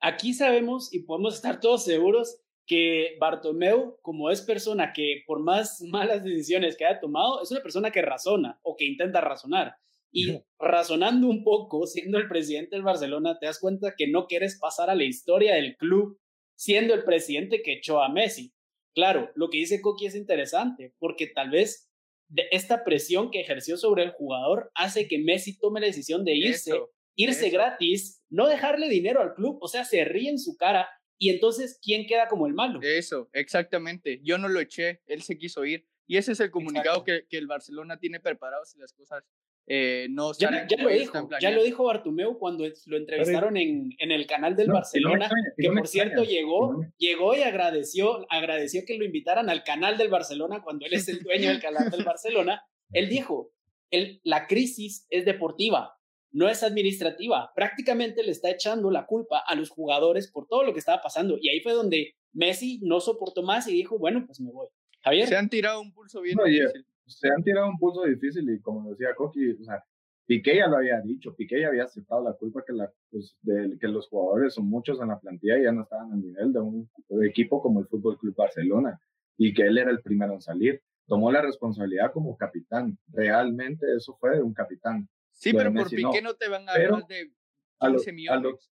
Aquí 0.00 0.34
sabemos 0.34 0.92
y 0.92 1.00
podemos 1.00 1.34
estar 1.34 1.60
todos 1.60 1.84
seguros 1.84 2.40
que 2.66 3.16
Bartomeu, 3.20 3.98
como 4.02 4.30
es 4.30 4.40
persona 4.40 4.92
que 4.92 5.22
por 5.26 5.40
más 5.40 5.82
malas 5.82 6.24
decisiones 6.24 6.76
que 6.76 6.86
haya 6.86 7.00
tomado, 7.00 7.42
es 7.42 7.50
una 7.50 7.62
persona 7.62 7.90
que 7.90 8.02
razona 8.02 8.58
o 8.62 8.76
que 8.76 8.86
intenta 8.86 9.20
razonar. 9.20 9.76
Y 10.10 10.40
razonando 10.58 11.28
un 11.28 11.44
poco, 11.44 11.86
siendo 11.86 12.18
el 12.18 12.28
presidente 12.28 12.76
del 12.76 12.84
Barcelona, 12.84 13.38
te 13.38 13.46
das 13.46 13.60
cuenta 13.60 13.94
que 13.96 14.08
no 14.08 14.26
quieres 14.26 14.58
pasar 14.58 14.90
a 14.90 14.94
la 14.94 15.04
historia 15.04 15.54
del 15.54 15.76
club 15.76 16.18
siendo 16.62 16.94
el 16.94 17.02
presidente 17.02 17.60
que 17.60 17.72
echó 17.72 18.02
a 18.02 18.08
Messi. 18.08 18.52
Claro, 18.94 19.30
lo 19.34 19.50
que 19.50 19.58
dice 19.58 19.80
Coqui 19.80 20.06
es 20.06 20.14
interesante, 20.14 20.94
porque 20.98 21.26
tal 21.26 21.50
vez 21.50 21.91
de 22.32 22.48
esta 22.50 22.82
presión 22.82 23.30
que 23.30 23.40
ejerció 23.40 23.76
sobre 23.76 24.04
el 24.04 24.12
jugador 24.12 24.70
hace 24.74 25.06
que 25.06 25.18
Messi 25.18 25.58
tome 25.58 25.80
la 25.80 25.86
decisión 25.86 26.24
de 26.24 26.34
irse, 26.34 26.72
irse 27.14 27.50
gratis, 27.50 28.22
no 28.30 28.48
dejarle 28.48 28.88
dinero 28.88 29.20
al 29.20 29.34
club, 29.34 29.58
o 29.60 29.68
sea, 29.68 29.84
se 29.84 30.04
ríe 30.04 30.30
en 30.30 30.38
su 30.38 30.56
cara 30.56 30.88
y 31.18 31.30
entonces, 31.30 31.78
¿quién 31.80 32.06
queda 32.06 32.26
como 32.26 32.46
el 32.46 32.54
malo? 32.54 32.80
Eso, 32.82 33.28
exactamente. 33.32 34.20
Yo 34.24 34.38
no 34.38 34.48
lo 34.48 34.58
eché, 34.58 35.02
él 35.06 35.22
se 35.22 35.38
quiso 35.38 35.64
ir. 35.64 35.86
Y 36.08 36.16
ese 36.16 36.32
es 36.32 36.40
el 36.40 36.50
comunicado 36.50 37.04
que, 37.04 37.26
que, 37.28 37.38
el 37.38 37.46
Barcelona 37.46 37.98
tiene 37.98 38.18
preparado 38.18 38.64
si 38.64 38.78
las 38.78 38.92
cosas 38.92 39.22
eh, 39.66 40.08
no 40.10 40.32
ya, 40.36 40.66
ya, 40.66 40.82
lo 40.82 40.88
dijo, 40.88 41.28
ya 41.40 41.50
lo 41.52 41.62
dijo 41.62 41.84
Bartumeu 41.84 42.36
cuando 42.36 42.64
lo 42.86 42.96
entrevistaron 42.96 43.56
en, 43.56 43.90
en 43.98 44.10
el 44.10 44.26
canal 44.26 44.56
del 44.56 44.68
Barcelona, 44.68 45.30
que 45.56 45.70
por 45.70 45.86
cierto 45.86 46.24
llegó, 46.24 46.84
llegó 46.98 47.36
y 47.36 47.42
agradeció, 47.42 48.26
agradeció 48.28 48.82
que 48.84 48.98
lo 48.98 49.04
invitaran 49.04 49.48
al 49.48 49.62
canal 49.62 49.98
del 49.98 50.08
Barcelona 50.08 50.62
cuando 50.62 50.84
él 50.86 50.94
es 50.94 51.08
el 51.08 51.20
dueño 51.20 51.48
del 51.48 51.60
canal 51.60 51.90
del 51.90 52.04
Barcelona. 52.04 52.62
Él 52.90 53.08
dijo, 53.08 53.52
el, 53.90 54.20
la 54.24 54.48
crisis 54.48 55.06
es 55.10 55.24
deportiva, 55.24 55.96
no 56.32 56.48
es 56.48 56.64
administrativa, 56.64 57.52
prácticamente 57.54 58.24
le 58.24 58.32
está 58.32 58.50
echando 58.50 58.90
la 58.90 59.06
culpa 59.06 59.44
a 59.46 59.54
los 59.54 59.70
jugadores 59.70 60.30
por 60.30 60.48
todo 60.48 60.64
lo 60.64 60.72
que 60.72 60.80
estaba 60.80 61.00
pasando. 61.00 61.38
Y 61.40 61.50
ahí 61.50 61.60
fue 61.60 61.72
donde 61.72 62.16
Messi 62.32 62.80
no 62.82 63.00
soportó 63.00 63.42
más 63.42 63.68
y 63.68 63.72
dijo, 63.72 63.98
bueno, 63.98 64.24
pues 64.26 64.40
me 64.40 64.50
voy. 64.50 64.66
Javier. 65.02 65.28
Se 65.28 65.36
han 65.36 65.48
tirado 65.48 65.80
un 65.80 65.92
pulso 65.92 66.20
bien 66.20 66.36
difícil. 66.44 66.86
Se 67.18 67.28
han 67.28 67.42
tirado 67.42 67.68
un 67.68 67.78
pulso 67.78 68.04
difícil 68.04 68.48
y 68.50 68.60
como 68.60 68.90
decía 68.90 69.14
Coqui, 69.14 69.52
o 69.52 69.64
sea, 69.64 69.84
Piqué 70.26 70.56
ya 70.56 70.68
lo 70.68 70.76
había 70.76 71.00
dicho, 71.00 71.34
Piqué 71.34 71.60
ya 71.60 71.68
había 71.68 71.84
aceptado 71.84 72.22
la 72.22 72.32
culpa 72.34 72.62
que, 72.64 72.72
la, 72.72 72.90
pues, 73.10 73.36
de, 73.42 73.76
que 73.78 73.88
los 73.88 74.08
jugadores 74.08 74.54
son 74.54 74.66
muchos 74.66 75.00
en 75.00 75.08
la 75.08 75.18
plantilla 75.18 75.58
y 75.58 75.64
ya 75.64 75.72
no 75.72 75.82
estaban 75.82 76.12
al 76.12 76.22
nivel 76.22 76.52
de 76.52 76.60
un 76.60 76.90
equipo 77.24 77.60
como 77.60 77.80
el 77.80 77.86
Fútbol 77.86 78.18
Club 78.18 78.34
Barcelona 78.36 79.00
y 79.36 79.52
que 79.52 79.62
él 79.62 79.78
era 79.78 79.90
el 79.90 80.00
primero 80.00 80.34
en 80.34 80.40
salir. 80.40 80.80
Tomó 81.06 81.32
la 81.32 81.42
responsabilidad 81.42 82.12
como 82.12 82.36
capitán. 82.36 82.96
Realmente 83.08 83.86
eso 83.96 84.16
fue 84.18 84.36
de 84.36 84.42
un 84.42 84.54
capitán. 84.54 85.08
Sí, 85.32 85.52
pero 85.52 85.72
por 85.72 85.90
Piqué 85.90 86.22
no. 86.22 86.34
te 86.34 86.48
van 86.48 86.68
a 86.68 86.78
dar 86.78 86.92
más 86.92 87.08
de 87.08 87.32
15 87.80 88.12
millones. 88.12 88.70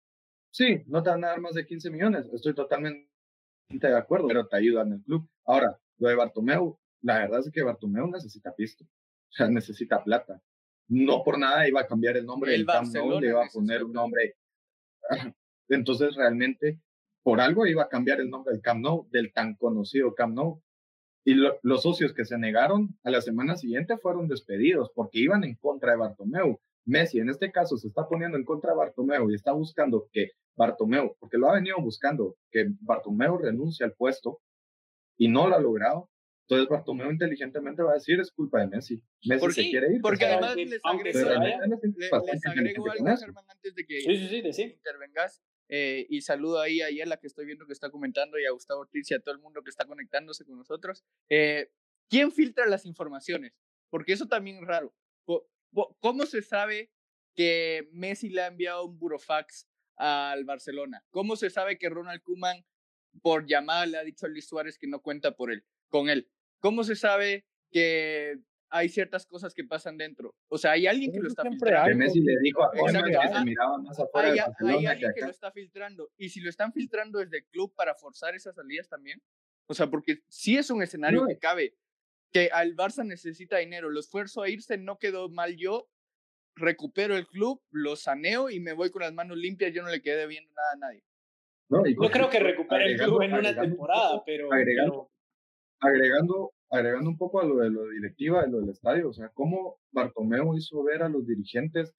sí, 0.51 0.83
no 0.87 1.03
te 1.03 1.11
van 1.11 1.25
a 1.25 1.29
dar 1.29 1.41
más 1.41 1.55
de 1.55 1.65
15 1.65 1.91
millones. 1.91 2.29
Estoy 2.33 2.55
totalmente 2.55 3.09
de 3.71 3.97
acuerdo, 3.97 4.29
pero 4.29 4.47
te 4.47 4.57
ayuda 4.57 4.83
en 4.83 4.93
el 4.93 5.03
club. 5.03 5.29
Ahora, 5.47 5.79
lo 5.99 6.09
de 6.09 6.15
Bartomeu, 6.15 6.79
la 7.03 7.19
verdad 7.19 7.41
es 7.41 7.51
que 7.53 7.63
Bartomeu 7.63 8.09
necesita 8.09 8.55
pisto. 8.55 8.85
O 8.85 9.33
sea, 9.33 9.49
necesita 9.49 10.03
plata 10.03 10.41
no 10.89 11.23
por 11.23 11.39
nada 11.39 11.69
iba 11.69 11.81
a 11.81 11.87
cambiar 11.87 12.17
el 12.17 12.27
nombre 12.27 12.53
del 12.53 12.67
Camp 12.67 12.93
Nou, 12.93 13.21
le 13.21 13.29
iba 13.29 13.45
a 13.45 13.49
poner 13.53 13.85
un 13.85 13.93
nombre. 13.93 14.37
Entonces, 15.69 16.15
realmente, 16.17 16.81
por 17.23 17.41
algo 17.41 17.67
iba 17.67 17.83
a 17.83 17.89
cambiar 17.89 18.21
el 18.21 18.31
nombre 18.31 18.53
del 18.53 18.63
Camp 18.63 18.81
Nou, 18.81 19.07
del 19.11 19.33
tan 19.33 19.55
conocido 19.55 20.15
Camp 20.15 20.35
Nou. 20.35 20.63
Y 21.25 21.35
los 21.35 21.83
socios 21.83 22.15
que 22.15 22.25
se 22.25 22.39
negaron 22.39 22.97
a 23.05 23.11
la 23.11 23.21
semana 23.21 23.57
siguiente 23.57 23.99
fueron 23.99 24.29
despedidos 24.29 24.91
porque 24.95 25.19
iban 25.19 25.45
en 25.45 25.57
contra 25.57 25.91
de 25.91 25.99
Bartomeu. 25.99 26.59
Messi, 26.87 27.19
en 27.19 27.29
este 27.29 27.53
caso, 27.53 27.77
se 27.77 27.89
está 27.89 28.09
poniendo 28.09 28.39
en 28.39 28.45
contra 28.45 28.71
de 28.71 28.79
Bartomeu 28.79 29.31
y 29.31 29.35
está 29.35 29.53
buscando 29.53 30.09
que 30.11 30.31
Bartomeu, 30.57 31.17
porque 31.19 31.37
lo 31.37 31.51
ha 31.51 31.55
venido 31.55 31.77
buscando, 31.83 32.37
que 32.51 32.69
Bartomeu 32.81 33.37
renuncie 33.37 33.85
al 33.85 33.93
puesto 33.93 34.41
y 35.19 35.29
no 35.29 35.49
lo 35.49 35.57
ha 35.57 35.61
logrado. 35.61 36.09
Entonces 36.49 36.69
Bartomeu 36.71 37.11
inteligentemente 37.11 37.83
va 37.83 37.91
a 37.91 37.95
decir 37.95 38.19
es 38.21 38.33
culpa 38.33 38.61
de 38.61 38.69
Messi. 38.69 39.03
Messi 39.27 39.51
se 39.51 39.69
quiere 39.69 39.93
ir. 39.93 40.01
Porque 40.01 40.25
además 40.25 40.57
les 40.57 40.81
agrego, 40.83 42.91
algo, 42.91 43.17
Germán, 43.19 43.45
antes 43.49 43.75
de 43.75 43.85
que 43.85 44.63
intervengas. 44.63 45.43
Eh, 45.69 46.07
y 46.09 46.23
saludo 46.23 46.63
ahí 46.63 46.81
a 46.81 47.05
la 47.05 47.19
que 47.19 47.27
estoy 47.27 47.45
viendo 47.45 47.67
que 47.67 47.75
está 47.75 47.91
comentando 47.91 48.39
y 48.39 48.47
a 48.47 48.53
Gustavo 48.53 48.81
Ortiz 48.81 49.11
y 49.11 49.15
a 49.15 49.21
todo 49.21 49.35
el 49.35 49.43
mundo 49.43 49.63
que 49.63 49.69
está 49.69 49.85
conectándose 49.85 50.47
con 50.47 50.57
nosotros. 50.57 51.05
Eh, 51.29 51.71
¿Quién 52.09 52.33
filtra 52.33 52.67
las 52.67 52.87
informaciones? 52.87 53.53
Porque 53.91 54.15
eso 54.15 54.27
también 54.27 54.57
es 54.57 54.67
raro. 54.67 54.95
¿Cómo 56.01 56.25
se 56.25 56.41
sabe 56.41 56.91
que 57.35 57.91
Messi 57.93 58.31
le 58.31 58.41
ha 58.41 58.47
enviado 58.47 58.87
un 58.87 58.99
burofax 58.99 59.69
al 59.97 60.47
Barcelona? 60.47 61.05
¿Cómo 61.11 61.37
se 61.37 61.51
sabe 61.51 61.77
que 61.77 61.91
Ronald 61.91 62.23
Koeman 62.23 62.65
por 63.21 63.47
llamada 63.47 63.85
le 63.85 63.99
ha 63.99 64.03
dicho 64.03 64.25
a 64.25 64.31
Luis 64.31 64.49
Suárez 64.49 64.79
que 64.79 64.87
no 64.87 65.03
cuenta 65.03 65.37
por 65.37 65.53
él, 65.53 65.67
con 65.91 66.09
él? 66.09 66.27
¿Cómo 66.61 66.85
se 66.85 66.97
sabe 66.97 67.45
que 67.71 68.37
hay 68.71 68.89
ciertas 68.89 69.27
cosas 69.27 69.55
que 69.55 69.65
pasan 69.65 69.97
dentro? 69.97 70.35
O 70.49 70.59
sea, 70.59 70.73
hay 70.73 70.87
alguien 70.87 71.13
que 71.13 71.21
lo 71.21 71.29
está 71.29 71.45
filtrando. 71.45 71.97
Messi 71.97 72.21
le 72.21 72.39
dijo 72.43 72.65
a 72.65 72.71
que 72.73 72.81
se 72.81 73.45
miraba 73.45 73.79
más 73.79 73.99
afuera 73.99 74.29
hay, 74.29 74.39
hay 74.39 74.87
alguien 74.87 75.13
que, 75.15 75.23
lo 75.23 75.31
está 75.31 75.51
filtrando. 75.53 76.11
Y 76.17 76.29
si 76.31 76.41
lo 76.41 76.51
están 76.51 76.73
filtrando 76.73 77.19
desde 77.19 77.39
el 77.39 77.45
club 77.47 77.73
para 77.75 77.95
forzar 77.95 78.35
esas 78.35 78.55
salidas 78.55 78.89
también. 78.89 79.21
O 79.67 79.75
sea, 79.75 79.89
porque 79.89 80.19
sí 80.29 80.57
es 80.57 80.71
un 80.71 80.83
escenario 80.83 81.27
que 81.27 81.39
cabe. 81.39 81.75
Que 82.33 82.51
al 82.53 82.75
Barça 82.75 83.07
necesita 83.07 83.59
dinero. 83.59 83.91
Lo 83.91 84.01
esfuerzo 84.01 84.43
a 84.43 84.49
irse, 84.49 84.77
no 84.77 84.99
quedó 84.99 85.29
mal 85.29 85.57
yo. 85.57 85.89
Recupero 86.57 87.17
el 87.17 87.27
club, 87.27 87.63
lo 87.71 87.95
saneo 87.95 88.51
y 88.51 88.59
me 88.59 88.73
voy 88.73 88.91
con 88.91 89.03
las 89.03 89.13
manos 89.13 89.39
limpias. 89.39 89.73
Yo 89.73 89.83
no 89.83 89.91
le 89.91 90.03
quedé 90.03 90.27
viendo 90.27 90.51
nada 90.53 90.73
a 90.73 90.77
nadie. 90.77 91.05
No, 91.71 91.83
creo 92.11 92.31
que 92.31 92.41
recupere 92.41 92.93
el 92.93 92.99
club 92.99 93.23
en 93.23 93.35
una 93.35 93.55
temporada, 93.55 94.23
pero, 94.25 94.49
pero 94.49 95.11
agregando, 95.81 96.53
agregando 96.71 97.11
un 97.11 97.19
poco 97.19 97.41
a 97.41 97.45
lo 97.45 97.57
de 97.57 97.71
lo 97.71 97.89
directiva, 97.89 98.43
de 98.43 98.51
lo 98.51 98.61
del 98.61 98.71
estadio, 98.71 99.09
o 99.09 99.13
sea, 99.13 99.31
cómo 99.31 99.79
Bartomeu 99.93 100.57
hizo 100.57 100.83
ver 100.83 101.03
a 101.03 101.09
los 101.09 101.27
dirigentes 101.27 101.95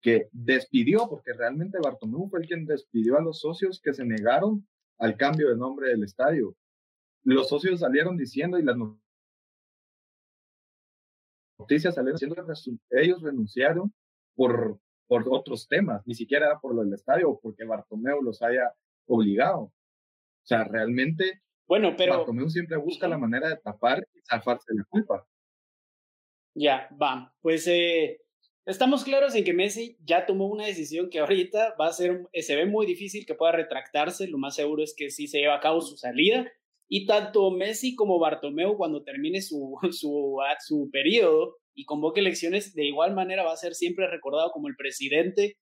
que 0.00 0.28
despidió, 0.32 1.08
porque 1.08 1.32
realmente 1.32 1.78
Bartomeu 1.82 2.28
fue 2.28 2.40
el 2.40 2.46
quien 2.46 2.66
despidió 2.66 3.16
a 3.16 3.22
los 3.22 3.40
socios 3.40 3.80
que 3.80 3.94
se 3.94 4.04
negaron 4.04 4.66
al 4.98 5.16
cambio 5.16 5.48
de 5.48 5.56
nombre 5.56 5.88
del 5.88 6.02
estadio. 6.02 6.56
Los 7.24 7.48
socios 7.48 7.80
salieron 7.80 8.16
diciendo 8.16 8.58
y 8.58 8.64
las 8.64 8.76
noticias 11.58 11.94
salieron 11.94 12.16
diciendo 12.16 12.36
que 12.36 13.00
ellos 13.00 13.22
renunciaron 13.22 13.94
por, 14.34 14.80
por 15.06 15.24
otros 15.28 15.68
temas, 15.68 16.02
ni 16.06 16.14
siquiera 16.14 16.46
era 16.46 16.58
por 16.58 16.74
lo 16.74 16.82
del 16.82 16.94
estadio 16.94 17.30
o 17.30 17.40
porque 17.40 17.64
Bartomeu 17.64 18.20
los 18.22 18.42
haya 18.42 18.72
obligado. 19.06 19.60
O 19.62 19.72
sea, 20.44 20.64
realmente 20.64 21.42
bueno, 21.66 21.94
pero. 21.96 22.18
Bartomeu 22.18 22.48
siempre 22.48 22.76
busca 22.76 23.08
la 23.08 23.18
manera 23.18 23.48
de 23.48 23.56
tapar 23.56 24.06
y 24.14 24.20
zafarse 24.28 24.74
la 24.74 24.84
culpa. 24.84 25.26
Ya, 26.54 26.88
va. 27.00 27.34
Pues 27.40 27.66
eh, 27.66 28.20
estamos 28.66 29.04
claros 29.04 29.34
en 29.34 29.44
que 29.44 29.54
Messi 29.54 29.96
ya 30.04 30.26
tomó 30.26 30.48
una 30.48 30.66
decisión 30.66 31.08
que 31.08 31.20
ahorita 31.20 31.74
va 31.80 31.86
a 31.86 31.92
ser. 31.92 32.28
Se 32.34 32.56
ve 32.56 32.66
muy 32.66 32.86
difícil 32.86 33.24
que 33.26 33.34
pueda 33.34 33.52
retractarse. 33.52 34.28
Lo 34.28 34.38
más 34.38 34.54
seguro 34.54 34.82
es 34.82 34.94
que 34.96 35.10
sí 35.10 35.26
se 35.26 35.38
lleva 35.38 35.56
a 35.56 35.60
cabo 35.60 35.80
su 35.80 35.96
salida. 35.96 36.50
Y 36.88 37.06
tanto 37.06 37.50
Messi 37.50 37.94
como 37.94 38.18
Bartomeu, 38.18 38.76
cuando 38.76 39.02
termine 39.02 39.40
su, 39.40 39.78
su, 39.92 40.38
su 40.60 40.90
periodo 40.92 41.56
y 41.74 41.86
convoque 41.86 42.20
elecciones, 42.20 42.74
de 42.74 42.84
igual 42.84 43.14
manera 43.14 43.44
va 43.44 43.52
a 43.52 43.56
ser 43.56 43.74
siempre 43.74 44.08
recordado 44.08 44.50
como 44.50 44.68
el 44.68 44.76
presidente 44.76 45.56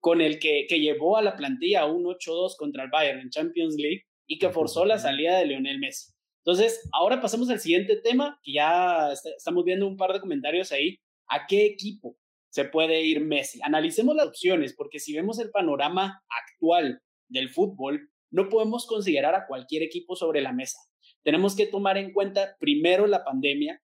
con 0.00 0.20
el 0.20 0.40
que, 0.40 0.66
que 0.68 0.80
llevó 0.80 1.16
a 1.16 1.22
la 1.22 1.36
plantilla 1.36 1.82
a 1.82 1.86
un 1.86 2.02
8-2 2.02 2.56
contra 2.58 2.82
el 2.82 2.90
Bayern 2.90 3.20
en 3.20 3.30
Champions 3.30 3.76
League 3.78 4.02
y 4.26 4.38
que 4.38 4.50
forzó 4.50 4.84
la 4.84 4.98
salida 4.98 5.38
de 5.38 5.46
Lionel 5.46 5.78
Messi. 5.78 6.12
Entonces, 6.44 6.88
ahora 6.92 7.20
pasamos 7.20 7.48
al 7.50 7.60
siguiente 7.60 7.96
tema, 7.96 8.40
que 8.42 8.54
ya 8.54 9.12
estamos 9.12 9.64
viendo 9.64 9.86
un 9.86 9.96
par 9.96 10.12
de 10.12 10.20
comentarios 10.20 10.72
ahí. 10.72 10.98
¿A 11.28 11.46
qué 11.46 11.66
equipo 11.66 12.16
se 12.50 12.64
puede 12.64 13.02
ir 13.02 13.20
Messi? 13.20 13.60
Analicemos 13.62 14.16
las 14.16 14.26
opciones, 14.26 14.74
porque 14.74 14.98
si 14.98 15.14
vemos 15.14 15.38
el 15.38 15.50
panorama 15.50 16.22
actual 16.28 17.00
del 17.28 17.50
fútbol, 17.50 18.10
no 18.32 18.48
podemos 18.48 18.86
considerar 18.86 19.34
a 19.34 19.46
cualquier 19.46 19.82
equipo 19.82 20.16
sobre 20.16 20.40
la 20.40 20.52
mesa. 20.52 20.78
Tenemos 21.22 21.54
que 21.54 21.66
tomar 21.66 21.96
en 21.96 22.12
cuenta 22.12 22.56
primero 22.58 23.06
la 23.06 23.24
pandemia, 23.24 23.80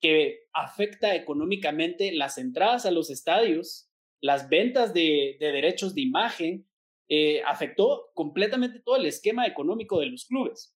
que 0.00 0.40
afecta 0.52 1.14
económicamente 1.14 2.12
las 2.12 2.38
entradas 2.38 2.86
a 2.86 2.90
los 2.90 3.10
estadios, 3.10 3.88
las 4.20 4.48
ventas 4.48 4.92
de, 4.92 5.36
de 5.38 5.52
derechos 5.52 5.94
de 5.94 6.00
imagen, 6.00 6.66
eh, 7.12 7.42
afectó 7.42 8.10
completamente 8.14 8.78
todo 8.78 8.94
el 8.94 9.04
esquema 9.04 9.44
económico 9.44 9.98
de 9.98 10.06
los 10.06 10.26
clubes. 10.26 10.76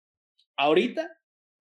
Ahorita 0.58 1.08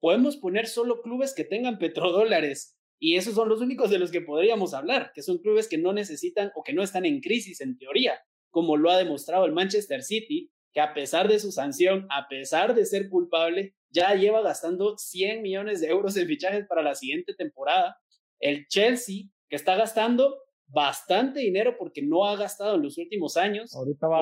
podemos 0.01 0.39
poner 0.39 0.67
solo 0.67 1.03
clubes 1.03 1.35
que 1.35 1.45
tengan 1.45 1.79
petrodólares 1.79 2.79
y 2.99 3.17
esos 3.17 3.35
son 3.35 3.51
los 3.51 3.61
únicos 3.61 3.91
de 3.91 3.99
los 3.99 4.11
que 4.11 4.23
podríamos 4.23 4.73
hablar, 4.73 5.13
que 5.15 5.21
son 5.21 5.39
clubes 5.39 5.69
que 5.69 5.77
no 5.77 5.93
necesitan 5.93 6.53
o 6.55 6.63
que 6.63 6.73
no 6.73 6.83
están 6.83 7.05
en 7.05 7.21
crisis 7.21 7.61
en 7.61 7.77
teoría, 7.77 8.19
como 8.51 8.79
lo 8.79 8.91
ha 8.91 8.97
demostrado 8.97 9.45
el 9.45 9.53
Manchester 9.53 10.03
City, 10.03 10.51
que 10.73 10.81
a 10.81 10.95
pesar 10.95 11.29
de 11.29 11.39
su 11.39 11.53
sanción, 11.53 12.07
a 12.09 12.29
pesar 12.29 12.75
de 12.75 12.87
ser 12.87 13.11
culpable, 13.11 13.75
ya 13.91 14.15
lleva 14.15 14.41
gastando 14.41 14.97
100 14.97 15.43
millones 15.43 15.83
de 15.83 15.89
euros 15.89 16.17
en 16.17 16.27
fichajes 16.27 16.67
para 16.67 16.83
la 16.83 16.95
siguiente 16.95 17.35
temporada. 17.35 17.99
El 18.41 18.67
Chelsea, 18.69 19.25
que 19.51 19.57
está 19.57 19.77
gastando 19.77 20.39
bastante 20.73 21.41
dinero 21.41 21.77
porque 21.79 22.03
no 22.03 22.25
ha 22.25 22.37
gastado 22.37 22.77
en 22.77 22.83
los 22.83 22.99
últimos 22.99 23.37
años. 23.37 23.73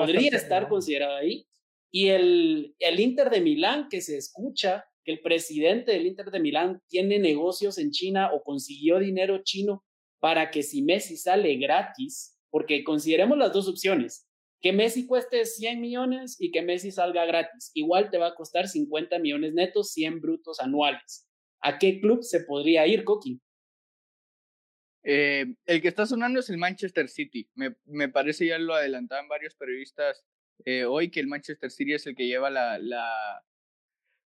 Podría 0.05 0.37
estar 0.37 0.67
considerado 0.67 1.15
ahí. 1.15 1.47
Y 1.91 2.09
el, 2.09 2.75
el 2.79 2.99
Inter 2.99 3.29
de 3.29 3.41
Milán, 3.41 3.87
que 3.89 4.01
se 4.01 4.17
escucha 4.17 4.85
que 5.03 5.11
el 5.11 5.21
presidente 5.21 5.91
del 5.91 6.07
Inter 6.07 6.31
de 6.31 6.39
Milán 6.39 6.81
tiene 6.87 7.19
negocios 7.19 7.77
en 7.77 7.91
China 7.91 8.31
o 8.33 8.43
consiguió 8.43 8.99
dinero 8.99 9.41
chino 9.43 9.83
para 10.19 10.51
que 10.51 10.61
si 10.61 10.83
Messi 10.83 11.17
sale 11.17 11.55
gratis, 11.55 12.37
porque 12.49 12.83
consideremos 12.83 13.37
las 13.37 13.51
dos 13.51 13.67
opciones, 13.67 14.27
que 14.61 14.71
Messi 14.71 15.07
cueste 15.07 15.43
100 15.45 15.81
millones 15.81 16.37
y 16.39 16.51
que 16.51 16.61
Messi 16.61 16.91
salga 16.91 17.25
gratis, 17.25 17.71
igual 17.73 18.11
te 18.11 18.19
va 18.19 18.27
a 18.27 18.35
costar 18.35 18.67
50 18.67 19.17
millones 19.19 19.53
netos, 19.53 19.91
100 19.93 20.21
brutos 20.21 20.59
anuales. 20.59 21.27
¿A 21.61 21.79
qué 21.79 21.99
club 21.99 22.21
se 22.21 22.41
podría 22.41 22.85
ir, 22.85 23.03
Coqui? 23.03 23.41
Eh, 25.03 25.55
el 25.65 25.81
que 25.81 25.87
está 25.87 26.05
sonando 26.05 26.39
es 26.39 26.49
el 26.49 26.57
Manchester 26.57 27.09
City. 27.09 27.49
Me, 27.55 27.75
me 27.85 28.09
parece, 28.09 28.45
ya 28.45 28.59
lo 28.59 28.73
adelantaban 28.73 29.27
varios 29.27 29.55
periodistas 29.55 30.23
eh, 30.65 30.85
hoy, 30.85 31.09
que 31.09 31.19
el 31.19 31.27
Manchester 31.27 31.71
City 31.71 31.93
es 31.93 32.05
el 32.07 32.15
que 32.15 32.27
lleva 32.27 32.49
la, 32.49 32.77
la, 32.77 33.43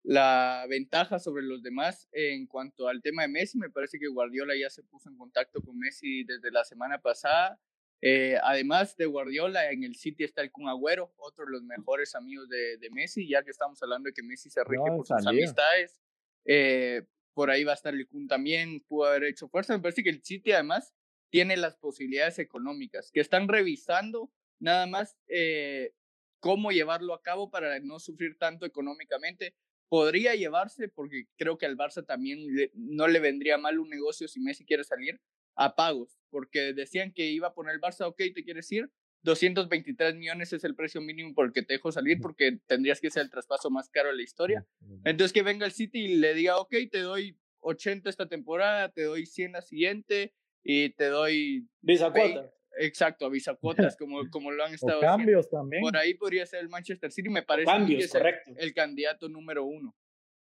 la 0.03 0.67
ventaja 0.69 1.19
sobre 1.19 1.45
los 1.45 1.63
demás 1.63 2.09
en 2.13 2.47
cuanto 2.47 2.89
al 2.89 3.03
tema 3.03 3.23
de 3.23 3.29
Messi. 3.29 3.59
Me 3.59 3.71
parece 3.71 3.99
que 3.99 4.09
Guardiola 4.09 4.55
ya 4.61 4.69
se 4.71 4.83
puso 4.83 5.09
en 5.09 5.17
contacto 5.17 5.61
con 5.63 5.79
Messi 5.79 6.25
desde 6.25 6.51
la 6.51 6.65
semana 6.65 6.99
pasada. 7.01 7.61
Eh, 8.07 8.37
además 8.43 8.97
de 8.97 9.07
Guardiola, 9.07 9.71
en 9.71 9.83
el 9.83 9.95
City 9.95 10.25
está 10.25 10.43
el 10.43 10.51
Kun 10.51 10.69
Agüero, 10.69 11.15
otro 11.17 11.47
de 11.47 11.53
los 11.53 11.63
mejores 11.63 12.15
amigos 12.15 12.49
de, 12.51 12.77
de 12.77 12.91
Messi, 12.91 13.27
ya 13.27 13.43
que 13.43 13.51
estamos 13.51 13.83
hablando 13.83 14.09
de 14.09 14.13
que 14.13 14.23
Messi 14.23 14.51
se 14.51 14.63
rige 14.63 14.85
por 14.95 15.07
sus 15.07 15.27
amistades. 15.27 16.03
Eh, 16.45 17.03
por 17.35 17.51
ahí 17.51 17.65
va 17.65 17.73
a 17.73 17.75
estar 17.75 17.93
el 17.93 18.07
Kun 18.07 18.29
también, 18.29 18.81
pudo 18.81 19.07
haber 19.07 19.25
hecho 19.25 19.49
fuerza. 19.49 19.75
Me 19.77 19.83
parece 19.83 20.03
que 20.03 20.11
el 20.11 20.23
City 20.23 20.53
además 20.53 20.95
tiene 21.31 21.57
las 21.57 21.77
posibilidades 21.77 22.39
económicas, 22.39 23.11
que 23.13 23.21
están 23.21 23.49
revisando 23.49 24.31
nada 24.61 24.87
más 24.87 25.19
eh, 25.29 25.93
cómo 26.41 26.71
llevarlo 26.71 27.13
a 27.13 27.23
cabo 27.23 27.51
para 27.51 27.81
no 27.81 27.99
sufrir 27.99 28.39
tanto 28.39 28.65
económicamente. 28.67 29.55
Podría 29.89 30.35
llevarse, 30.35 30.89
porque 30.89 31.25
creo 31.37 31.59
que 31.59 31.67
al 31.67 31.77
Barça 31.77 32.07
también 32.07 32.39
no 32.75 33.09
le 33.09 33.21
vendría 33.21 33.59
mal 33.59 33.79
un 33.79 33.91
negocio 33.91 34.29
si 34.29 34.41
Messi 34.41 34.65
quiere 34.65 34.85
salir, 34.85 35.21
a 35.57 35.77
pagos, 35.77 36.19
porque 36.31 36.73
decían 36.73 37.13
que 37.13 37.27
iba 37.27 37.49
a 37.49 37.55
poner 37.55 37.75
el 37.75 37.81
Barça, 37.81 38.07
ok, 38.07 38.17
te 38.35 38.45
quieres 38.45 38.71
ir, 38.73 38.91
223 39.25 40.15
millones 40.15 40.53
es 40.53 40.65
el 40.65 40.75
precio 40.75 41.01
mínimo 41.01 41.35
por 41.35 41.47
el 41.47 41.53
que 41.53 41.63
te 41.63 41.75
dejo 41.75 41.91
salir 41.91 42.21
porque 42.21 42.59
tendrías 42.67 43.01
que 43.01 43.11
ser 43.11 43.23
el 43.23 43.31
traspaso 43.31 43.71
más 43.71 43.89
caro 43.89 44.11
de 44.11 44.17
la 44.17 44.23
historia. 44.23 44.67
Entonces 45.05 45.33
que 45.33 45.43
venga 45.43 45.67
el 45.67 45.73
City 45.73 46.05
y 46.05 46.17
le 46.17 46.35
diga, 46.35 46.59
ok, 46.59 46.75
te 46.91 47.01
doy 47.01 47.37
80 47.61 48.09
esta 48.11 48.29
temporada, 48.29 48.91
te 48.91 49.03
doy 49.03 49.27
100 49.27 49.53
la 49.53 49.63
siguiente 49.63 50.35
y 50.63 50.91
te 50.91 51.07
doy... 51.07 51.67
Visa 51.81 52.13
cuota. 52.13 52.51
Exacto, 52.79 53.31
visa 53.31 53.55
cuotas, 53.61 53.97
como, 53.97 54.29
como 54.31 54.51
lo 54.51 54.65
han 54.65 54.75
estado 54.75 55.01
cambios 55.01 55.49
también. 55.49 55.83
Por 55.83 55.97
ahí 55.97 56.15
podría 56.15 56.45
ser 56.47 56.61
el 56.61 56.69
Manchester 56.69 57.11
City, 57.11 57.29
me 57.29 57.43
parece 57.43 57.71
que 57.87 57.99
es 57.99 58.15
el, 58.57 58.75
candidato 58.75 59.29
número 59.29 59.65
uno. 59.65 59.95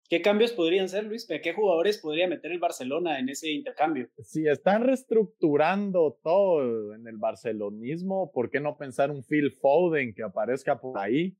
¿Qué 0.09 0.21
cambios 0.21 0.51
podrían 0.51 0.89
ser, 0.89 1.05
Luis? 1.05 1.27
¿Qué 1.27 1.53
jugadores 1.53 1.97
podría 1.97 2.27
meter 2.27 2.51
el 2.51 2.59
Barcelona 2.59 3.19
en 3.19 3.29
ese 3.29 3.51
intercambio? 3.51 4.09
Si 4.19 4.47
están 4.47 4.83
reestructurando 4.83 6.19
todo 6.21 6.93
en 6.93 7.07
el 7.07 7.17
barcelonismo, 7.17 8.31
¿por 8.31 8.49
qué 8.49 8.59
no 8.59 8.77
pensar 8.77 9.09
un 9.11 9.23
Phil 9.23 9.51
Foden 9.51 10.13
que 10.13 10.23
aparezca 10.23 10.79
por 10.79 10.99
ahí? 10.99 11.35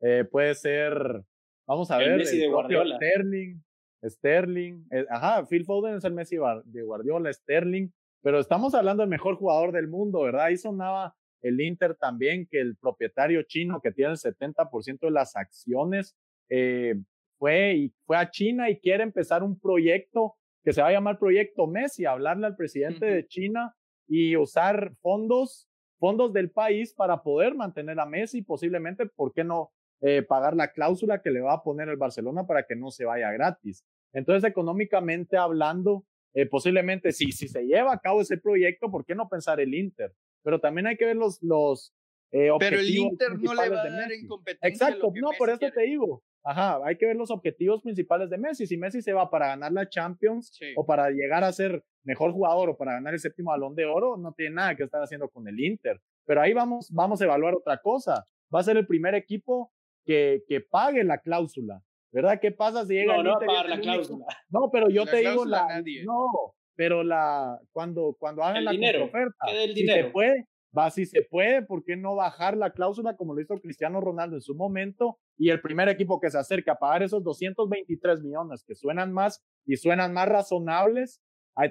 Eh, 0.00 0.24
puede 0.30 0.54
ser, 0.54 1.24
vamos 1.66 1.90
a 1.90 1.98
ver, 1.98 2.18
Messi 2.18 2.38
de 2.38 2.48
Guardiola. 2.48 2.96
Sterling, 2.96 3.62
Sterling, 4.04 4.84
eh, 4.90 5.06
ajá, 5.10 5.46
Phil 5.46 5.64
Foden 5.64 5.96
es 5.96 6.04
el 6.04 6.12
Messi 6.12 6.36
de 6.64 6.82
Guardiola, 6.82 7.32
Sterling, 7.32 7.88
pero 8.22 8.40
estamos 8.40 8.74
hablando 8.74 9.02
del 9.02 9.10
mejor 9.10 9.36
jugador 9.36 9.72
del 9.72 9.88
mundo, 9.88 10.22
¿verdad? 10.22 10.46
Ahí 10.46 10.56
sonaba 10.56 11.14
el 11.40 11.60
Inter 11.60 11.94
también, 11.94 12.46
que 12.50 12.60
el 12.60 12.76
propietario 12.76 13.42
chino 13.42 13.80
que 13.80 13.92
tiene 13.92 14.12
el 14.12 14.18
70% 14.18 15.00
de 15.00 15.10
las 15.10 15.36
acciones, 15.36 16.16
eh, 16.50 16.96
fue, 17.38 17.74
y 17.74 17.94
fue 18.04 18.16
a 18.16 18.30
China 18.30 18.68
y 18.70 18.78
quiere 18.78 19.02
empezar 19.02 19.42
un 19.42 19.58
proyecto 19.58 20.34
que 20.62 20.72
se 20.72 20.82
va 20.82 20.88
a 20.88 20.92
llamar 20.92 21.18
Proyecto 21.18 21.66
Messi, 21.66 22.04
hablarle 22.04 22.46
al 22.46 22.56
presidente 22.56 23.06
de 23.06 23.26
China 23.26 23.74
y 24.06 24.36
usar 24.36 24.92
fondos, 25.00 25.68
fondos 25.98 26.32
del 26.32 26.50
país 26.50 26.92
para 26.92 27.22
poder 27.22 27.54
mantener 27.54 27.98
a 28.00 28.06
Messi, 28.06 28.42
posiblemente, 28.42 29.06
¿por 29.06 29.32
qué 29.32 29.44
no 29.44 29.72
eh, 30.00 30.22
pagar 30.22 30.54
la 30.54 30.72
cláusula 30.72 31.22
que 31.22 31.30
le 31.30 31.40
va 31.40 31.54
a 31.54 31.62
poner 31.62 31.88
el 31.88 31.96
Barcelona 31.96 32.46
para 32.46 32.64
que 32.64 32.76
no 32.76 32.90
se 32.90 33.04
vaya 33.04 33.32
gratis? 33.32 33.84
Entonces, 34.12 34.48
económicamente 34.48 35.36
hablando, 35.36 36.04
eh, 36.34 36.46
posiblemente 36.46 37.12
si, 37.12 37.32
si 37.32 37.48
se 37.48 37.66
lleva 37.66 37.92
a 37.92 38.00
cabo 38.00 38.20
ese 38.20 38.38
proyecto, 38.38 38.90
¿por 38.90 39.04
qué 39.04 39.14
no 39.14 39.28
pensar 39.28 39.60
el 39.60 39.74
Inter? 39.74 40.14
Pero 40.42 40.60
también 40.60 40.86
hay 40.86 40.96
que 40.96 41.06
ver 41.06 41.16
los, 41.16 41.42
los 41.42 41.94
eh, 42.30 42.50
Pero 42.58 42.78
el 42.78 42.90
Inter 42.90 43.38
no 43.38 43.54
le 43.54 43.68
va 43.70 43.82
a 43.82 43.90
dar 43.90 44.12
en 44.12 44.26
competencia. 44.26 44.68
Exacto, 44.68 45.12
no, 45.14 45.30
por 45.38 45.50
eso 45.50 45.58
te 45.58 45.82
digo. 45.82 46.22
Ajá, 46.44 46.80
hay 46.84 46.96
que 46.96 47.06
ver 47.06 47.16
los 47.16 47.30
objetivos 47.30 47.82
principales 47.82 48.30
de 48.30 48.38
Messi. 48.38 48.66
Si 48.66 48.76
Messi 48.76 49.02
se 49.02 49.12
va 49.12 49.28
para 49.28 49.48
ganar 49.48 49.72
la 49.72 49.88
Champions 49.88 50.58
o 50.76 50.86
para 50.86 51.10
llegar 51.10 51.44
a 51.44 51.52
ser 51.52 51.82
mejor 52.04 52.32
jugador 52.32 52.70
o 52.70 52.76
para 52.76 52.92
ganar 52.94 53.12
el 53.12 53.20
séptimo 53.20 53.50
balón 53.50 53.74
de 53.74 53.84
oro, 53.84 54.16
no 54.16 54.32
tiene 54.32 54.54
nada 54.54 54.74
que 54.74 54.84
estar 54.84 55.02
haciendo 55.02 55.28
con 55.28 55.46
el 55.48 55.58
Inter. 55.60 56.00
Pero 56.24 56.40
ahí 56.40 56.52
vamos, 56.52 56.90
vamos 56.90 57.20
a 57.20 57.24
evaluar 57.24 57.54
otra 57.54 57.78
cosa. 57.78 58.24
Va 58.54 58.60
a 58.60 58.64
ser 58.64 58.76
el 58.76 58.86
primer 58.86 59.14
equipo 59.14 59.72
que, 60.04 60.42
que 60.48 60.60
pague 60.60 61.04
la 61.04 61.18
cláusula. 61.18 61.82
¿Verdad? 62.10 62.40
¿Qué 62.40 62.52
pasa 62.52 62.86
si 62.86 62.94
llega 62.94 63.18
no, 63.18 63.22
no 63.22 63.30
va 63.32 63.36
a 63.36 63.46
pagar 63.46 63.68
la 63.68 63.80
cláusula. 63.80 64.24
No, 64.48 64.70
pero 64.72 64.88
yo 64.88 65.04
te 65.04 65.18
digo 65.18 65.44
la. 65.44 65.82
No, 66.04 66.54
pero 66.74 67.02
la 67.02 67.60
cuando, 67.72 68.16
cuando 68.18 68.42
hagan 68.42 68.64
la 68.64 68.70
oferta, 68.70 69.36
si 69.74 69.86
se 69.86 70.04
puede, 70.04 70.46
va 70.76 70.90
si 70.90 71.06
se 71.06 71.22
puede, 71.22 71.62
¿por 71.62 71.84
qué 71.84 71.96
no 71.96 72.14
bajar 72.14 72.56
la 72.56 72.72
cláusula 72.72 73.16
como 73.16 73.34
lo 73.34 73.40
hizo 73.40 73.60
Cristiano 73.60 74.00
Ronaldo 74.00 74.36
en 74.36 74.42
su 74.42 74.54
momento? 74.54 75.18
Y 75.36 75.50
el 75.50 75.60
primer 75.60 75.88
equipo 75.88 76.20
que 76.20 76.30
se 76.30 76.38
acerca 76.38 76.72
a 76.72 76.78
pagar 76.78 77.02
esos 77.02 77.22
223 77.22 78.22
millones 78.22 78.64
que 78.66 78.74
suenan 78.74 79.12
más 79.12 79.44
y 79.66 79.76
suenan 79.76 80.12
más 80.12 80.28
razonables, 80.28 81.20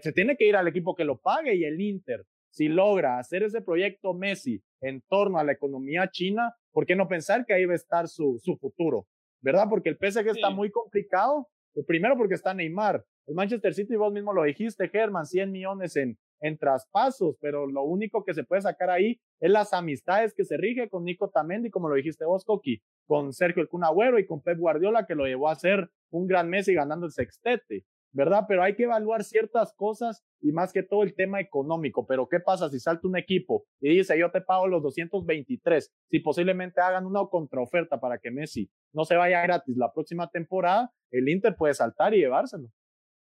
se 0.02 0.12
tiene 0.12 0.36
que 0.36 0.48
ir 0.48 0.56
al 0.56 0.68
equipo 0.68 0.96
que 0.96 1.06
lo 1.06 1.20
pague 1.20 1.56
y 1.56 1.64
el 1.64 1.80
Inter, 1.80 2.26
si 2.50 2.68
logra 2.68 3.20
hacer 3.20 3.44
ese 3.44 3.62
proyecto 3.62 4.14
Messi 4.14 4.62
en 4.82 5.02
torno 5.08 5.38
a 5.38 5.44
la 5.44 5.54
economía 5.54 6.10
china, 6.12 6.56
¿por 6.72 6.86
qué 6.86 6.96
no 6.96 7.08
pensar 7.08 7.46
que 7.46 7.54
ahí 7.54 7.66
va 7.66 7.74
a 7.74 7.78
estar 7.78 8.08
su, 8.08 8.40
su 8.44 8.58
futuro? 8.58 9.08
¿Verdad? 9.42 9.68
Porque 9.70 9.90
el 9.90 9.98
PSG 9.98 10.30
está 10.30 10.50
muy 10.50 10.72
complicado. 10.72 11.48
Primero 11.86 12.18
porque 12.18 12.34
está 12.34 12.54
Neymar. 12.54 13.06
El 13.28 13.36
Manchester 13.36 13.74
City, 13.74 13.96
vos 13.96 14.12
mismo 14.12 14.34
lo 14.34 14.44
dijiste, 14.44 14.90
German, 14.90 15.26
100 15.26 15.52
millones 15.52 15.96
en, 15.96 16.18
en 16.40 16.58
traspasos, 16.58 17.36
pero 17.42 17.68
lo 17.68 17.84
único 17.84 18.24
que 18.24 18.34
se 18.34 18.44
puede 18.44 18.62
sacar 18.62 18.90
ahí 18.90 19.20
es 19.40 19.52
las 19.52 19.74
amistades 19.74 20.34
que 20.34 20.46
se 20.46 20.58
rige 20.58 20.90
con 20.90 21.04
Nico 21.04 21.30
Tamendi, 21.30 21.70
como 21.70 21.90
lo 21.90 21.96
dijiste 21.96 22.26
vos, 22.26 22.46
Coqui, 22.46 22.82
con 23.06 23.34
Sergio 23.34 23.62
El 23.62 23.70
Cunagüero 23.70 24.20
y 24.20 24.26
con 24.26 24.42
Pep 24.42 24.58
Guardiola, 24.58 25.06
que 25.06 25.16
lo 25.16 25.26
llevó 25.26 25.50
a 25.50 25.56
ser 25.56 25.90
un 26.12 26.28
gran 26.28 26.50
Messi 26.50 26.74
ganando 26.74 27.06
el 27.06 27.12
sextete, 27.12 27.86
¿verdad? 28.12 28.46
Pero 28.48 28.64
hay 28.64 28.76
que 28.76 28.84
evaluar 28.84 29.24
ciertas 29.24 29.74
cosas 29.74 30.24
y 30.42 30.52
más 30.52 30.74
que 30.74 30.84
todo 30.84 31.04
el 31.04 31.16
tema 31.16 31.40
económico. 31.40 32.06
Pero 32.06 32.28
¿qué 32.28 32.40
pasa 32.40 32.70
si 32.70 32.80
salta 32.80 33.08
un 33.08 33.18
equipo 33.18 33.66
y 33.80 33.96
dice 33.96 34.18
yo 34.18 34.32
te 34.32 34.42
pago 34.42 34.68
los 34.68 34.82
223? 34.84 35.94
Si 36.10 36.20
posiblemente 36.20 36.82
hagan 36.82 37.06
una 37.06 37.26
contraoferta 37.30 38.00
para 38.00 38.18
que 38.18 38.32
Messi 38.32 38.70
no 38.94 39.06
se 39.06 39.16
vaya 39.16 39.42
gratis 39.42 39.78
la 39.78 39.92
próxima 39.94 40.30
temporada, 40.30 40.92
el 41.12 41.30
Inter 41.30 41.56
puede 41.56 41.74
saltar 41.74 42.14
y 42.14 42.20
llevárselo. 42.20 42.70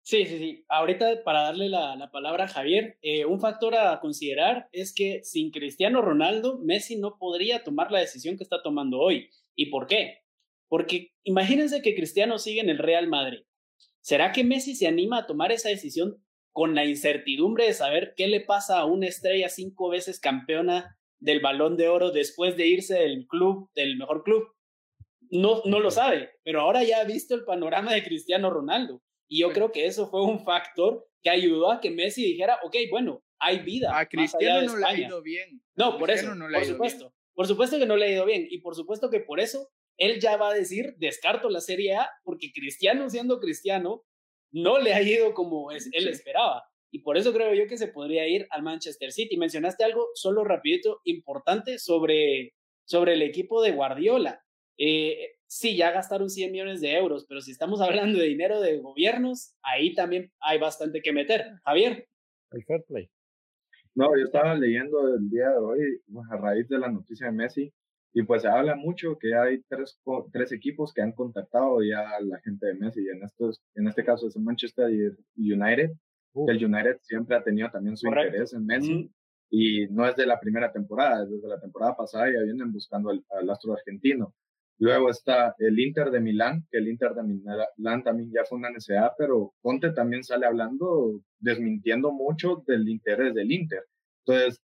Sí, 0.07 0.25
sí, 0.25 0.39
sí. 0.39 0.65
Ahorita 0.69 1.25
para 1.25 1.43
darle 1.43 1.69
la, 1.69 2.11
palabra 2.13 2.45
a 2.45 2.49
Javier, 2.49 2.97
eh, 3.03 3.25
un 3.25 3.41
factor 3.41 3.75
a 3.75 3.99
considerar 3.99 4.69
es 4.71 4.95
que 4.95 5.25
sin 5.25 5.51
Cristiano 5.51 6.01
Ronaldo, 6.01 6.61
Messi 6.63 6.97
no 6.97 7.19
podría 7.19 7.65
tomar 7.65 7.91
la 7.91 7.99
decisión 7.99 8.37
que 8.37 8.45
está 8.45 8.63
tomando 8.63 9.01
hoy. 9.01 9.31
¿Y 9.57 9.67
por 9.67 9.89
qué? 9.89 10.21
Porque 10.69 11.11
imagínense 11.25 11.83
que 11.83 11.97
Cristiano 11.97 12.39
sigue 12.39 12.61
en 12.61 12.69
el 12.69 12.79
Real 12.79 13.09
Madrid. 13.09 13.41
¿Será 14.01 14.31
que 14.31 14.45
Messi 14.45 14.77
se 14.77 14.87
anima 14.87 15.19
a 15.19 15.27
tomar 15.27 15.51
esa 15.51 15.71
decisión 15.71 16.25
con 16.53 16.77
la 16.77 16.85
incertidumbre 16.85 17.67
de 17.67 17.73
saber 17.73 18.15
qué 18.17 18.29
le 18.29 18.41
pasa 18.41 18.79
a 18.79 18.85
una 18.85 19.09
estrella 19.09 19.49
cinco 19.49 19.89
veces 19.89 20.21
campeona 20.21 20.97
del 21.19 21.41
balón 21.41 21.77
de 21.77 21.89
oro 21.89 22.13
después 22.13 22.57
de 22.57 22.69
irse 22.69 22.95
del 22.95 23.27
club, 23.27 23.71
del 23.75 23.97
mejor 23.97 24.23
club? 24.23 24.53
No, 25.31 25.63
no 25.65 25.81
lo 25.81 25.91
sabe, 25.91 26.31
pero 26.45 26.61
ahora 26.61 26.85
ya 26.85 27.01
ha 27.01 27.05
visto 27.05 27.35
el 27.35 27.45
panorama 27.45 27.93
de 27.93 28.05
Cristiano 28.05 28.51
Ronaldo 28.51 29.03
y 29.29 29.41
yo 29.41 29.53
creo 29.53 29.73
que 29.73 29.87
eso 29.87 30.09
fue 30.09 30.23
un 30.23 30.45
factor 30.45 31.09
que 31.23 31.31
ayudó 31.31 31.73
a 31.73 31.81
que 31.81 31.91
Messi 31.91 32.23
dijera, 32.23 32.59
ok, 32.65 32.77
bueno, 32.91 33.23
hay 33.39 33.61
vida. 33.61 33.99
A 33.99 34.07
Cristiano 34.07 34.63
no 34.63 34.77
le 34.77 34.87
ha 34.87 34.99
ido 34.99 35.23
bien. 35.23 35.61
No, 35.75 35.99
por 35.99 36.11
eso, 36.11 36.29
por 36.29 36.65
supuesto. 36.65 37.13
Por 37.35 37.47
supuesto 37.47 37.79
que 37.79 37.87
no 37.87 37.97
le 37.97 38.07
ha 38.07 38.13
ido 38.13 38.25
bien. 38.25 38.47
Y 38.49 38.59
por 38.59 38.75
supuesto 38.75 39.11
que 39.11 39.21
por 39.21 39.41
eso 39.41 39.69
él 39.99 40.21
ya 40.21 40.37
va 40.37 40.51
a 40.51 40.55
decir, 40.55 40.95
descarto 40.99 41.51
la 41.51 41.61
Serie 41.61 41.95
A, 41.95 42.11
porque 42.25 42.53
Cristiano 42.53 43.09
siendo 43.11 43.41
Cristiano, 43.41 44.05
no 44.53 44.79
le 44.79 44.95
ha 44.95 45.03
ido 45.03 45.35
como 45.35 45.71
es, 45.71 45.91
él 45.93 46.09
esperaba. 46.09 46.65
Y 46.91 47.01
por 47.01 47.19
eso 47.19 47.33
creo 47.33 47.53
yo 47.53 47.67
que 47.67 47.77
se 47.77 47.89
podría 47.89 48.27
ir 48.27 48.47
al 48.51 48.63
Manchester 48.63 49.13
City. 49.13 49.37
Mencionaste 49.37 49.85
algo 49.85 50.09
solo 50.15 50.45
rapidito 50.45 51.01
importante 51.05 51.79
sobre, 51.79 52.55
sobre 52.85 53.15
el 53.15 53.23
equipo 53.23 53.61
de 53.61 53.73
Guardiola. 53.73 54.43
Eh, 54.79 55.36
sí, 55.47 55.77
ya 55.77 55.91
gastaron 55.93 56.31
100 56.31 56.53
millones 56.53 56.81
de 56.81 56.97
euros, 56.97 57.27
pero 57.29 57.41
si 57.41 57.53
estamos 57.53 57.81
hablando 57.81 58.19
de 58.19 58.27
dinero 58.27 58.61
de 58.61 58.79
gobiernos, 58.79 59.55
ahí 59.63 59.95
también 59.95 60.31
hay 60.41 60.59
bastante 60.59 61.01
que 61.03 61.13
meter. 61.13 61.45
Javier. 61.65 62.09
El 62.53 62.65
fair 62.65 62.85
play. 62.87 63.11
No, 63.95 64.17
yo 64.17 64.25
estaba 64.25 64.55
leyendo 64.55 65.15
el 65.15 65.31
día 65.31 65.49
de 65.49 65.57
hoy 65.57 65.79
pues, 66.13 66.27
a 66.31 66.37
raíz 66.37 66.69
de 66.69 66.79
la 66.79 66.91
noticia 66.91 67.27
de 67.27 67.33
Messi 67.33 67.73
y 68.13 68.23
pues 68.23 68.43
se 68.43 68.49
habla 68.49 68.77
mucho 68.77 69.19
que 69.19 69.35
hay 69.35 69.63
tres, 69.69 70.01
tres 70.33 70.53
equipos 70.53 70.93
que 70.93 71.03
han 71.03 71.13
contactado 71.13 71.83
ya 71.83 72.17
a 72.17 72.21
la 72.21 72.39
gente 72.41 72.67
de 72.67 72.75
Messi 72.75 73.03
y 73.03 73.09
en, 73.09 73.23
estos, 73.23 73.63
en 73.75 73.89
este 73.89 74.05
caso 74.05 74.29
es 74.29 74.37
el 74.37 74.43
Manchester 74.43 74.87
United. 75.37 75.93
El 76.35 76.65
United 76.65 76.99
siempre 77.03 77.37
ha 77.37 77.43
tenido 77.43 77.71
también 77.71 77.97
su 77.97 78.09
interés 78.09 78.53
en 78.53 78.67
Messi. 78.67 79.11
Y 79.49 79.87
no 79.89 80.07
es 80.07 80.17
de 80.17 80.27
la 80.27 80.41
primera 80.41 80.73
temporada, 80.73 81.25
desde 81.25 81.47
la 81.47 81.61
temporada 81.61 81.97
pasada 81.97 82.27
ya 82.27 82.43
vienen 82.43 82.73
buscando 82.73 83.11
al 83.11 83.51
astro 83.51 83.75
argentino. 83.75 84.35
Luego 84.79 85.09
está 85.11 85.55
el 85.59 85.79
Inter 85.81 86.11
de 86.11 86.21
Milán, 86.21 86.67
que 86.71 86.79
el 86.79 86.89
Inter 86.89 87.15
de 87.15 87.23
Milán 87.23 88.03
también 88.03 88.31
ya 88.31 88.45
fue 88.45 88.59
una 88.59 88.71
necesidad, 88.71 89.13
pero 89.17 89.55
Conte 89.63 89.93
también 89.93 90.23
sale 90.23 90.47
hablando, 90.47 91.23
desmintiendo 91.39 92.13
mucho 92.13 92.63
del 92.67 92.87
interés 92.89 93.35
del 93.35 93.51
Inter. 93.53 93.85
Entonces, 94.25 94.63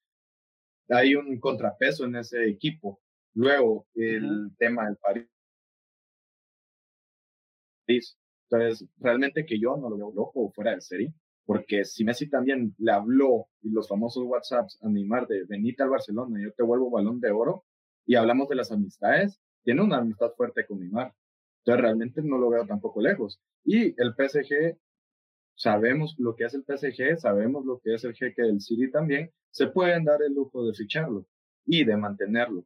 hay 0.89 1.13
un 1.15 1.39
contrapeso 1.39 2.05
en 2.05 2.15
ese 2.15 2.47
equipo. 2.47 2.99
Luego, 3.35 3.85
el 3.93 4.51
tema 4.57 4.85
del 4.87 4.97
París. 4.97 5.27
Entonces, 8.49 8.87
realmente 8.97 9.45
que 9.45 9.59
yo 9.59 9.77
no 9.77 9.89
lo 9.89 9.97
veo 9.97 10.11
loco 10.11 10.51
fuera 10.51 10.73
de 10.73 10.81
serie, 10.81 11.13
porque 11.45 11.85
si 11.85 12.03
Messi 12.03 12.29
también 12.29 12.73
le 12.79 12.91
habló 12.91 13.47
y 13.61 13.69
los 13.69 13.87
famosos 13.87 14.23
WhatsApps 14.25 14.79
a 14.81 14.89
Neymar 14.89 15.27
de 15.27 15.45
venite 15.45 15.83
al 15.83 15.89
Barcelona, 15.89 16.39
yo 16.41 16.51
te 16.53 16.63
vuelvo 16.63 16.89
balón 16.89 17.19
de 17.19 17.31
oro, 17.31 17.65
y 18.05 18.15
hablamos 18.15 18.49
de 18.49 18.55
las 18.55 18.71
amistades, 18.71 19.39
tiene 19.69 19.83
una 19.83 19.97
amistad 19.97 20.31
fuerte 20.35 20.65
con 20.65 20.79
Neymar. 20.79 21.13
Entonces 21.59 21.81
realmente 21.83 22.23
no 22.23 22.39
lo 22.39 22.49
veo 22.49 22.65
tampoco 22.65 22.99
lejos. 23.01 23.39
Y 23.63 23.93
el 24.01 24.15
PSG 24.17 24.79
sabemos 25.53 26.15
lo 26.17 26.35
que 26.35 26.45
es 26.45 26.55
el 26.55 26.63
PSG, 26.63 27.19
sabemos 27.19 27.63
lo 27.65 27.79
que 27.79 27.93
es 27.93 28.03
el 28.03 28.15
jeque 28.15 28.41
del 28.41 28.61
City 28.61 28.89
también, 28.89 29.31
se 29.51 29.67
pueden 29.67 30.05
dar 30.05 30.23
el 30.23 30.33
lujo 30.33 30.65
de 30.65 30.73
ficharlo 30.73 31.27
y 31.67 31.83
de 31.83 31.95
mantenerlo. 31.97 32.65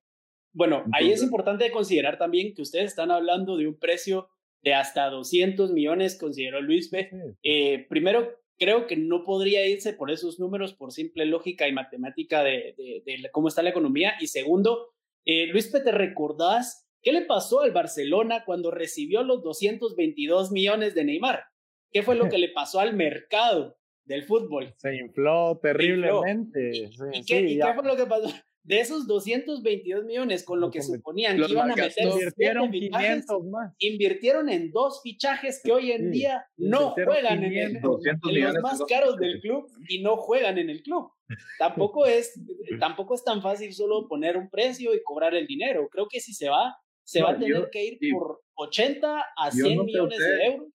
Bueno, 0.54 0.86
ahí 0.94 1.12
es 1.12 1.22
importante 1.22 1.70
considerar 1.72 2.18
también 2.18 2.54
que 2.54 2.62
ustedes 2.62 2.86
están 2.86 3.12
hablando 3.12 3.58
de 3.58 3.68
un 3.68 3.78
precio 3.78 4.30
de 4.62 4.74
hasta 4.74 5.10
200 5.10 5.74
millones, 5.74 6.18
consideró 6.18 6.62
Luis 6.62 6.90
B. 6.90 7.10
Eh, 7.44 7.86
primero, 7.90 8.30
creo 8.58 8.88
que 8.88 8.96
no 8.96 9.26
podría 9.26 9.68
irse 9.68 9.92
por 9.92 10.10
esos 10.10 10.40
números 10.40 10.74
por 10.74 10.94
simple 10.94 11.26
lógica 11.26 11.68
y 11.68 11.74
matemática 11.74 12.46
de, 12.46 13.04
cómo 13.34 13.50
está 13.50 13.62
la 13.62 13.72
economía. 13.72 14.14
Y 14.22 14.28
segundo, 14.28 14.94
eh, 15.26 15.48
Luis 15.48 15.68
P, 15.68 15.82
¿te 15.82 15.92
recordás 15.92 16.83
qué 17.04 17.12
le 17.12 17.22
pasó 17.26 17.62
al 17.62 17.72
Barcelona 17.72 18.44
cuando 18.46 18.72
recibió 18.72 19.24
los 19.24 19.44
222 19.44 20.52
millones 20.52 20.96
de 20.96 21.04
Neymar? 21.04 21.44
¿Qué 21.92 22.02
fue 22.02 22.16
lo 22.16 22.28
que 22.28 22.40
le 22.40 22.50
pasó 22.50 22.80
al 22.80 22.96
mercado 22.96 23.78
del 24.06 24.24
fútbol? 24.24 24.74
Se 24.78 24.96
infló 24.96 25.60
terriblemente. 25.62 26.90
¿Y, 27.14 27.24
qué, 27.24 27.60
fue 27.76 27.86
lo 27.86 27.96
que 27.96 28.06
pasó? 28.08 28.34
De 28.64 28.80
esos 28.80 29.06
222 29.08 30.06
millones 30.06 30.46
con 30.46 30.62
lo 30.62 30.72
que 30.72 30.82
suponían 30.82 31.38
que 31.38 31.52
iban 31.52 31.70
a 31.70 31.76
meter 31.76 32.08
invirtieron 32.08 32.72
500 32.72 33.46
más. 33.48 33.74
Invirtieron 33.78 34.50
en 34.50 34.72
dos 34.72 35.02
fichajes 35.04 35.60
que 35.62 35.74
hoy 35.74 35.92
en 35.92 36.12
día 36.12 36.46
no 36.56 36.92
juegan 36.92 37.44
en, 37.44 37.54
el, 37.54 37.82
los 37.82 38.56
más 38.62 38.82
caros 38.88 39.18
del 39.18 39.42
club 39.42 39.68
y 39.90 40.02
no 40.02 40.16
juegan 40.16 40.58
en 40.58 40.70
el 40.70 40.82
club. 40.82 41.12
Tampoco 41.60 42.06
es, 42.06 42.40
tampoco 42.80 43.16
es 43.16 43.24
tan 43.26 43.42
fácil 43.42 43.74
solo 43.74 44.08
poner 44.08 44.38
un 44.38 44.50
precio 44.50 44.96
y 44.96 45.04
cobrar 45.04 45.36
el 45.36 45.46
dinero. 45.46 45.90
Creo 45.92 46.08
que 46.08 46.22
si 46.22 46.34
se 46.34 46.48
va, 46.48 46.74
se 47.14 47.22
va 47.22 47.32
a 47.32 47.38
tener 47.38 47.70
que 47.70 47.86
ir 47.86 48.00
por 48.12 48.42
80 48.56 49.24
a 49.38 49.52
100 49.52 49.86
millones 49.86 50.18
de 50.18 50.46
euros. 50.46 50.70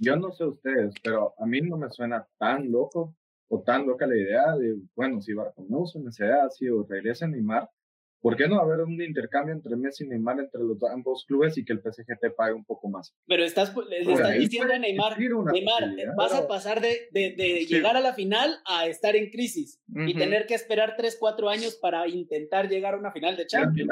Yo 0.00 0.16
no 0.16 0.32
sé 0.32 0.44
ustedes, 0.44 0.92
pero 1.02 1.34
a 1.38 1.46
mí 1.46 1.60
no 1.60 1.78
me 1.78 1.88
suena 1.88 2.26
tan 2.38 2.70
loco 2.70 3.14
o 3.48 3.62
tan 3.62 3.86
loca 3.86 4.06
la 4.06 4.16
idea 4.16 4.56
de, 4.56 4.76
bueno, 4.94 5.22
si 5.22 5.32
Bartomeu 5.32 5.86
se 5.86 6.00
necesita, 6.00 6.50
si 6.50 6.66
regresa 6.88 7.28
Neymar, 7.28 7.70
¿Por 8.20 8.36
qué 8.36 8.48
no 8.48 8.58
haber 8.58 8.80
un 8.80 9.00
intercambio 9.00 9.54
entre 9.54 9.76
Messi 9.76 10.04
y 10.04 10.08
Neymar 10.08 10.40
entre 10.40 10.60
los 10.62 10.82
ambos 10.84 11.24
clubes 11.26 11.56
y 11.58 11.64
que 11.64 11.72
el 11.72 11.80
PSG 11.80 12.18
te 12.20 12.30
pague 12.30 12.54
un 12.54 12.64
poco 12.64 12.88
más? 12.88 13.14
Pero 13.26 13.44
estás, 13.44 13.74
le 13.88 14.00
estás 14.00 14.38
diciendo 14.38 14.74
a 14.74 14.78
Neymar, 14.78 15.18
Neymar, 15.18 15.94
vas 16.16 16.34
a 16.34 16.48
pasar 16.48 16.80
de, 16.80 17.08
de, 17.12 17.66
llegar 17.66 17.96
a 17.96 18.00
la 18.00 18.14
final 18.14 18.58
a 18.64 18.86
estar 18.86 19.14
en 19.16 19.30
crisis 19.30 19.80
y 19.94 20.14
tener 20.14 20.46
que 20.46 20.54
esperar 20.54 20.94
3, 20.96 21.16
4 21.18 21.48
años 21.48 21.76
para 21.76 22.08
intentar 22.08 22.68
llegar 22.68 22.94
a 22.94 22.98
una 22.98 23.12
final 23.12 23.36
de 23.36 23.46
Champions. 23.46 23.90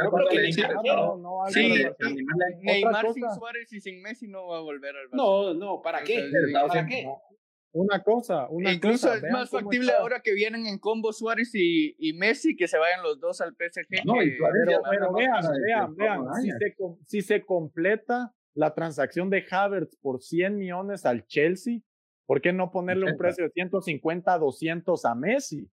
Neymar, 2.61 3.13
sin 3.13 3.25
Suárez 3.35 3.73
y 3.73 3.81
sin 3.81 4.03
Messi 4.03 4.27
no 4.27 4.49
va 4.49 4.59
a 4.59 4.61
volver 4.61 4.97
al 4.97 5.09
Barça. 5.09 5.17
No, 5.17 5.55
no, 5.55 5.83
¿para 5.83 6.03
qué? 6.03 6.31
¿Para 6.53 6.87
qué? 6.87 7.07
Una 7.75 8.05
cosa, 8.05 8.47
una 8.51 8.73
Incluso 8.73 9.13
es 9.13 9.25
más 9.33 9.51
factible 9.51 9.91
ahora 9.93 10.21
que 10.21 10.33
vienen 10.33 10.67
en 10.67 10.79
combo 10.79 11.13
Suárez 11.13 11.51
y, 11.55 11.97
y, 11.99 12.13
Messi 12.13 12.55
que 12.55 12.69
se 12.69 12.79
vayan 12.79 13.03
los 13.03 13.19
dos 13.19 13.41
al 13.41 13.57
PSG. 13.57 14.05
No, 14.05 14.15
pero, 14.15 15.13
vean, 15.13 15.43
vean, 15.67 15.97
vean, 15.97 16.35
si 16.41 16.51
se, 16.53 16.77
si 17.05 17.21
se 17.23 17.45
completa 17.45 18.33
la 18.55 18.75
transacción 18.75 19.29
de 19.29 19.45
Havertz 19.51 19.97
por 19.97 20.23
100 20.23 20.57
millones 20.57 21.05
al 21.05 21.27
Chelsea, 21.27 21.81
¿por 22.27 22.41
qué 22.41 22.53
no 22.53 22.71
ponerle 22.71 23.11
un 23.11 23.19
precio 23.19 23.43
de 23.43 23.51
150, 23.51 24.39
200 24.39 25.05
a 25.05 25.15
Messi? 25.17 25.69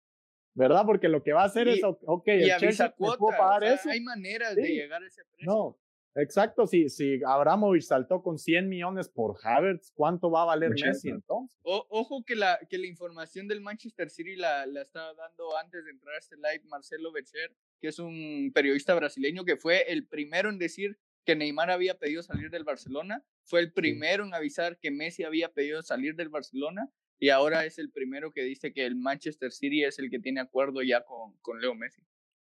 ¿Verdad? 0.54 0.84
Porque 0.86 1.08
lo 1.08 1.24
que 1.24 1.34
va 1.34 1.41
a 1.41 1.45
hacer 1.45 1.68
es, 1.68 1.82
ok, 1.84 2.28
el 2.28 2.58
Chelsea 2.58 2.93
puedo 2.95 3.18
pagar 3.18 3.64
eso. 3.64 3.89
Hay 3.89 4.02
maneras 4.02 4.56
de 4.56 4.68
llegar 4.68 5.02
a 5.02 5.08
ese 5.08 5.24
precio. 5.26 5.52
No, 5.52 5.80
Exacto, 6.20 6.65
si, 6.65 6.89
si 6.89 7.22
Abramovich 7.24 7.84
saltó 7.84 8.24
con 8.24 8.39
100 8.39 8.68
millones 8.68 9.07
por 9.07 9.38
Havertz, 9.43 9.91
¿cuánto 9.93 10.32
va 10.32 10.41
a 10.41 10.45
valer 10.45 10.72
Messi 10.72 11.09
entonces? 11.09 11.59
ojo 11.61 12.24
que 12.26 12.36
la, 12.36 12.59
que 12.68 12.80
la 12.80 12.88
información 12.88 13.47
del 13.47 13.61
Manchester 13.61 14.09
City 14.09 14.36
la, 14.36 14.65
la 14.65 14.82
estaba 14.82 15.13
dando 15.13 15.55
antes 15.57 15.86
de 15.86 15.91
entrar 15.91 16.15
a 16.15 16.18
este 16.18 16.36
live 16.36 16.63
Marcelo 16.65 17.11
Becher, 17.11 17.55
que 17.80 17.89
es 17.89 17.99
un 17.99 18.51
periodista 18.53 18.95
brasileño 18.95 19.45
que 19.45 19.57
fue 19.57 19.91
el 19.91 20.07
primero 20.07 20.49
en 20.49 20.57
decir 20.57 20.97
que 21.24 21.36
Neymar 21.36 21.70
había 21.70 21.99
pedido 21.99 22.24
salir 22.24 22.49
del 22.49 22.63
Barcelona, 22.63 23.24
fue 23.43 23.59
el 23.59 23.72
primero 23.72 24.26
en 24.26 24.34
avisar 24.34 24.80
que 24.80 24.89
Messi 24.89 25.24
había 25.24 25.53
pedido 25.53 25.84
salir 25.84 26.15
del 26.15 26.30
Barcelona 26.30 26.89
y 27.20 27.30
ahora 27.30 27.65
es 27.65 27.78
el 27.78 27.91
primero 27.91 28.32
que 28.32 28.41
dice 28.41 28.74
que 28.74 28.86
el 28.86 28.95
Manchester 28.95 29.51
City 29.51 29.84
es 29.84 29.99
el 29.99 30.09
que 30.09 30.20
tiene 30.20 30.39
acuerdo 30.39 30.82
ya 30.82 31.03
con, 31.03 31.38
con 31.41 31.59
Leo 31.59 31.76
Messi. 31.76 32.01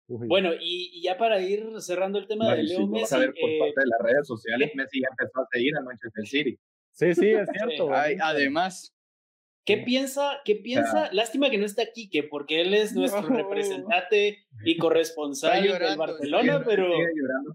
Bueno, 0.08 0.52
y, 0.60 1.02
ya 1.02 1.18
para 1.18 1.40
ir 1.40 1.66
cerrando 1.80 2.18
el 2.18 2.28
tema 2.28 2.54
de 2.54 2.62
Leo 2.62 2.86
Messi. 2.86 3.14
A 3.14 3.18
ver, 3.18 3.34
por 3.40 3.50
eh, 3.50 3.58
parte 3.58 3.80
de 3.80 3.86
las 3.86 4.00
redes 4.02 4.26
sociales, 4.26 4.70
Messi 4.74 5.00
ya 5.00 5.08
empezó 5.10 5.40
a 5.40 5.46
seguir 5.50 5.76
a 5.76 5.82
Manchester 5.82 6.26
City. 6.26 6.58
Sí, 6.92 7.14
sí, 7.14 7.30
es 7.30 7.48
cierto. 7.52 7.90
además. 7.92 8.92
¿Qué 9.64 9.78
piensa? 9.78 10.38
¿Qué 10.44 10.54
piensa? 10.54 11.12
Lástima 11.12 11.50
que 11.50 11.58
no 11.58 11.66
está 11.66 11.90
Quique, 11.92 12.22
porque 12.22 12.60
él 12.60 12.72
es 12.72 12.94
nuestro 12.94 13.22
representante 13.22 14.46
y 14.64 14.76
corresponsal 14.78 15.60
del 15.64 15.96
Barcelona, 15.98 16.62
pero, 16.64 16.88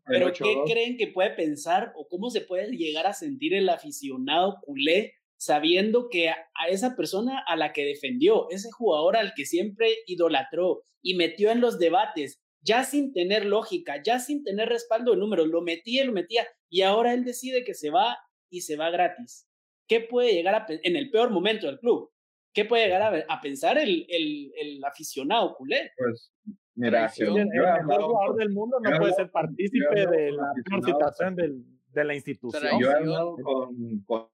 pero 0.06 0.34
¿qué 0.34 0.56
creen 0.66 0.98
que 0.98 1.08
puede 1.08 1.30
pensar 1.30 1.94
o 1.96 2.10
cómo 2.10 2.30
se 2.30 2.42
puede 2.42 2.76
llegar 2.76 3.08
a 3.08 3.14
sentir 3.14 3.54
el 3.54 3.70
aficionado 3.70 4.60
culé 4.62 5.14
sabiendo 5.42 6.10
que 6.10 6.30
a, 6.30 6.38
esa 6.70 6.96
persona 6.96 7.44
a 7.48 7.56
la 7.56 7.74
que 7.74 7.84
defendió, 7.84 8.48
ese 8.52 8.70
jugador 8.72 9.18
al 9.18 9.34
que 9.34 9.46
siempre 9.46 9.90
idolatró 10.06 10.84
y 11.02 11.16
metió 11.16 11.50
en 11.50 11.62
los 11.62 11.80
debates, 11.80 12.41
ya 12.62 12.84
sin 12.84 13.14
tener 13.14 13.46
lógica, 13.46 14.02
ya 14.04 14.20
sin 14.20 14.44
tener 14.44 14.70
respaldo 14.70 15.12
de 15.12 15.18
números, 15.18 15.48
lo 15.48 15.62
metía 15.62 16.04
y 16.04 16.08
lo 16.08 16.14
metía, 16.14 16.46
y 16.70 16.82
ahora 16.82 17.14
él 17.14 17.24
decide 17.24 17.64
que 17.64 17.74
se 17.74 17.90
va 17.90 18.18
y 18.50 18.62
se 18.62 18.78
va 18.78 18.90
gratis. 18.90 19.48
¿Qué 19.88 20.02
puede 20.02 20.34
llegar 20.34 20.56
a 20.56 20.66
en 20.70 20.96
el 20.96 21.10
peor 21.10 21.32
momento 21.32 21.68
del 21.68 21.80
club? 21.80 22.12
¿Qué 22.54 22.66
puede 22.66 22.86
llegar 22.86 23.26
a, 23.28 23.42
pensar 23.42 23.78
el, 23.78 24.06
el, 24.10 24.52
el, 24.58 24.84
aficionado 24.84 25.56
culé? 25.56 25.92
Pues 25.98 26.34
mira, 26.76 27.12
el 27.18 27.34
mejor 27.86 28.04
jugador 28.04 28.36
del 28.36 28.50
mundo 28.50 28.78
no 28.82 28.98
puede 28.98 29.14
ser 29.14 29.32
partícipe 29.32 30.06
de 30.08 30.32
la 30.32 30.54
situación 30.86 31.36
de 31.36 32.04
la 32.04 32.14
institución. 32.14 32.80
Yo 32.80 32.92
he 32.92 32.94
hablado 32.94 33.38
con 34.06 34.30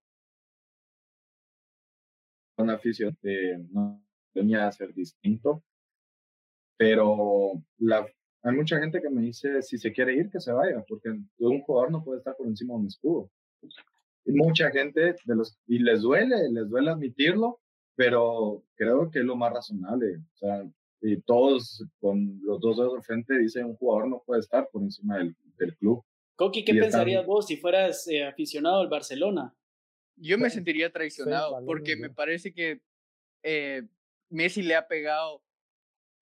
una 2.57 2.73
afición 2.73 3.15
que 3.21 3.57
no 3.69 4.03
venía 4.34 4.67
a 4.67 4.71
ser 4.71 4.93
distinto, 4.93 5.63
pero 6.75 7.53
la, 7.78 8.07
hay 8.47 8.55
mucha 8.55 8.79
gente 8.79 9.01
que 9.01 9.09
me 9.09 9.21
dice 9.21 9.61
si 9.61 9.77
se 9.77 9.91
quiere 9.91 10.13
ir 10.13 10.29
que 10.29 10.39
se 10.39 10.51
vaya, 10.53 10.83
porque 10.87 11.09
un 11.39 11.61
jugador 11.61 11.91
no 11.91 12.03
puede 12.03 12.19
estar 12.19 12.35
por 12.35 12.47
encima 12.47 12.73
de 12.73 12.79
un 12.79 12.87
escudo. 12.87 13.29
Y 14.25 14.31
mucha 14.31 14.71
gente 14.71 15.15
de 15.25 15.35
los 15.35 15.57
y 15.67 15.79
les 15.79 16.01
duele, 16.01 16.49
les 16.51 16.69
duele 16.69 16.91
admitirlo, 16.91 17.59
pero 17.95 18.63
creo 18.75 19.09
que 19.11 19.19
es 19.19 19.25
lo 19.25 19.35
más 19.35 19.53
razonable. 19.53 20.17
O 20.17 20.37
sea, 20.37 20.63
y 21.01 21.21
todos 21.21 21.83
con 21.99 22.39
los 22.43 22.59
dos 22.61 22.77
dedos 22.77 22.95
de 22.95 23.01
frente 23.01 23.37
dicen 23.37 23.65
un 23.65 23.75
jugador 23.75 24.09
no 24.09 24.23
puede 24.25 24.39
estar 24.39 24.69
por 24.71 24.81
encima 24.81 25.17
del, 25.17 25.35
del 25.57 25.75
club. 25.75 26.03
Coqui, 26.35 26.63
¿qué 26.63 26.75
pensarías 26.75 27.25
vos 27.25 27.47
si 27.47 27.57
fueras 27.57 28.07
eh, 28.07 28.23
aficionado 28.23 28.79
al 28.79 28.87
Barcelona? 28.87 29.53
Yo 30.15 30.37
me 30.37 30.49
sentiría 30.49 30.91
traicionado 30.91 31.63
porque 31.65 31.95
me 31.95 32.09
parece 32.09 32.53
que 32.53 32.79
eh, 33.43 33.83
Messi 34.29 34.61
le 34.61 34.75
ha 34.75 34.87
pegado, 34.87 35.43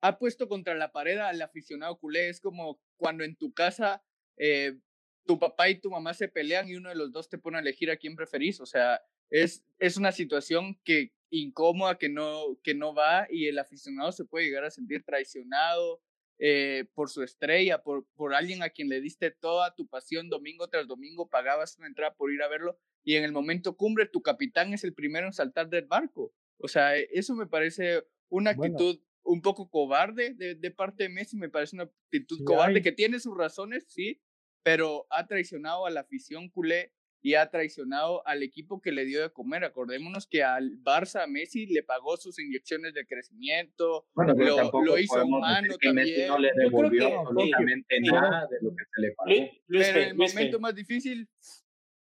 ha 0.08 0.18
puesto 0.20 0.48
contra 0.48 0.76
la 0.76 0.92
pared 0.92 1.18
al 1.18 1.42
aficionado 1.42 1.98
culé. 1.98 2.30
Es 2.30 2.40
como 2.40 2.80
cuando 2.98 3.24
en 3.24 3.36
tu 3.36 3.54
casa 3.54 4.04
eh, 4.38 4.78
tu 5.26 5.40
papá 5.40 5.70
y 5.70 5.80
tu 5.80 5.90
mamá 5.90 6.14
se 6.14 6.28
pelean 6.28 6.70
y 6.70 6.76
uno 6.76 6.90
de 6.90 6.96
los 6.96 7.12
dos 7.12 7.30
te 7.30 7.38
pone 7.38 7.58
a 7.58 7.62
elegir 7.62 7.90
a 7.90 7.98
quién 7.98 8.16
preferís. 8.16 8.60
O 8.62 8.66
sea, 8.66 9.02
es, 9.30 9.66
es 9.80 9.98
una 9.98 10.12
situación 10.12 10.80
que 10.84 11.14
incómoda 11.32 11.98
que 11.98 12.10
no, 12.10 12.60
que 12.64 12.76
no 12.76 12.94
va 12.94 13.28
y 13.30 13.48
el 13.48 13.58
aficionado 13.60 14.12
se 14.12 14.26
puede 14.26 14.46
llegar 14.46 14.64
a 14.64 14.72
sentir 14.72 15.04
traicionado 15.04 16.02
eh, 16.38 16.86
por 16.94 17.10
su 17.10 17.24
estrella, 17.24 17.82
por, 17.82 18.06
por 18.16 18.34
alguien 18.36 18.62
a 18.62 18.70
quien 18.70 18.90
le 18.90 19.02
diste 19.02 19.32
toda 19.32 19.74
tu 19.74 19.88
pasión 19.88 20.30
domingo 20.30 20.68
tras 20.68 20.88
domingo, 20.88 21.30
pagabas 21.30 21.78
una 21.78 21.88
entrada 21.88 22.14
por 22.14 22.32
ir 22.32 22.44
a 22.44 22.48
verlo 22.48 22.78
y 23.04 23.16
en 23.16 23.24
el 23.24 23.32
momento 23.32 23.76
cumbre 23.76 24.06
tu 24.06 24.22
capitán 24.22 24.74
es 24.74 24.84
el 24.84 24.94
primero 24.94 25.28
en 25.28 25.34
saltar 25.34 25.70
del 25.70 25.86
barco. 25.86 26.34
O 26.58 26.68
sea, 26.68 26.98
e, 26.98 27.08
eso 27.12 27.36
me 27.36 27.48
parece 27.48 28.04
una 28.30 28.52
actitud 28.52 29.00
un 29.26 29.42
poco 29.42 29.70
cobarde 29.70 30.34
de, 30.34 30.56
de, 30.56 30.72
parte 30.72 31.04
de 31.04 31.10
Messi, 31.10 31.36
me 31.36 31.50
parece 31.50 31.76
una 31.76 31.86
actitud 31.86 32.44
cobarde 32.46 32.82
que 32.82 32.92
tiene 32.92 33.20
sus 33.20 33.36
razones, 33.36 33.86
sí, 33.90 34.22
pero 34.64 35.08
ha 35.10 35.28
traicionado 35.28 35.86
a 35.86 35.90
la 35.90 36.02
afición 36.02 36.50
culé 36.50 36.94
y 37.22 37.34
ha 37.34 37.50
traicionado 37.50 38.26
al 38.28 38.44
equipo 38.44 38.82
que 38.82 38.92
le 38.92 39.04
dio 39.04 39.20
de 39.20 39.32
comer. 39.32 39.64
Acordémonos 39.64 40.28
que 40.28 40.44
al 40.44 40.80
Barça 40.84 41.28
Messi 41.28 41.66
le 41.66 41.82
pagó 41.82 42.18
sus 42.18 42.38
inyecciones 42.38 42.94
de 42.94 43.08
crecimiento, 43.08 44.08
bueno, 44.14 44.36
lo, 44.36 44.84
lo, 44.84 44.98
hizo 45.00 45.26
humano 45.26 45.76
también. 45.82 46.06
Messi 46.06 46.28
no 46.28 46.38
le 46.38 46.52
devolvió 46.56 47.22
absolutamente 47.22 48.00
nada 48.02 48.48
de 48.48 48.58
lo 48.62 48.76
que 48.76 48.84
se 48.94 49.02
le 49.02 49.12
pagó. 49.14 49.32
pero 49.68 50.00
en 50.00 50.08
el 50.10 50.16
momento 50.16 50.60
más 50.60 50.76
difícil. 50.76 51.28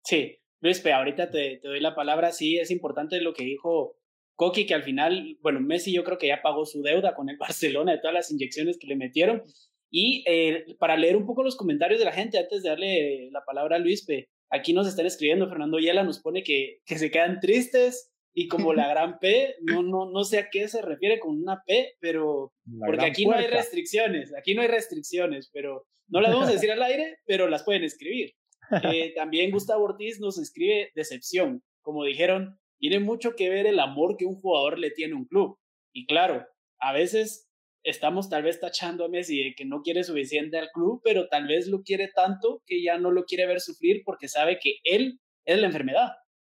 Sí, 0.04 0.38
Luis, 0.60 0.86
ahorita 0.86 1.28
te, 1.28 1.56
te, 1.56 1.66
doy 1.66 1.80
la 1.80 1.96
palabra. 1.96 2.30
Sí, 2.30 2.58
es 2.58 2.70
importante 2.70 3.20
lo 3.20 3.34
que 3.34 3.42
dijo 3.42 3.99
Coqui, 4.40 4.64
que 4.64 4.72
al 4.72 4.82
final, 4.82 5.36
bueno, 5.42 5.60
Messi 5.60 5.92
yo 5.92 6.02
creo 6.02 6.16
que 6.16 6.28
ya 6.28 6.40
pagó 6.40 6.64
su 6.64 6.80
deuda 6.80 7.14
con 7.14 7.28
el 7.28 7.36
Barcelona 7.76 7.92
de 7.92 7.98
todas 7.98 8.14
las 8.14 8.30
inyecciones 8.30 8.78
que 8.78 8.86
le 8.86 8.96
metieron. 8.96 9.42
Y 9.90 10.24
eh, 10.26 10.76
para 10.78 10.96
leer 10.96 11.14
un 11.16 11.26
poco 11.26 11.42
los 11.42 11.56
comentarios 11.56 11.98
de 11.98 12.06
la 12.06 12.12
gente, 12.12 12.38
antes 12.38 12.62
de 12.62 12.70
darle 12.70 13.28
la 13.32 13.44
palabra 13.44 13.76
a 13.76 13.78
Luis, 13.78 14.06
aquí 14.48 14.72
nos 14.72 14.88
están 14.88 15.04
escribiendo, 15.04 15.46
Fernando 15.46 15.78
Yela 15.78 16.04
nos 16.04 16.20
pone 16.20 16.42
que, 16.42 16.78
que 16.86 16.96
se 16.96 17.10
quedan 17.10 17.38
tristes 17.40 18.10
y 18.32 18.48
como 18.48 18.72
la 18.72 18.88
gran 18.90 19.18
P, 19.18 19.56
no, 19.60 19.82
no, 19.82 20.10
no 20.10 20.24
sé 20.24 20.38
a 20.38 20.48
qué 20.48 20.68
se 20.68 20.80
refiere 20.80 21.20
con 21.20 21.38
una 21.38 21.62
P, 21.66 21.96
pero 22.00 22.54
porque 22.86 23.04
aquí 23.04 23.26
no 23.26 23.34
hay 23.34 23.46
restricciones, 23.46 24.32
aquí 24.34 24.54
no 24.54 24.62
hay 24.62 24.68
restricciones, 24.68 25.50
pero 25.52 25.84
no 26.08 26.22
las 26.22 26.32
vamos 26.32 26.48
a 26.48 26.52
decir 26.52 26.70
al 26.70 26.82
aire, 26.82 27.18
pero 27.26 27.46
las 27.46 27.62
pueden 27.62 27.84
escribir. 27.84 28.32
Eh, 28.84 29.12
también 29.16 29.50
Gustavo 29.50 29.82
Ortiz 29.82 30.20
nos 30.20 30.38
escribe 30.38 30.92
decepción. 30.94 31.60
Como 31.82 32.04
dijeron, 32.04 32.59
tiene 32.80 32.98
mucho 32.98 33.36
que 33.36 33.48
ver 33.48 33.66
el 33.66 33.78
amor 33.78 34.16
que 34.16 34.26
un 34.26 34.34
jugador 34.34 34.78
le 34.78 34.90
tiene 34.90 35.14
a 35.14 35.18
un 35.18 35.26
club. 35.26 35.56
Y 35.92 36.06
claro, 36.06 36.44
a 36.80 36.92
veces 36.92 37.48
estamos 37.84 38.28
tal 38.28 38.42
vez 38.42 38.58
tachando 38.58 39.04
a 39.04 39.08
Messi 39.08 39.44
de 39.44 39.54
que 39.54 39.64
no 39.64 39.82
quiere 39.82 40.02
suficiente 40.02 40.58
al 40.58 40.70
club, 40.72 41.00
pero 41.04 41.28
tal 41.28 41.46
vez 41.46 41.68
lo 41.68 41.82
quiere 41.82 42.10
tanto 42.12 42.62
que 42.66 42.82
ya 42.82 42.98
no 42.98 43.12
lo 43.12 43.24
quiere 43.24 43.46
ver 43.46 43.60
sufrir 43.60 44.02
porque 44.04 44.26
sabe 44.26 44.58
que 44.60 44.78
él 44.82 45.20
es 45.44 45.58
la 45.60 45.66
enfermedad 45.66 46.08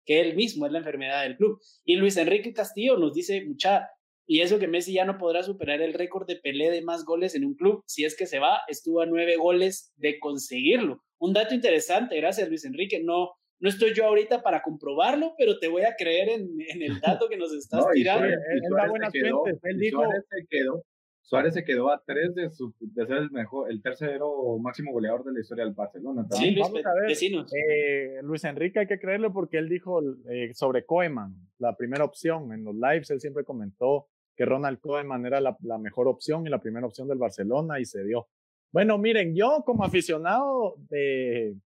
que 0.07 0.21
él 0.21 0.37
mismo 0.37 0.65
es 0.65 0.73
la 0.73 0.79
enfermedad 0.79 1.25
del 1.25 1.37
club. 1.37 1.61
Y 1.85 1.97
Luis 1.97 2.17
Enrique 2.17 2.55
Castillo 2.55 2.97
nos 2.97 3.13
dice, 3.13 3.45
mucha, 3.45 3.91
y 4.27 4.41
eso 4.41 4.59
que 4.59 4.69
Messi 4.69 4.95
ya 4.95 5.05
no 5.05 5.19
podrá 5.19 5.43
superar 5.43 5.83
el 5.83 5.93
récord 5.93 6.27
de 6.27 6.37
Pelé 6.37 6.71
de 6.71 6.83
más 6.83 7.05
goles 7.05 7.35
en 7.35 7.45
un 7.45 7.55
club. 7.55 7.83
Si 7.87 8.05
es 8.05 8.17
que 8.17 8.27
se 8.27 8.39
va, 8.39 8.61
estuvo 8.69 9.03
a 9.03 9.07
nueve 9.07 9.37
goles 9.37 9.93
de 9.97 10.19
conseguirlo. 10.19 11.03
Un 11.19 11.33
dato 11.33 11.55
interesante, 11.55 12.17
gracias 12.17 12.49
Luis 12.49 12.65
Enrique. 12.65 13.03
No, 13.03 13.33
no 13.59 13.69
estoy 13.69 13.95
yo 13.95 14.07
ahorita 14.07 14.43
para 14.43 14.63
comprobarlo, 14.63 15.35
pero 15.39 15.59
te 15.59 15.69
voy 15.69 15.83
a 15.83 15.95
creer 15.97 16.29
en, 16.29 16.83
el 16.83 17.01
dato 17.01 17.29
que 17.29 17.37
nos 17.37 17.53
estás 17.53 17.85
tirando. 17.95 18.27
Él 18.27 19.79
dijo, 19.79 20.03
quedó, 20.49 20.85
Suárez 21.27 21.55
se 21.55 21.65
quedó 21.65 21.91
a 21.91 22.01
tres 22.07 22.35
de, 22.37 22.51
su, 22.51 22.73
de 22.79 23.07
ser 23.07 23.17
el 23.17 23.31
mejor, 23.33 23.69
el 23.71 23.83
tercero 23.83 24.59
máximo 24.61 24.93
goleador 24.93 25.25
de 25.25 25.33
la 25.33 25.41
historia 25.41 25.65
del 25.65 25.75
Barcelona. 25.75 26.25
Sí, 26.31 26.53
Luis, 26.53 26.61
Vamos 26.61 26.87
a 26.87 26.95
ver, 26.95 27.11
eh, 27.11 28.21
Luis 28.23 28.45
Enrique 28.45 28.79
hay 28.79 28.87
que 28.87 29.01
creerle 29.01 29.31
porque 29.31 29.59
él 29.59 29.69
dijo 29.69 30.01
eh, 30.31 30.55
sobre 30.55 30.85
Koeman, 30.85 31.35
la 31.59 31.77
primera 31.77 32.05
opción. 32.05 32.53
En 32.53 32.63
los 32.63 32.77
lives 32.77 33.11
él 33.11 33.21
siempre 33.21 33.43
comentó 33.43 34.07
que 34.37 34.45
Ronald 34.45 34.79
Koeman 34.79 35.27
era 35.27 35.41
la, 35.41 35.57
la 35.63 35.79
mejor 35.79 36.07
opción 36.07 36.47
y 36.47 36.51
la 36.51 36.61
primera 36.61 36.87
opción 36.87 37.09
del 37.09 37.19
Barcelona 37.19 37.81
y 37.81 37.87
se 37.87 38.05
dio. 38.05 38.29
Bueno, 38.71 38.97
miren, 38.97 39.35
yo 39.35 39.65
como 39.65 39.85
aficionado 39.85 40.77
de 40.91 41.57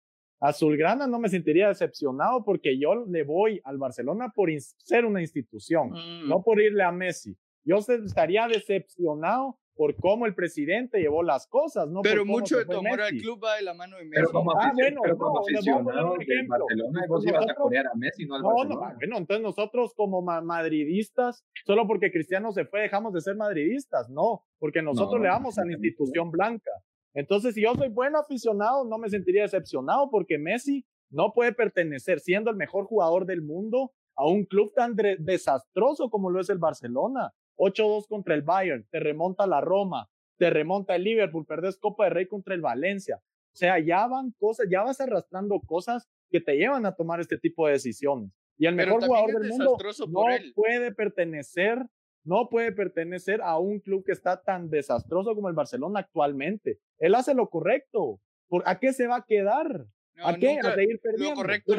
Azulgrana 0.40 1.06
no 1.06 1.18
me 1.18 1.28
sentiría 1.28 1.68
decepcionado 1.68 2.42
porque 2.44 2.78
yo 2.78 3.04
le 3.06 3.24
voy 3.24 3.60
al 3.64 3.78
Barcelona 3.78 4.32
por 4.34 4.50
ser 4.78 5.04
una 5.04 5.20
institución, 5.20 5.90
mm. 5.90 6.28
no 6.28 6.42
por 6.42 6.60
irle 6.60 6.82
a 6.82 6.90
Messi. 6.90 7.36
Yo 7.62 7.76
estaría 7.76 8.48
decepcionado 8.48 9.58
por 9.80 9.96
cómo 9.96 10.26
el 10.26 10.34
presidente 10.34 10.98
llevó 10.98 11.22
las 11.22 11.46
cosas, 11.46 11.88
¿no? 11.88 12.02
Pero 12.02 12.24
mucho 12.26 12.58
de 12.58 12.66
tu 12.66 12.76
amor 12.76 13.00
al 13.00 13.12
club 13.12 13.42
va 13.42 13.56
de 13.56 13.62
la 13.62 13.72
mano 13.72 13.96
de 13.96 14.04
Messi. 14.04 14.14
Pero 14.14 14.30
como, 14.30 14.52
ah, 14.52 14.72
bueno, 14.74 15.00
pero 15.02 15.16
como 15.16 15.34
no, 15.34 15.40
aficionado 15.40 16.16
del 16.18 16.46
Barcelona, 16.48 17.00
vos 17.08 17.26
ibas 17.26 17.48
a 17.48 17.52
apoyar 17.52 17.86
a 17.86 17.94
Messi, 17.96 18.26
no 18.26 18.34
al 18.34 18.42
Barcelona. 18.42 18.88
No, 18.90 18.94
bueno, 18.96 19.16
entonces 19.16 19.42
nosotros 19.42 19.94
como 19.94 20.20
madridistas, 20.20 21.46
solo 21.64 21.86
porque 21.86 22.10
Cristiano 22.10 22.52
se 22.52 22.66
fue, 22.66 22.82
dejamos 22.82 23.14
de 23.14 23.22
ser 23.22 23.36
madridistas, 23.36 24.10
no, 24.10 24.44
porque 24.58 24.82
nosotros 24.82 25.20
le 25.20 25.28
damos 25.28 25.58
a 25.58 25.64
la 25.64 25.72
institución 25.72 26.30
blanca. 26.30 26.70
Entonces, 27.14 27.54
si 27.54 27.62
yo 27.62 27.74
soy 27.74 27.88
buen 27.88 28.14
aficionado, 28.16 28.84
no 28.84 28.98
me 28.98 29.08
sentiría 29.08 29.42
decepcionado 29.42 30.10
porque 30.10 30.38
Messi 30.38 30.84
no 31.10 31.32
puede 31.32 31.52
pertenecer, 31.52 32.20
siendo 32.20 32.50
el 32.50 32.56
mejor 32.56 32.84
jugador 32.84 33.26
del 33.26 33.42
mundo, 33.42 33.92
a 34.16 34.26
un 34.26 34.44
club 34.44 34.72
tan 34.74 34.94
desastroso 35.18 36.10
como 36.10 36.30
lo 36.30 36.40
es 36.40 36.50
el 36.50 36.58
Barcelona. 36.58 37.32
8-2 37.56 38.06
contra 38.08 38.34
el 38.34 38.42
Bayern, 38.42 38.86
te 38.90 39.00
remonta 39.00 39.46
la 39.46 39.60
Roma, 39.60 40.08
te 40.38 40.48
remonta 40.48 40.96
el 40.96 41.04
Liverpool, 41.04 41.44
perdés 41.44 41.78
Copa 41.78 42.04
de 42.04 42.10
Rey 42.10 42.26
contra 42.26 42.54
el 42.54 42.62
Valencia. 42.62 43.20
O 43.52 43.56
sea, 43.56 43.78
ya 43.78 44.06
van 44.06 44.32
cosas, 44.38 44.66
ya 44.70 44.82
vas 44.82 45.00
arrastrando 45.00 45.60
cosas 45.60 46.08
que 46.30 46.40
te 46.40 46.56
llevan 46.56 46.86
a 46.86 46.94
tomar 46.94 47.20
este 47.20 47.36
tipo 47.36 47.66
de 47.66 47.74
decisiones. 47.74 48.30
Y 48.56 48.66
el 48.66 48.74
mejor 48.74 49.04
jugador 49.04 49.40
del 49.40 49.50
mundo 49.50 49.76
no 50.08 50.22
puede 50.54 50.94
pertenecer, 50.94 51.84
no 52.24 52.48
puede 52.48 52.72
pertenecer 52.72 53.40
a 53.42 53.58
un 53.58 53.80
club 53.80 54.04
que 54.04 54.12
está 54.12 54.42
tan 54.42 54.68
desastroso 54.68 55.34
como 55.34 55.48
el 55.48 55.54
Barcelona 55.54 56.00
actualmente. 56.00 56.78
Él 56.98 57.14
hace 57.14 57.34
lo 57.34 57.48
correcto. 57.48 58.20
¿A 58.64 58.78
qué 58.78 58.92
se 58.92 59.06
va 59.06 59.16
a 59.16 59.24
quedar? 59.24 59.86
¿A 60.22 60.36
qué? 60.36 60.58
a 60.58 60.74
seguir 60.74 61.00
perdiendo. 61.00 61.30
Lo 61.30 61.36
correcto 61.36 61.72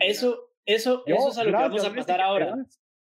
eso, 0.00 0.50
eso, 0.66 1.02
eso 1.06 1.28
es 1.28 1.38
a 1.38 1.44
lo 1.44 1.50
que 1.50 1.56
vamos 1.56 1.84
a 1.84 1.94
pasar 1.94 2.20
ahora. 2.20 2.66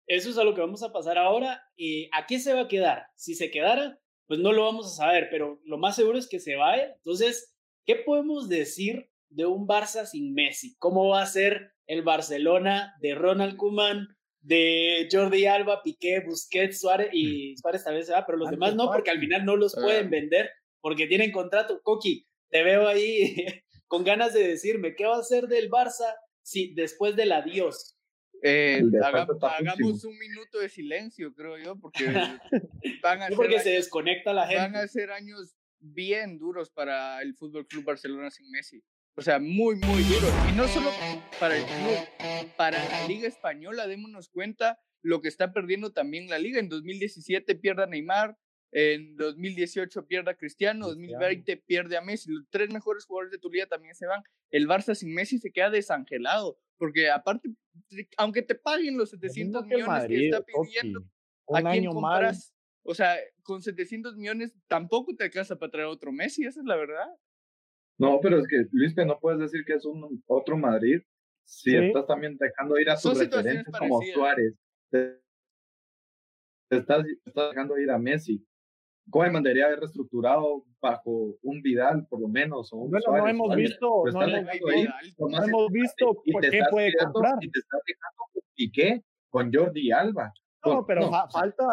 Eso 0.07 0.29
es 0.29 0.37
a 0.37 0.43
lo 0.43 0.55
que 0.55 0.61
vamos 0.61 0.83
a 0.83 0.91
pasar 0.91 1.17
ahora. 1.17 1.61
¿Y 1.75 2.09
¿A 2.13 2.25
qué 2.25 2.39
se 2.39 2.53
va 2.53 2.61
a 2.61 2.67
quedar? 2.67 3.07
Si 3.15 3.35
se 3.35 3.51
quedara, 3.51 3.99
pues 4.25 4.39
no 4.39 4.51
lo 4.51 4.65
vamos 4.65 4.87
a 4.87 5.03
saber, 5.05 5.27
pero 5.29 5.59
lo 5.63 5.77
más 5.77 5.95
seguro 5.95 6.17
es 6.17 6.27
que 6.27 6.39
se 6.39 6.55
vaya. 6.55 6.93
Entonces, 6.95 7.55
¿qué 7.85 7.95
podemos 7.95 8.49
decir 8.49 9.09
de 9.29 9.45
un 9.45 9.67
Barça 9.67 10.05
sin 10.05 10.33
Messi? 10.33 10.75
¿Cómo 10.77 11.09
va 11.09 11.21
a 11.21 11.25
ser 11.25 11.73
el 11.87 12.03
Barcelona 12.03 12.95
de 12.99 13.15
Ronald 13.15 13.57
Koeman, 13.57 14.16
de 14.41 15.07
Jordi 15.11 15.45
Alba, 15.45 15.81
Piqué, 15.83 16.21
Busquets, 16.25 16.79
Suárez 16.79 17.09
y 17.11 17.53
mm. 17.53 17.57
Suárez 17.57 17.83
tal 17.83 17.95
vez 17.95 18.05
se 18.07 18.13
va, 18.13 18.25
pero 18.25 18.37
los 18.37 18.49
demás 18.49 18.75
no, 18.75 18.91
porque 18.91 19.11
al 19.11 19.19
final 19.19 19.45
no 19.45 19.55
los 19.55 19.73
pueden 19.75 20.09
vender 20.09 20.49
porque 20.81 21.07
tienen 21.07 21.31
contrato. 21.31 21.81
Coqui, 21.83 22.27
te 22.49 22.63
veo 22.63 22.87
ahí 22.87 23.35
con 23.87 24.03
ganas 24.03 24.33
de 24.33 24.47
decirme, 24.47 24.95
¿qué 24.95 25.05
va 25.05 25.17
a 25.17 25.23
ser 25.23 25.47
del 25.47 25.69
Barça 25.69 26.15
si 26.41 26.73
después 26.73 27.15
del 27.15 27.31
adiós? 27.31 27.97
Eh, 28.43 28.83
hagamos 29.01 30.05
un 30.05 30.17
minuto 30.17 30.59
de 30.59 30.69
silencio, 30.69 31.33
creo 31.33 31.57
yo, 31.57 31.75
porque 31.79 32.05
van 33.03 33.21
a 33.23 33.29
porque 33.35 33.59
se 33.59 33.71
desconecta 33.71 34.31
la 34.33 34.47
gente. 34.47 34.61
Van 34.61 34.75
a 34.75 34.87
ser 34.87 35.11
años 35.11 35.55
bien 35.79 36.37
duros 36.37 36.69
para 36.69 37.21
el 37.21 37.35
Fútbol 37.35 37.67
Club 37.67 37.83
Barcelona 37.83 38.29
sin 38.29 38.49
Messi. 38.51 38.81
O 39.17 39.21
sea, 39.23 39.39
muy, 39.39 39.75
muy 39.77 40.03
duros. 40.03 40.31
Y 40.47 40.55
no 40.55 40.67
solo 40.67 40.91
para 41.39 41.57
el 41.57 41.63
club, 41.63 42.51
para 42.55 42.77
la 42.87 43.07
Liga 43.07 43.27
Española, 43.27 43.87
démonos 43.87 44.29
cuenta 44.29 44.79
lo 45.01 45.21
que 45.21 45.27
está 45.27 45.51
perdiendo 45.51 45.91
también 45.91 46.29
la 46.29 46.37
Liga. 46.37 46.59
En 46.59 46.69
2017 46.69 47.55
pierde 47.55 47.83
a 47.83 47.87
Neymar, 47.87 48.37
en 48.71 49.15
2018 49.15 50.05
pierde 50.05 50.29
a 50.29 50.35
Cristiano, 50.35 50.85
2020 50.85 51.57
pierde 51.57 51.97
a 51.97 52.01
Messi. 52.01 52.31
Los 52.31 52.47
tres 52.51 52.71
mejores 52.71 53.05
jugadores 53.05 53.31
de 53.31 53.39
tu 53.39 53.49
liga 53.49 53.65
también 53.65 53.95
se 53.95 54.05
van. 54.05 54.21
El 54.51 54.67
Barça 54.67 54.93
sin 54.93 55.11
Messi 55.15 55.39
se 55.39 55.51
queda 55.51 55.71
desangelado. 55.71 56.59
Porque 56.77 57.09
aparte, 57.09 57.49
aunque 58.17 58.43
te 58.43 58.53
paguen 58.53 58.97
los 58.97 59.09
700 59.09 59.65
millones 59.65 60.07
que 60.07 60.25
está 60.25 60.43
pidiendo, 60.43 61.03
¿a 61.51 61.71
quién 61.71 61.85
compras? 61.87 62.53
O 62.83 62.93
sea, 62.93 63.17
con 63.41 63.63
700 63.63 64.15
millones 64.15 64.53
tampoco 64.67 65.15
te 65.15 65.23
alcanza 65.23 65.57
para 65.57 65.71
traer 65.71 65.87
otro 65.87 66.11
Messi, 66.11 66.45
esa 66.45 66.59
es 66.59 66.67
la 66.67 66.75
verdad. 66.75 67.07
No, 67.97 68.19
pero 68.21 68.39
es 68.39 68.47
que, 68.47 68.65
Luis, 68.71 68.93
que 68.93 69.05
no 69.05 69.19
puedes 69.19 69.39
decir 69.39 69.65
que 69.65 69.73
es 69.73 69.85
un 69.85 70.23
otro 70.27 70.57
Madrid 70.57 71.01
si 71.47 71.75
estás 71.75 72.05
también 72.05 72.37
dejando 72.37 72.77
ir 72.77 72.89
a 72.89 72.97
sus 72.97 73.17
referentes 73.17 73.73
como 73.79 74.01
Suárez. 74.13 74.53
estás, 76.69 77.05
estás 77.25 77.49
dejando 77.51 77.77
ir 77.77 77.89
a 77.89 77.97
Messi. 77.97 78.45
Koeman 79.09 79.41
debería 79.41 79.67
haber 79.67 79.79
reestructurado 79.79 80.65
bajo 80.81 81.37
un 81.41 81.61
Vidal, 81.61 82.05
por 82.07 82.19
lo 82.19 82.27
menos. 82.27 82.73
O 82.73 82.77
un 82.77 82.91
bueno, 82.91 83.05
no 83.07 83.27
hemos 83.27 83.55
visto, 83.55 84.03
no, 84.11 84.21
hemos, 84.21 85.71
visto 85.71 86.21
qué 86.25 86.61
puede 86.69 86.91
comprar. 86.97 87.35
Y 87.39 87.49
te 87.49 87.59
estás 87.59 87.81
dejando 87.87 88.23
con 88.33 88.41
Piqué, 88.53 89.03
con 89.29 89.53
Jordi 89.53 89.91
Alba. 89.91 90.33
No, 90.65 90.85
pero 90.85 91.09
falta 91.31 91.63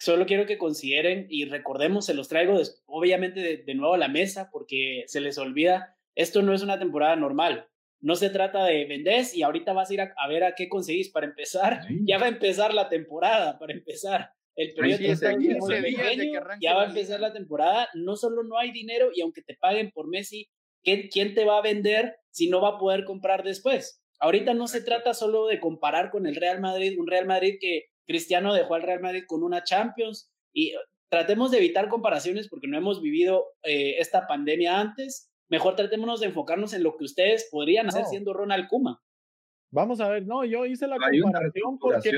solo 0.00 0.26
quiero 0.26 0.46
que 0.46 0.58
consideren 0.58 1.26
y 1.28 1.44
recordemos, 1.44 2.06
se 2.06 2.14
los 2.14 2.28
traigo 2.28 2.58
obviamente 2.86 3.40
de, 3.40 3.58
de 3.58 3.74
nuevo 3.74 3.94
a 3.94 3.98
la 3.98 4.08
mesa 4.08 4.48
porque 4.50 5.04
se 5.06 5.20
les 5.20 5.36
olvida, 5.38 5.96
esto 6.14 6.42
no 6.42 6.54
es 6.54 6.62
una 6.62 6.78
temporada 6.78 7.16
normal. 7.16 7.68
No 8.00 8.16
se 8.16 8.30
trata 8.30 8.64
de 8.64 8.86
vender 8.86 9.26
y 9.34 9.42
ahorita 9.42 9.74
vas 9.74 9.90
a 9.90 9.94
ir 9.94 10.00
a, 10.00 10.28
ver 10.28 10.44
a 10.44 10.54
qué 10.54 10.70
conseguís 10.70 11.10
para 11.10 11.26
empezar. 11.26 11.82
Ya 12.06 12.18
va 12.18 12.26
a 12.26 12.30
empezar 12.30 12.72
la 12.72 12.88
temporada, 12.88 13.58
para 13.58 13.74
empezar. 13.74 14.30
El 14.56 14.72
periodo 14.72 14.98
ya 16.60 16.74
va 16.74 16.82
a 16.82 16.86
empezar 16.86 17.20
la 17.20 17.32
temporada. 17.32 17.88
No 17.94 18.16
solo 18.16 18.42
no 18.42 18.58
hay 18.58 18.72
dinero 18.72 19.10
y 19.14 19.20
aunque 19.20 19.42
te 19.42 19.54
paguen 19.54 19.90
por 19.90 20.08
Messi, 20.08 20.48
¿quién 20.82 21.34
te 21.34 21.44
va 21.44 21.58
a 21.58 21.62
vender 21.62 22.16
si 22.30 22.48
no 22.48 22.62
va 22.62 22.70
a 22.70 22.78
poder 22.78 23.04
comprar 23.04 23.42
después? 23.42 24.02
Ahorita 24.18 24.54
no 24.54 24.66
se 24.66 24.82
trata 24.82 25.12
solo 25.12 25.46
de 25.46 25.60
comparar 25.60 26.10
con 26.10 26.26
el 26.26 26.36
Real 26.36 26.60
Madrid, 26.60 26.98
un 26.98 27.06
Real 27.06 27.26
Madrid 27.26 27.56
que 27.60 27.84
Cristiano 28.10 28.52
dejó 28.52 28.74
al 28.74 28.82
Real 28.82 29.00
Madrid 29.00 29.22
con 29.26 29.44
una 29.44 29.62
Champions 29.62 30.32
y 30.52 30.72
tratemos 31.08 31.52
de 31.52 31.58
evitar 31.58 31.88
comparaciones 31.88 32.48
porque 32.48 32.66
no 32.66 32.76
hemos 32.76 33.00
vivido 33.00 33.44
eh, 33.62 33.98
esta 33.98 34.26
pandemia 34.26 34.80
antes 34.80 35.30
mejor 35.50 35.76
tratémonos 35.76 36.20
de 36.20 36.26
enfocarnos 36.26 36.72
en 36.72 36.82
lo 36.82 36.96
que 36.96 37.04
ustedes 37.04 37.48
podrían 37.50 37.88
hacer 37.88 38.06
siendo 38.06 38.32
Ronald 38.32 38.68
Kuma. 38.68 39.02
Vamos 39.72 40.00
a 40.00 40.08
ver, 40.08 40.26
no, 40.26 40.44
yo 40.44 40.66
hice 40.66 40.88
la 40.88 40.96
comparación 40.96 41.78
porque 41.78 42.10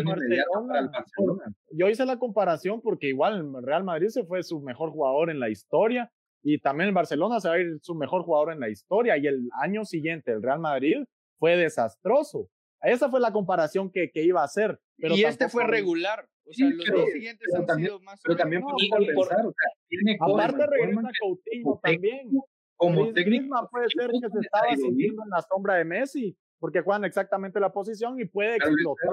yo 1.71 1.89
hice 1.89 2.07
la 2.07 2.19
comparación 2.19 2.81
porque 2.81 3.09
igual 3.09 3.55
el 3.55 3.63
Real 3.63 3.85
Madrid 3.85 4.09
se 4.09 4.25
fue 4.25 4.43
su 4.43 4.61
mejor 4.61 4.91
jugador 4.91 5.29
en 5.29 5.39
la 5.39 5.51
historia 5.51 6.11
y 6.43 6.59
también 6.61 6.89
el 6.89 6.95
Barcelona 6.95 7.41
se 7.41 7.49
va 7.49 7.55
a 7.55 7.59
ir 7.59 7.79
su 7.83 7.95
mejor 7.95 8.23
jugador 8.23 8.53
en 8.53 8.61
la 8.61 8.71
historia 8.71 9.19
y 9.19 9.27
el 9.27 9.51
año 9.61 9.85
siguiente 9.85 10.33
el 10.33 10.43
Real 10.43 10.61
Madrid 10.61 11.05
fue 11.39 11.57
desastroso. 11.57 12.49
Esa 12.83 13.09
fue 13.09 13.21
la 13.21 13.33
comparación 13.33 13.91
que, 13.91 14.11
que 14.11 14.23
iba 14.23 14.41
a 14.41 14.45
hacer. 14.45 14.81
Pero 14.99 15.15
y 15.15 15.25
este 15.25 15.49
fue 15.49 15.65
regular. 15.67 16.27
O 16.45 16.53
sea, 16.53 16.69
los 16.69 16.87
dos 16.87 17.11
siguientes 17.13 17.55
han 17.55 17.67
también, 17.67 17.89
sido 17.89 18.01
más. 18.01 18.21
Pero 18.23 18.37
también 18.37 18.63
no, 18.63 18.69
por, 19.15 19.27
o 19.27 19.27
sea, 19.27 19.69
tiene 19.89 20.19
Aparte 20.21 20.67
regresa 20.67 21.11
Coutinho 21.21 21.81
también. 21.83 22.31
como 22.77 23.13
técnico. 23.13 23.69
puede 23.71 23.89
ser 23.91 24.11
que 24.11 24.29
se 24.29 24.41
estaba 24.41 24.75
sintiendo 24.75 25.23
en 25.23 25.31
la 25.31 25.43
sombra 25.43 25.77
de 25.77 25.85
Messi, 25.85 26.37
porque 26.59 26.81
juegan 26.81 27.05
exactamente 27.05 27.61
la 27.61 27.73
posición 27.73 28.21
y 28.21 28.25
puede 28.25 28.57
explotar. 28.57 29.13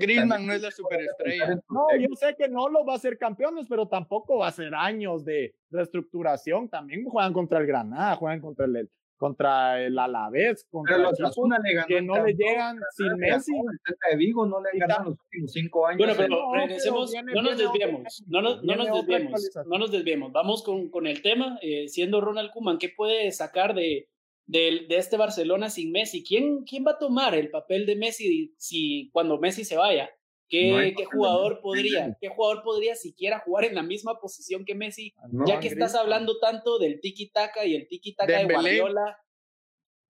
Griezmann 0.00 0.46
no 0.46 0.54
es 0.54 0.62
la 0.62 0.70
superestrella. 0.70 1.60
No, 1.68 1.86
yo 1.98 2.08
sé 2.16 2.34
que 2.36 2.48
no 2.48 2.68
lo 2.68 2.86
va 2.86 2.94
a 2.94 2.96
hacer 2.96 3.18
campeones, 3.18 3.66
pero 3.68 3.86
tampoco 3.86 4.38
va 4.38 4.48
a 4.48 4.52
ser 4.52 4.74
años 4.74 5.24
de 5.24 5.54
reestructuración. 5.70 6.68
También 6.70 7.04
juegan 7.04 7.34
contra 7.34 7.58
el 7.58 7.66
Granada, 7.66 8.16
juegan 8.16 8.40
contra 8.40 8.64
el, 8.64 8.90
contra 9.18 9.84
el 9.84 9.98
Alavés, 9.98 10.66
contra 10.70 10.96
Pero 10.96 11.10
los 11.10 11.20
Asuna 11.20 11.58
le 11.58 11.84
que 11.86 12.00
no 12.00 12.24
le 12.24 12.32
llegan 12.32 12.78
sin 12.96 13.16
Messi. 13.16 13.52
El 13.52 13.96
de 14.10 14.16
Vigo 14.16 14.46
no 14.46 14.62
le 14.62 14.70
han 14.72 14.78
ganado 14.78 15.10
los 15.10 15.18
últimos 15.24 15.52
cinco 15.52 15.86
años. 15.86 15.98
Bueno, 15.98 16.14
pero 16.16 16.52
regresemos, 16.54 17.12
no 17.34 17.42
nos 17.42 17.58
desviemos, 17.58 18.24
no 18.28 18.40
nos, 18.40 18.62
no 18.62 18.76
nos 18.76 18.86
desviemos, 18.86 19.50
no 19.66 19.78
nos 19.78 19.90
desviemos. 19.90 20.32
Vamos 20.32 20.62
con, 20.62 20.88
con 20.88 21.06
el 21.06 21.20
tema, 21.20 21.58
eh, 21.60 21.88
siendo 21.88 22.20
Ronald 22.20 22.50
Koeman, 22.52 22.78
¿qué 22.78 22.88
puede 22.96 23.32
sacar 23.32 23.74
de, 23.74 24.08
de, 24.46 24.86
de, 24.88 24.96
este 24.96 25.16
Barcelona 25.16 25.68
sin 25.68 25.90
Messi? 25.90 26.24
¿Quién, 26.24 26.64
¿Quién 26.64 26.84
va 26.86 26.92
a 26.92 26.98
tomar 26.98 27.34
el 27.34 27.50
papel 27.50 27.84
de 27.86 27.96
Messi 27.96 28.54
si 28.56 29.10
cuando 29.12 29.38
Messi 29.38 29.64
se 29.64 29.76
vaya? 29.76 30.08
¿Qué, 30.48 30.94
¿qué 30.96 31.04
jugador 31.04 31.60
podría, 31.60 32.16
qué 32.20 32.28
jugador 32.28 32.62
podría 32.62 32.94
siquiera 32.94 33.38
jugar 33.40 33.66
en 33.66 33.74
la 33.74 33.82
misma 33.82 34.18
posición 34.18 34.64
que 34.64 34.74
Messi? 34.74 35.14
Ah, 35.18 35.26
ya 35.46 35.60
que 35.60 35.68
estás 35.68 35.94
hablando 35.94 36.38
tanto 36.38 36.78
del 36.78 37.00
tiki 37.00 37.30
taka 37.30 37.66
y 37.66 37.74
el 37.74 37.86
tiki 37.86 38.14
taka 38.14 38.38
de 38.38 38.44
Guardiola. 38.44 39.18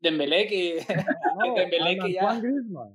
Dembélé 0.00 0.46
que, 0.46 0.76
no, 1.38 1.54
Dembélé 1.56 1.98
que 1.98 2.12
ya 2.12 2.40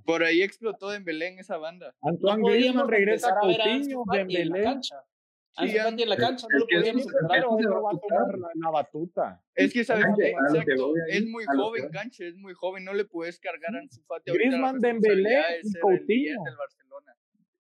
por 0.06 0.24
ahí 0.24 0.42
explotó 0.42 0.90
Dembélé 0.90 1.28
en 1.28 1.40
esa 1.40 1.58
banda. 1.58 1.94
Antoine 2.02 2.42
no 2.42 2.48
Griezmann 2.48 2.88
regresa 2.88 3.30
a 3.30 3.40
Coutinho, 3.40 4.04
Dembélé 4.12 4.42
en 4.42 4.50
la 4.50 4.64
cancha. 4.64 5.04
Sí, 5.56 5.78
en 5.78 6.10
la 6.10 6.18
cancha, 6.18 6.48
no 6.50 6.60
lo 6.60 6.66
podíamos 6.66 7.06
va 7.06 7.92
a 7.92 8.00
tomar 8.00 8.52
la, 8.56 8.72
batuta. 8.72 9.44
Es 9.54 9.72
que 9.72 9.84
sabes 9.84 10.06
exacto, 10.18 10.94
es 11.10 11.28
muy 11.28 11.46
joven 11.46 11.90
cancha, 11.92 12.26
es 12.26 12.36
muy 12.38 12.54
joven, 12.56 12.84
no 12.84 12.94
le 12.94 13.06
puedes 13.06 13.38
cargar 13.40 13.76
a 13.76 13.80
Ansu 13.80 14.02
Fati 14.08 14.32
Griezmann, 14.32 14.80
Dembélé 14.80 15.44
y 15.62 15.80
Coutinho. 15.80 16.44
Del 16.44 16.56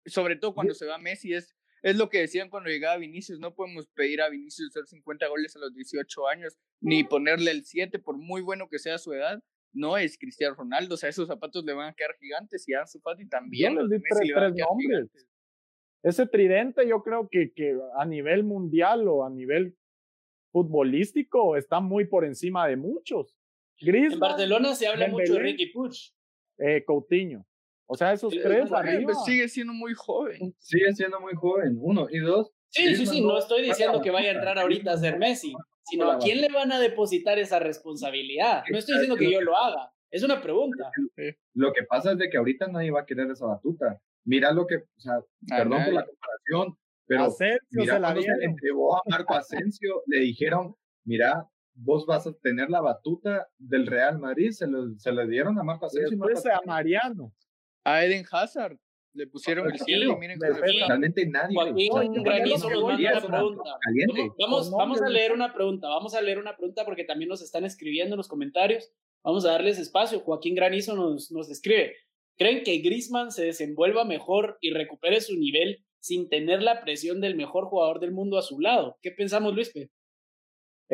sobre 0.06 0.36
todo 0.36 0.54
cuando 0.54 0.74
se 0.74 0.86
va 0.86 0.97
Messi, 0.97 1.34
es, 1.34 1.56
es 1.82 1.97
lo 1.97 2.10
que 2.10 2.20
decían 2.20 2.49
cuando 2.49 2.70
llegaba 2.70 2.97
Vinicius, 2.97 3.39
no 3.39 3.54
podemos 3.54 3.88
pedir 3.88 4.22
a 4.22 4.30
Vinicius 4.30 4.70
hacer 4.70 4.86
50 4.86 5.28
goles 5.28 5.56
a 5.56 5.60
los 5.60 5.74
18 5.74 6.28
años, 6.28 6.58
ni 6.82 7.04
ponerle 7.04 7.51
el 7.51 7.66
7 7.66 7.99
por 7.99 8.18
muy 8.18 8.41
bueno 8.41 8.70
que 8.70 8.80
sea 8.80 8.97
su 8.97 9.14
edad, 9.14 9.43
no 9.74 9.97
es 9.97 10.18
Cristiano 10.18 10.56
Ronaldo, 10.56 10.95
o 10.95 10.97
sea, 10.97 11.10
esos 11.10 11.28
zapatos 11.28 11.66
le 11.66 11.74
van 11.74 11.89
a 11.89 11.93
quedar 11.93 12.16
gigantes 12.20 12.68
y 12.68 12.74
a 12.74 12.82
Ansu 12.82 12.99
Fati 12.99 13.28
también. 13.28 13.76
Los 13.76 13.89
Messi 13.89 14.28
le 14.28 14.34
van 14.34 14.51
a 14.51 14.56
quedar 14.56 14.70
gigantes. 14.80 15.28
Ese 16.04 16.28
tridente 16.28 16.88
yo 16.88 17.01
creo 17.01 17.30
que, 17.30 17.54
que 17.54 17.78
a 17.97 18.06
nivel 18.06 18.43
mundial 18.43 19.08
o 19.08 19.26
a 19.26 19.30
nivel 19.30 19.76
futbolístico 20.51 21.58
está 21.58 21.80
muy 21.80 22.06
por 22.06 22.26
encima 22.26 22.68
de 22.68 22.76
muchos. 22.76 23.36
en 23.80 24.20
Barcelona 24.20 24.76
se 24.76 24.88
habla 24.88 25.08
mucho 25.08 25.34
de 25.34 25.39
Ricky 25.39 25.68
Puig. 25.68 25.93
Eh, 26.60 26.84
Coutinho. 26.86 27.45
O 27.88 27.96
sea, 27.96 28.14
esos 28.14 28.34
tres 28.34 28.70
Pues 29.04 29.24
sigue 29.26 29.48
siendo 29.48 29.74
muy 29.74 29.94
joven. 29.94 30.56
Sigue 30.60 30.94
siendo 30.94 31.20
muy 31.20 31.34
joven, 31.34 31.78
uno. 31.80 32.08
Y 32.10 32.20
dos. 32.20 32.52
Sí, 32.70 32.96
sí, 32.96 33.06
sí, 33.06 33.22
no 33.22 33.38
estoy 33.38 33.62
diciendo 33.64 34.02
que 34.02 34.10
vaya 34.10 34.32
a 34.32 34.34
entrar 34.34 34.58
ahorita 34.58 34.94
a 34.94 34.98
ser 34.98 35.20
Messi, 35.20 35.54
sino 35.84 36.12
a 36.12 36.18
quién 36.18 36.42
le 36.42 36.48
van 36.52 36.72
a 36.72 36.80
depositar 36.80 37.38
esa 37.38 37.60
responsabilidad. 37.60 38.64
No 38.70 38.78
estoy 38.78 38.96
diciendo 38.96 39.16
que 39.16 39.32
yo 39.32 39.42
lo 39.42 39.56
haga, 39.56 39.92
es 40.10 40.24
una 40.24 40.42
pregunta. 40.42 40.90
Lo 41.54 41.72
que 41.72 41.84
pasa 41.84 42.14
es 42.14 42.18
de 42.18 42.30
que 42.30 42.38
ahorita 42.38 42.68
nadie 42.68 42.90
va 42.90 43.02
a 43.02 43.06
querer 43.06 43.30
esa 43.30 43.46
batuta. 43.46 44.02
Mira 44.26 44.52
lo 44.52 44.66
que, 44.66 44.78
o 44.78 45.00
sea, 45.00 45.20
perdón 45.48 45.84
por 45.86 45.94
la 45.94 46.06
comparación, 46.06 46.78
pero 47.06 47.28
mira 47.72 48.00
cuando 48.00 48.22
se 48.22 48.38
le 48.38 48.46
entregó 48.46 48.96
a 48.96 49.02
Marco 49.06 49.36
Asensio, 49.36 50.02
le 50.08 50.22
dijeron, 50.22 50.76
mira, 51.04 51.48
vos 51.76 52.06
vas 52.08 52.26
a 52.26 52.34
tener 52.34 52.70
la 52.70 52.82
batuta 52.82 53.48
del 53.60 53.86
Real 53.86 54.18
Madrid, 54.18 54.52
se, 54.52 54.66
lo, 54.66 54.98
se 54.98 55.12
le 55.12 55.28
dieron 55.28 55.60
a 55.60 55.64
Marco 55.64 55.86
Asensio. 55.86 56.10
Después 56.10 56.46
a 56.48 56.62
Mariano 56.66 57.34
a 57.84 58.06
Eden 58.06 58.26
Hazard. 58.32 58.78
Le 59.16 59.28
pusieron 59.28 59.72
el 59.72 59.78
cielo 59.78 60.14
y 60.14 60.16
miren 60.18 60.40
Realmente 60.40 61.28
nadie. 61.28 61.56
Granizo 62.24 62.68
nos 62.70 62.84
manda 62.84 63.12
una 63.12 63.28
pregunta. 63.28 63.78
Vamos, 64.40 64.72
vamos 64.72 65.02
a 65.02 65.10
leer 65.10 65.32
una 65.32 65.54
pregunta. 65.54 65.88
Vamos 65.88 66.16
a 66.16 66.22
leer 66.22 66.40
una 66.40 66.58
pregunta 66.58 66.84
porque 66.84 67.04
también 67.04 67.30
nos 67.30 67.44
están 67.44 67.64
escribiendo 67.64 68.16
en 68.16 68.18
los 68.18 68.28
comentarios. 68.28 68.92
Vamos 69.24 69.46
a 69.46 69.52
darles 69.52 69.78
espacio. 69.78 70.20
Joaquín 70.22 70.56
Granizo 70.56 70.96
nos, 70.96 71.32
nos 71.32 71.50
escribe. 71.52 71.96
¿Creen 72.38 72.64
que 72.64 72.80
Grisman 72.80 73.32
se 73.32 73.46
desenvuelva 73.46 74.04
mejor 74.04 74.58
y 74.62 74.72
recupere 74.72 75.22
su 75.22 75.38
nivel 75.38 75.86
sin 76.00 76.28
tener 76.28 76.64
la 76.64 76.82
presión 76.82 77.22
del 77.22 77.36
mejor 77.36 77.66
jugador 77.66 78.00
del 78.00 78.12
mundo 78.12 78.40
a 78.40 78.42
su 78.42 78.60
lado? 78.60 78.98
¿Qué 79.04 79.12
pensamos, 79.12 79.54
Luispe? 79.54 79.92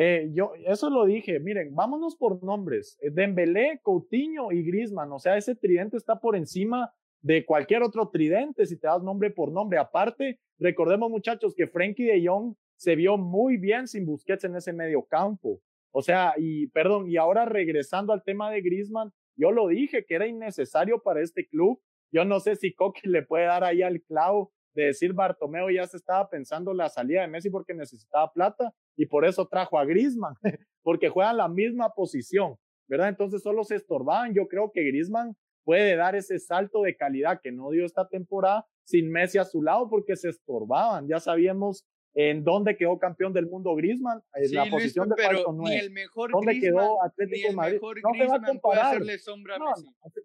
Eh, 0.02 0.30
yo 0.32 0.52
eso 0.64 0.88
lo 0.88 1.04
dije, 1.04 1.38
miren, 1.40 1.74
vámonos 1.74 2.16
por 2.16 2.42
nombres. 2.42 2.96
Eh, 3.02 3.10
Dembélé, 3.10 3.80
Coutinho 3.82 4.50
y 4.50 4.62
Griezmann, 4.62 5.12
o 5.12 5.18
sea, 5.18 5.36
ese 5.36 5.54
tridente 5.54 5.98
está 5.98 6.18
por 6.18 6.36
encima 6.36 6.90
de 7.20 7.44
cualquier 7.44 7.82
otro 7.82 8.08
tridente 8.08 8.64
si 8.64 8.78
te 8.78 8.86
das 8.86 9.02
nombre 9.02 9.30
por 9.30 9.52
nombre. 9.52 9.78
Aparte, 9.78 10.40
recordemos 10.58 11.10
muchachos 11.10 11.54
que 11.54 11.66
Frankie 11.66 12.06
de 12.06 12.26
Jong 12.26 12.54
se 12.76 12.96
vio 12.96 13.18
muy 13.18 13.58
bien 13.58 13.86
sin 13.86 14.06
Busquets 14.06 14.44
en 14.44 14.56
ese 14.56 14.72
medio 14.72 15.02
campo. 15.02 15.60
O 15.90 16.00
sea, 16.00 16.32
y 16.38 16.68
perdón, 16.68 17.06
y 17.06 17.18
ahora 17.18 17.44
regresando 17.44 18.14
al 18.14 18.24
tema 18.24 18.50
de 18.50 18.62
Griezmann, 18.62 19.12
yo 19.36 19.52
lo 19.52 19.68
dije 19.68 20.06
que 20.06 20.14
era 20.14 20.26
innecesario 20.26 21.02
para 21.02 21.20
este 21.20 21.46
club. 21.46 21.78
Yo 22.10 22.24
no 22.24 22.40
sé 22.40 22.56
si 22.56 22.72
Coque 22.72 23.06
le 23.06 23.20
puede 23.20 23.44
dar 23.44 23.64
ahí 23.64 23.82
al 23.82 24.00
clavo 24.00 24.50
de 24.72 24.84
decir 24.84 25.12
Bartomeo 25.12 25.68
ya 25.68 25.86
se 25.86 25.98
estaba 25.98 26.30
pensando 26.30 26.72
la 26.72 26.88
salida 26.88 27.20
de 27.20 27.28
Messi 27.28 27.50
porque 27.50 27.74
necesitaba 27.74 28.32
plata 28.32 28.72
y 29.00 29.06
por 29.06 29.24
eso 29.24 29.48
trajo 29.48 29.78
a 29.78 29.86
Griezmann, 29.86 30.34
porque 30.82 31.08
juegan 31.08 31.38
la 31.38 31.48
misma 31.48 31.88
posición, 31.94 32.56
¿verdad? 32.86 33.08
Entonces 33.08 33.42
solo 33.42 33.64
se 33.64 33.76
estorbaban. 33.76 34.34
Yo 34.34 34.46
creo 34.46 34.70
que 34.74 34.84
Griezmann 34.84 35.34
puede 35.64 35.96
dar 35.96 36.14
ese 36.14 36.38
salto 36.38 36.82
de 36.82 36.94
calidad 36.96 37.40
que 37.42 37.50
no 37.50 37.70
dio 37.70 37.86
esta 37.86 38.06
temporada 38.06 38.66
sin 38.84 39.10
Messi 39.10 39.38
a 39.38 39.46
su 39.46 39.62
lado 39.62 39.88
porque 39.88 40.16
se 40.16 40.28
estorbaban. 40.28 41.08
Ya 41.08 41.18
sabíamos 41.18 41.86
en 42.12 42.44
dónde 42.44 42.76
quedó 42.76 42.98
campeón 42.98 43.32
del 43.32 43.46
mundo 43.46 43.74
Griezmann, 43.74 44.20
en 44.34 44.54
la 44.54 44.66
posición 44.66 45.08
de 45.08 45.14
pero 45.16 45.50
ni 45.50 45.76
el 45.76 45.92
mejor 45.92 46.32
¿Dónde 46.32 46.60
quedó 46.60 47.02
Atlético 47.02 47.48
de 47.48 47.54
Madrid? 47.54 47.78
No 47.80 48.12
se 48.12 48.26
va 48.26 48.36
a 48.36 48.42
comparar. 48.42 49.00
No, 49.00 49.72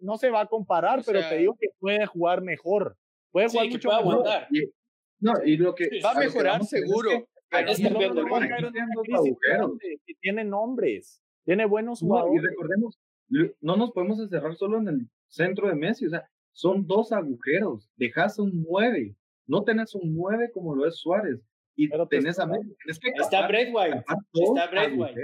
no, 0.02 0.16
se 0.18 0.30
va 0.30 0.40
a 0.42 0.46
comparar, 0.46 1.02
pero 1.06 1.26
te 1.26 1.38
digo 1.38 1.56
que 1.58 1.68
puede 1.78 2.04
jugar 2.04 2.42
mejor. 2.42 2.94
Puede 3.30 3.48
jugar 3.48 3.68
mucho 3.68 3.88
puede 3.88 4.00
aguantar. 4.00 4.48
no, 5.18 5.32
y 5.46 5.56
lo 5.56 5.74
que 5.74 5.88
va 6.04 6.10
a 6.10 6.18
mejorar 6.18 6.62
seguro. 6.62 7.10
Es 7.10 7.18
que, 7.20 7.35
tiene 10.20 10.44
nombres, 10.44 11.22
tiene 11.44 11.64
buenos 11.66 12.00
jugadores. 12.00 12.42
y 12.42 12.46
recordemos, 12.46 12.98
no 13.60 13.76
nos 13.76 13.92
podemos 13.92 14.20
encerrar 14.20 14.54
solo 14.56 14.78
en 14.78 14.88
el 14.88 15.08
centro 15.28 15.68
de 15.68 15.74
Messi, 15.74 16.06
o 16.06 16.10
sea, 16.10 16.28
son 16.52 16.86
dos 16.86 17.12
agujeros, 17.12 17.90
dejas 17.96 18.38
un 18.38 18.64
nueve, 18.66 19.14
no 19.46 19.64
tenés 19.64 19.94
un 19.94 20.14
nueve 20.14 20.50
como 20.52 20.74
lo 20.74 20.86
es 20.86 20.96
Suárez, 20.96 21.40
y 21.76 21.88
tenés 22.08 22.38
a 22.38 22.46
Messi, 22.46 22.74
Está 23.20 23.46
Braithwaite, 23.46 24.04
está 24.32 24.66
Braithwaite. 24.68 25.20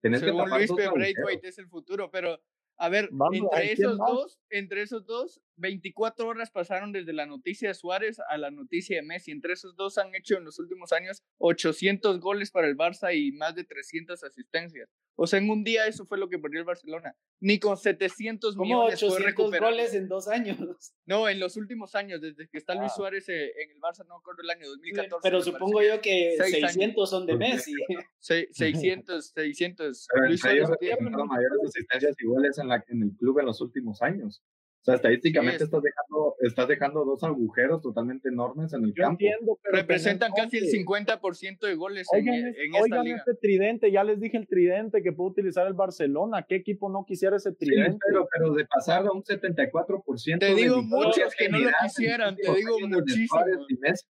Tenés 0.00 0.20
Según 0.20 0.44
que 0.44 0.58
Luis, 0.58 0.70
Braithwaite 0.94 1.48
es 1.48 1.58
el 1.58 1.68
futuro, 1.68 2.10
pero 2.10 2.40
a 2.76 2.88
ver, 2.88 3.10
entre 3.32 3.72
esos 3.72 3.98
dos, 3.98 4.40
entre 4.50 4.82
esos 4.82 5.04
dos, 5.04 5.40
24 5.58 6.26
horas 6.26 6.50
pasaron 6.50 6.92
desde 6.92 7.12
la 7.12 7.26
noticia 7.26 7.68
de 7.68 7.74
Suárez 7.74 8.18
a 8.28 8.38
la 8.38 8.50
noticia 8.50 8.96
de 8.96 9.02
Messi. 9.02 9.30
Entre 9.30 9.52
esos 9.52 9.76
dos 9.76 9.98
han 9.98 10.14
hecho 10.14 10.36
en 10.36 10.44
los 10.44 10.58
últimos 10.58 10.92
años 10.92 11.22
800 11.38 12.20
goles 12.20 12.50
para 12.50 12.68
el 12.68 12.76
Barça 12.76 13.14
y 13.14 13.32
más 13.32 13.54
de 13.54 13.64
300 13.64 14.22
asistencias. 14.24 14.88
O 15.20 15.26
sea, 15.26 15.40
en 15.40 15.50
un 15.50 15.64
día 15.64 15.86
eso 15.86 16.06
fue 16.06 16.16
lo 16.16 16.28
que 16.28 16.38
perdió 16.38 16.60
el 16.60 16.64
Barcelona. 16.64 17.16
Ni 17.40 17.58
con 17.58 17.76
700 17.76 18.54
¿Cómo 18.54 18.64
millones 18.64 19.02
800 19.02 19.58
goles 19.58 19.94
en 19.94 20.08
dos 20.08 20.28
años. 20.28 20.56
No, 21.06 21.26
en 21.26 21.40
los 21.40 21.56
últimos 21.56 21.94
años, 21.94 22.20
desde 22.20 22.48
que 22.48 22.58
está 22.58 22.74
Luis 22.74 22.92
ah. 22.92 22.96
Suárez 22.96 23.28
eh, 23.30 23.46
en 23.46 23.70
el 23.70 23.80
Barça, 23.80 24.06
no 24.06 24.16
acuerdo 24.16 24.42
el 24.42 24.50
año 24.50 24.68
2014. 24.68 25.20
Pero 25.22 25.40
supongo 25.40 25.82
yo 25.82 26.00
que 26.02 26.36
600 26.38 27.08
son 27.08 27.26
de 27.26 27.36
Messi. 27.36 27.72
600, 28.20 29.32
600. 29.34 30.06
Luis 30.28 30.40
Suárez 30.40 30.68
tiene 30.78 31.10
mayores 31.10 31.58
asistencias 31.66 32.14
y 32.20 32.26
goles 32.26 32.58
en, 32.58 32.68
la, 32.68 32.84
en 32.88 33.02
el 33.02 33.16
club 33.16 33.38
en 33.38 33.46
los 33.46 33.60
últimos 33.62 34.02
años. 34.02 34.42
O 34.88 34.90
sea, 34.90 34.94
estadísticamente 34.94 35.64
estás 35.64 35.82
dejando, 35.82 36.36
estás 36.40 36.66
dejando 36.66 37.04
dos 37.04 37.22
agujeros 37.22 37.82
totalmente 37.82 38.30
enormes 38.30 38.72
en 38.72 38.84
el 38.84 38.94
campo. 38.94 39.22
Entiendo, 39.22 39.58
Representan 39.64 40.32
casi 40.34 40.56
el 40.56 40.64
50% 40.64 41.58
de 41.58 41.74
goles 41.74 42.08
en, 42.14 42.26
en, 42.26 42.46
esta 42.46 42.80
oigan 42.80 43.06
este 43.06 43.34
tridente, 43.34 43.92
ya 43.92 44.02
les 44.02 44.18
dije 44.18 44.38
el 44.38 44.48
tridente 44.48 45.02
que 45.02 45.12
puede 45.12 45.32
utilizar 45.32 45.66
el 45.66 45.74
Barcelona. 45.74 46.46
¿Qué 46.48 46.54
equipo 46.56 46.88
no 46.88 47.04
quisiera 47.06 47.36
ese 47.36 47.52
tridente? 47.52 47.92
Sí, 47.92 47.98
pero, 48.06 48.26
pero 48.32 48.54
de 48.54 48.64
pasar 48.64 49.04
a 49.06 49.12
un 49.12 49.22
74%. 49.22 50.38
Te 50.38 50.54
digo 50.54 50.80
muchos 50.80 51.34
que 51.36 51.50
no 51.50 51.58
lo 51.58 51.68
quisieran, 51.82 52.34
te 52.36 52.50
digo 52.54 52.78
muchísimos. 52.80 54.06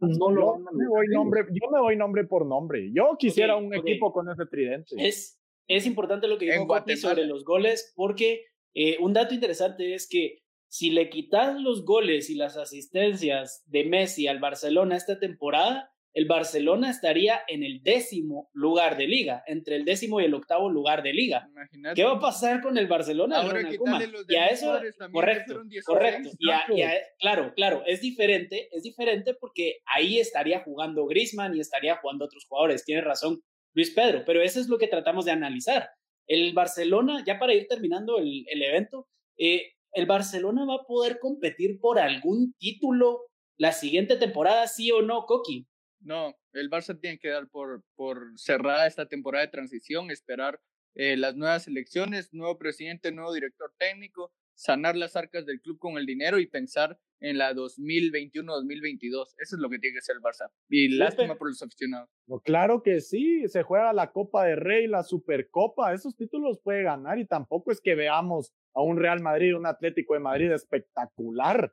No 0.00 0.30
lo, 0.30 0.56
yo, 0.56 0.72
me 0.72 0.88
voy 0.88 1.08
nombre, 1.08 1.42
yo 1.50 1.70
me 1.70 1.80
voy 1.80 1.96
nombre 1.96 2.24
por 2.24 2.46
nombre. 2.46 2.90
Yo 2.94 3.14
quisiera 3.18 3.56
un 3.56 3.74
equipo 3.74 4.10
con 4.10 4.30
ese 4.30 4.46
tridente. 4.46 4.94
Es, 4.96 5.38
es 5.68 5.84
importante 5.84 6.28
lo 6.28 6.38
que 6.38 6.46
dijo 6.46 6.64
Guati 6.64 6.96
sobre 6.96 7.26
los 7.26 7.44
goles 7.44 7.92
porque 7.94 8.46
eh, 8.74 8.96
un 9.00 9.12
dato 9.12 9.34
interesante 9.34 9.94
es 9.94 10.08
que 10.08 10.42
si 10.68 10.90
le 10.90 11.08
quitas 11.08 11.60
los 11.60 11.84
goles 11.84 12.30
y 12.30 12.34
las 12.34 12.56
asistencias 12.56 13.62
de 13.66 13.84
Messi 13.84 14.26
al 14.26 14.40
Barcelona 14.40 14.96
esta 14.96 15.20
temporada, 15.20 15.94
el 16.14 16.26
Barcelona 16.26 16.90
estaría 16.90 17.40
en 17.48 17.64
el 17.64 17.82
décimo 17.82 18.48
lugar 18.52 18.96
de 18.96 19.08
liga, 19.08 19.42
entre 19.46 19.76
el 19.76 19.84
décimo 19.84 20.20
y 20.20 20.24
el 20.24 20.34
octavo 20.34 20.70
lugar 20.70 21.02
de 21.02 21.12
liga. 21.12 21.48
Imagínate. 21.50 21.94
¿Qué 21.96 22.04
va 22.04 22.12
a 22.12 22.20
pasar 22.20 22.60
con 22.60 22.78
el 22.78 22.86
Barcelona? 22.86 23.38
Ahora 23.38 23.62
los 23.62 24.24
y 24.28 24.36
a 24.36 24.46
eso, 24.46 24.80
correcto, 25.12 25.62
correcto. 25.84 26.30
Y 26.38 26.82
claro, 27.18 27.52
claro, 27.54 27.82
es 27.86 28.00
diferente, 28.00 28.68
es 28.72 28.84
diferente 28.84 29.34
porque 29.34 29.78
ahí 29.86 30.18
estaría 30.18 30.60
jugando 30.60 31.06
Griezmann 31.06 31.56
y 31.56 31.60
estaría 31.60 31.96
jugando 31.96 32.24
otros 32.24 32.46
jugadores. 32.46 32.84
Tiene 32.84 33.02
razón 33.02 33.42
Luis 33.74 33.90
Pedro, 33.90 34.22
pero 34.24 34.40
eso 34.40 34.60
es 34.60 34.68
lo 34.68 34.78
que 34.78 34.86
tratamos 34.86 35.24
de 35.24 35.32
analizar. 35.32 35.88
El 36.26 36.52
Barcelona, 36.54 37.22
ya 37.26 37.38
para 37.38 37.54
ir 37.54 37.66
terminando 37.68 38.18
el, 38.18 38.44
el 38.48 38.62
evento, 38.62 39.08
eh, 39.36 39.72
el 39.92 40.06
Barcelona 40.06 40.64
va 40.64 40.76
a 40.76 40.86
poder 40.86 41.18
competir 41.20 41.78
por 41.80 41.98
algún 41.98 42.54
título 42.58 43.20
la 43.56 43.72
siguiente 43.72 44.16
temporada, 44.16 44.66
sí 44.66 44.90
o 44.90 45.02
no, 45.02 45.26
Coqui. 45.26 45.66
No, 46.00 46.34
el 46.52 46.70
Barça 46.70 46.98
tiene 47.00 47.18
que 47.18 47.28
dar 47.28 47.48
por, 47.48 47.82
por 47.94 48.32
cerrada 48.36 48.86
esta 48.86 49.06
temporada 49.06 49.44
de 49.44 49.52
transición, 49.52 50.10
esperar 50.10 50.60
eh, 50.94 51.16
las 51.16 51.34
nuevas 51.36 51.66
elecciones, 51.66 52.32
nuevo 52.32 52.58
presidente, 52.58 53.12
nuevo 53.12 53.32
director 53.32 53.72
técnico, 53.78 54.32
sanar 54.54 54.96
las 54.96 55.16
arcas 55.16 55.46
del 55.46 55.60
club 55.60 55.78
con 55.78 55.98
el 55.98 56.06
dinero 56.06 56.38
y 56.38 56.46
pensar 56.46 56.98
en 57.20 57.38
la 57.38 57.54
2021-2022. 57.54 59.34
Eso 59.38 59.56
es 59.56 59.58
lo 59.58 59.70
que 59.70 59.78
tiene 59.78 59.96
que 59.96 60.02
ser 60.02 60.16
el 60.16 60.22
Barça. 60.22 60.50
Y 60.68 60.96
lástima 60.96 61.36
por 61.36 61.48
los 61.48 61.62
aficionados. 61.62 62.08
claro 62.44 62.82
que 62.82 63.00
sí, 63.00 63.48
se 63.48 63.62
juega 63.62 63.92
la 63.92 64.12
Copa 64.12 64.44
de 64.44 64.56
Rey, 64.56 64.86
la 64.86 65.02
Supercopa, 65.02 65.92
esos 65.94 66.16
títulos 66.16 66.60
puede 66.62 66.82
ganar 66.82 67.18
y 67.18 67.26
tampoco 67.26 67.70
es 67.70 67.80
que 67.80 67.94
veamos 67.94 68.52
a 68.74 68.82
un 68.82 68.98
Real 68.98 69.20
Madrid, 69.20 69.56
un 69.56 69.66
Atlético 69.66 70.14
de 70.14 70.20
Madrid 70.20 70.52
espectacular. 70.52 71.72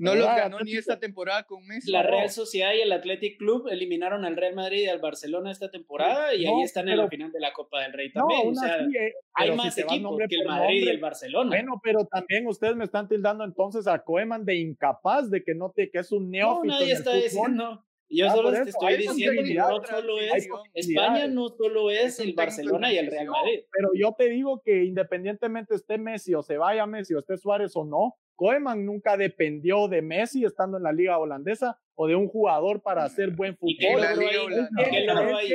No 0.00 0.14
lo 0.14 0.24
ganó 0.24 0.60
ni 0.60 0.74
esta 0.74 0.98
temporada 0.98 1.42
con 1.44 1.66
Messi. 1.66 1.90
La 1.90 2.02
Real 2.02 2.30
Sociedad 2.30 2.72
y 2.74 2.80
el 2.80 2.90
Athletic 2.90 3.38
Club 3.38 3.68
eliminaron 3.68 4.24
al 4.24 4.36
Real 4.36 4.54
Madrid 4.54 4.84
y 4.84 4.86
al 4.86 4.98
Barcelona 4.98 5.50
esta 5.50 5.70
temporada 5.70 6.34
y 6.34 6.46
ahí 6.46 6.62
están 6.62 6.88
en 6.88 6.96
la 6.96 7.08
final 7.08 7.30
de 7.30 7.40
la 7.40 7.52
Copa 7.52 7.82
del 7.82 7.92
Rey 7.92 8.10
también. 8.10 8.48
o 8.48 8.54
sea, 8.54 8.78
eh, 8.78 9.14
hay 9.34 9.54
más 9.54 9.76
equipos 9.76 10.18
que 10.28 10.36
el 10.36 10.46
Madrid 10.46 10.84
y 10.84 10.88
el 10.88 11.00
Barcelona. 11.00 11.50
Bueno, 11.50 11.80
pero 11.82 12.06
también 12.06 12.46
ustedes 12.46 12.76
me 12.76 12.84
están 12.84 13.08
tildando 13.08 13.44
entonces 13.44 13.86
a 13.86 13.98
Koeman 14.02 14.44
de 14.44 14.56
incapaz, 14.56 15.30
de 15.30 15.42
que 15.42 15.54
no 15.54 15.70
te, 15.70 15.90
que 15.90 15.98
es 15.98 16.10
un 16.12 16.30
neófito. 16.30 16.74
No, 16.74 16.80
nadie 16.80 16.92
está 16.92 17.14
diciendo. 17.14 17.84
Yo 18.12 18.26
ah, 18.26 18.32
solo 18.32 18.50
te 18.50 18.68
estoy 18.68 18.96
diciendo 18.96 19.42
que 19.44 19.54
no 19.54 19.84
solo 19.84 20.18
es 20.18 20.48
España, 20.74 21.28
no 21.28 21.48
solo 21.48 21.90
es 21.90 22.18
el 22.18 22.34
Barcelona 22.34 22.92
y 22.92 22.98
el 22.98 23.06
Real 23.06 23.28
Madrid. 23.28 23.60
Pero 23.70 23.90
yo 23.94 24.14
te 24.18 24.28
digo 24.28 24.60
que 24.64 24.84
independientemente 24.84 25.76
esté 25.76 25.96
Messi 25.96 26.34
o 26.34 26.42
se 26.42 26.58
vaya 26.58 26.86
Messi 26.86 27.14
o 27.14 27.20
esté 27.20 27.36
Suárez 27.36 27.76
o 27.76 27.84
no, 27.84 28.16
Koeman 28.40 28.86
nunca 28.86 29.18
dependió 29.18 29.86
de 29.86 30.00
Messi 30.00 30.46
estando 30.46 30.78
en 30.78 30.84
la 30.84 30.92
liga 30.92 31.18
holandesa 31.18 31.78
o 31.94 32.06
de 32.06 32.16
un 32.16 32.26
jugador 32.26 32.80
para 32.80 33.04
hacer 33.04 33.32
buen 33.32 33.54
fútbol. 33.54 33.76
¿Qué 33.78 35.04
logró 35.06 35.36
ahí? 35.36 35.50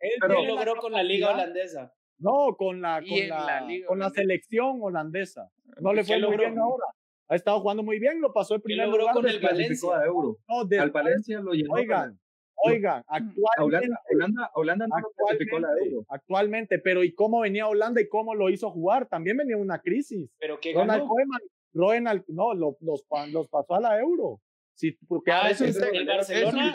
¿Qué 0.00 0.18
logró 0.46 0.76
con 0.76 0.92
la 0.92 1.02
liga 1.02 1.34
holandesa? 1.34 1.92
No, 2.16 2.56
con 2.56 2.80
la, 2.80 3.02
con 3.06 3.28
la, 3.28 3.68
con 3.86 3.98
la 3.98 4.08
selección 4.08 4.78
holandesa. 4.80 5.50
No 5.78 5.92
le 5.92 6.04
fue 6.04 6.18
muy 6.20 6.38
bien 6.38 6.58
ahora. 6.58 6.84
Ha 7.28 7.36
estado 7.36 7.60
jugando 7.60 7.82
muy 7.82 7.98
bien, 7.98 8.22
lo 8.22 8.32
pasó 8.32 8.54
el 8.54 8.62
primer 8.62 8.88
lugar. 8.88 9.12
con 9.12 9.28
el 9.28 9.38
Valencia. 9.38 9.90
Euro. 10.06 10.38
No, 10.48 10.60
Al 10.80 10.90
Valencia 10.90 11.38
lo 11.40 11.52
llenó. 11.52 11.74
Oigan, 11.74 12.18
oigan, 12.64 13.04
actualmente. 13.08 13.94
Holanda, 14.10 14.50
Holanda, 14.54 14.86
no 14.86 14.94
clasificó 15.18 15.58
la 15.58 15.68
Euro. 15.84 16.06
Actualmente, 16.08 16.78
pero 16.78 17.04
¿y 17.04 17.12
cómo 17.12 17.40
venía 17.40 17.68
Holanda 17.68 18.00
y 18.00 18.08
cómo 18.08 18.34
lo 18.34 18.48
hizo 18.48 18.70
jugar? 18.70 19.06
También 19.06 19.36
venía 19.36 19.58
una 19.58 19.80
crisis. 19.80 20.30
¿Pero 20.38 20.58
qué 20.60 20.72
Ronald 20.72 21.06
Koeman 21.06 21.40
Roen 21.74 22.04
no, 22.28 22.54
los, 22.54 22.76
los, 22.80 23.02
pasó 23.48 23.74
a 23.74 23.80
la 23.80 24.00
euro. 24.00 24.40
Sí, 24.74 24.96
porque 25.06 25.32
ah, 25.32 25.50
eso 25.50 25.64
es 25.64 25.76
el 25.76 26.06
Barcelona. 26.06 26.72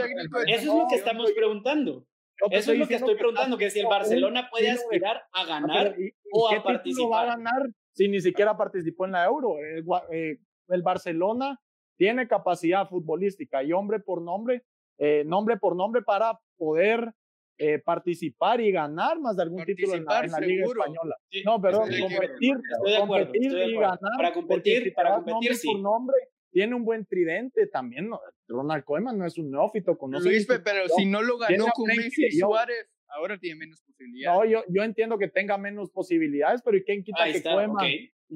eso 0.47 0.59
es 0.59 0.65
lo 0.65 0.87
que 0.87 0.95
estamos 0.95 1.31
preguntando. 1.31 2.05
Eso 2.51 2.71
es 2.71 2.79
lo 2.79 2.87
que 2.87 2.95
estoy 2.95 3.15
preguntando, 3.15 3.57
que 3.57 3.69
si 3.71 3.79
el 3.79 3.87
Barcelona 3.87 4.47
puede 4.51 4.69
aspirar 4.69 5.23
a 5.31 5.45
ganar 5.45 5.95
o 6.31 6.49
a 6.49 6.63
participar. 6.63 7.11
va 7.11 7.21
a 7.21 7.35
ganar 7.35 7.69
si 7.93 8.07
ni 8.07 8.21
siquiera 8.21 8.55
participó 8.55 9.05
en 9.05 9.13
la 9.13 9.25
Euro? 9.25 9.57
El, 9.57 9.83
eh, 10.11 10.37
el 10.67 10.81
Barcelona 10.83 11.59
tiene 11.97 12.27
capacidad 12.27 12.87
futbolística 12.87 13.63
y 13.63 13.73
hombre 13.73 13.99
por 13.99 14.21
nombre, 14.21 14.63
eh, 14.99 15.23
nombre 15.25 15.57
por 15.57 15.75
nombre 15.75 16.03
para 16.03 16.39
poder 16.57 17.11
eh, 17.57 17.79
participar 17.79 18.61
y 18.61 18.71
ganar 18.71 19.19
más 19.19 19.35
de 19.35 19.43
algún 19.43 19.65
título 19.65 19.95
en 19.95 20.05
la, 20.05 20.39
Liga 20.39 20.65
Española. 20.65 21.15
no, 21.43 21.61
pero 21.61 21.79
competir, 21.79 22.55
competir 22.99 23.51
y 23.51 23.73
ganar. 23.75 23.99
Para 24.17 24.33
competir, 24.33 24.93
para 24.93 25.15
competir, 25.15 25.55
sí. 25.55 25.67
Por 25.67 25.79
nombre, 25.79 26.15
tiene 26.51 26.75
un 26.75 26.85
buen 26.85 27.05
tridente 27.05 27.67
también. 27.67 28.09
Ronald 28.47 28.83
Koeman 28.83 29.17
no 29.17 29.25
es 29.25 29.37
un 29.37 29.51
neófito. 29.51 29.97
Conoce 29.97 30.29
Luis, 30.29 30.47
pero 30.47 30.87
si 30.89 31.05
no 31.05 31.21
lo 31.21 31.37
ganó 31.37 31.65
con 31.73 31.87
Messi 31.87 32.25
y 32.27 32.31
Suárez, 32.31 32.89
ahora 33.07 33.37
tiene 33.37 33.59
menos 33.59 33.81
posibilidades. 33.81 34.39
No, 34.39 34.45
yo, 34.45 34.63
yo 34.67 34.83
entiendo 34.83 35.17
que 35.17 35.27
tenga 35.27 35.57
menos 35.57 35.89
posibilidades, 35.89 36.61
pero 36.63 36.77
¿y 36.77 36.83
quién 36.83 37.03
quita 37.03 37.25
que 37.31 37.43
Koeman? 37.43 37.87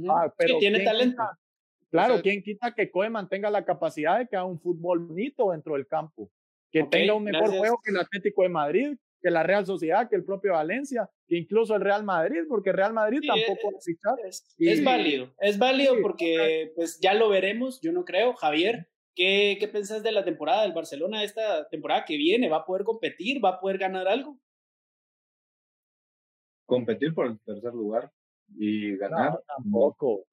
Ah, 0.09 0.33
pero 0.37 0.57
tiene 0.57 0.83
talento. 0.83 1.23
claro, 1.89 2.21
¿quién 2.21 2.41
quita 2.41 2.73
que 2.73 2.89
Koeman 2.89 3.27
tenga 3.29 3.49
la 3.49 3.65
capacidad 3.65 4.19
de 4.19 4.27
que 4.27 4.35
haga 4.35 4.45
un 4.45 4.59
fútbol 4.59 4.99
bonito 4.99 5.51
dentro 5.51 5.73
del 5.73 5.87
campo? 5.87 6.29
Que 6.71 6.83
tenga 6.83 7.13
un 7.13 7.23
mejor 7.23 7.49
juego 7.49 7.79
que 7.83 7.91
el 7.91 7.97
Atlético 7.97 8.43
de 8.43 8.49
Madrid, 8.49 8.97
que 9.21 9.29
la 9.29 9.43
Real 9.43 9.65
Sociedad, 9.65 10.09
que 10.09 10.15
el 10.15 10.25
propio 10.25 10.53
Valencia, 10.53 11.09
que 11.27 11.37
incluso 11.37 11.75
el 11.75 11.81
Real 11.81 12.03
Madrid, 12.03 12.41
porque 12.47 12.71
Real 12.71 12.93
Madrid 12.93 13.21
tampoco 13.25 13.77
es, 14.25 14.55
es, 14.57 14.83
válido, 14.83 15.33
es 15.39 15.57
válido 15.57 15.95
porque 16.01 16.71
pues 16.75 16.99
ya 16.99 17.13
lo 17.13 17.29
veremos, 17.29 17.79
yo 17.81 17.91
no 17.91 18.05
creo, 18.05 18.33
Javier. 18.33 18.87
¿Qué, 19.13 19.57
¿Qué 19.59 19.67
pensás 19.67 20.03
de 20.03 20.13
la 20.13 20.23
temporada 20.23 20.61
del 20.61 20.71
Barcelona 20.71 21.23
esta 21.23 21.67
temporada 21.67 22.05
que 22.05 22.15
viene? 22.15 22.49
¿Va 22.49 22.57
a 22.57 22.65
poder 22.65 22.85
competir? 22.85 23.43
¿Va 23.43 23.49
a 23.49 23.59
poder 23.59 23.77
ganar 23.77 24.07
algo? 24.07 24.39
Competir 26.65 27.13
por 27.13 27.27
el 27.27 27.37
tercer 27.41 27.73
lugar 27.73 28.09
y 28.55 28.95
ganar. 28.97 29.39
tampoco. 29.47 30.25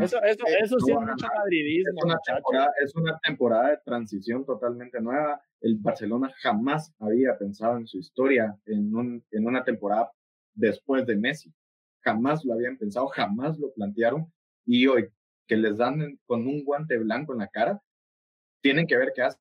Eso, 0.00 0.22
eso, 0.22 0.44
eso 0.46 0.78
sí 0.80 0.92
es 0.92 0.98
mucho 0.98 1.26
madridismo. 1.34 1.98
Es 1.98 2.04
una, 2.04 2.18
temporada, 2.24 2.72
es 2.82 2.96
una 2.96 3.18
temporada 3.18 3.70
de 3.70 3.78
transición 3.84 4.44
totalmente 4.44 5.00
nueva. 5.00 5.40
El 5.60 5.76
Barcelona 5.78 6.32
jamás 6.40 6.94
había 6.98 7.36
pensado 7.38 7.76
en 7.78 7.86
su 7.86 7.98
historia 7.98 8.56
en, 8.66 8.94
un, 8.94 9.24
en 9.30 9.46
una 9.46 9.64
temporada 9.64 10.10
después 10.54 11.06
de 11.06 11.16
Messi. 11.16 11.52
Jamás 12.02 12.44
lo 12.44 12.54
habían 12.54 12.76
pensado, 12.76 13.08
jamás 13.08 13.58
lo 13.58 13.72
plantearon. 13.72 14.32
Y 14.64 14.86
hoy 14.86 15.08
que 15.46 15.56
les 15.56 15.76
dan 15.76 16.18
con 16.26 16.46
un 16.46 16.64
guante 16.64 16.98
blanco 16.98 17.32
en 17.32 17.38
la 17.38 17.48
cara, 17.48 17.80
tienen 18.60 18.86
que 18.86 18.96
ver 18.96 19.12
qué 19.14 19.22
hacen 19.22 19.40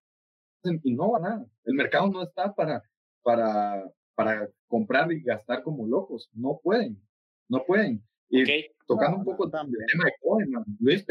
y 0.83 0.93
no 0.93 1.11
va 1.11 1.19
nada. 1.19 1.45
El 1.63 1.75
mercado 1.75 2.09
no 2.09 2.23
está 2.23 2.53
para, 2.53 2.83
para, 3.23 3.83
para 4.15 4.47
comprar 4.67 5.11
y 5.11 5.21
gastar 5.21 5.63
como 5.63 5.87
locos. 5.87 6.29
No 6.33 6.59
pueden, 6.61 7.01
no 7.49 7.63
pueden. 7.65 8.03
Y 8.29 8.65
tocando 8.87 9.17
un 9.17 9.25
poco 9.25 9.49
también 9.49 9.81
el 9.81 9.87
tema 9.87 10.05
de 10.05 10.13
Koeman, 10.21 10.65
Luis, 10.79 11.05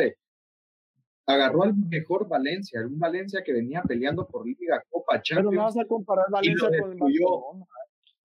agarró 1.27 1.63
al 1.63 1.75
mejor 1.75 2.29
Valencia, 2.29 2.81
un 2.87 2.99
Valencia 2.99 3.43
que 3.45 3.53
venía 3.53 3.83
peleando 3.83 4.27
por 4.27 4.47
Liga, 4.47 4.83
Copa, 4.91 5.21
Champions. 5.23 5.51
Pero 5.51 5.63
no 5.63 5.65
vas 5.65 5.79
a 5.79 5.85
comparar 5.87 6.27
Valencia 6.31 6.69
con 6.69 6.93
el 6.93 6.99
Barcelona. 6.99 7.67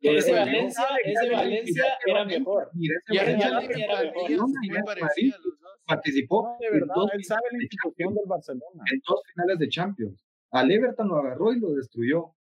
Ese 0.02 0.32
Valencia, 0.32 0.86
ese 1.04 1.30
Valencia 1.30 1.84
era 2.06 2.26
mejor. 2.26 2.70
Y 2.74 2.90
ese 2.92 3.34
Valencia 3.36 3.86
era 3.86 4.02
mejor. 4.04 4.50
Participó 5.86 6.58
en 6.60 6.88
dos 6.88 7.12
finales 9.26 9.60
de 9.60 9.70
Champions. 9.70 10.26
Al 10.52 10.72
Everton 10.72 11.08
lo 11.08 11.18
agarró 11.18 11.54
y 11.54 11.60
lo 11.60 11.74
destruyó. 11.74 12.34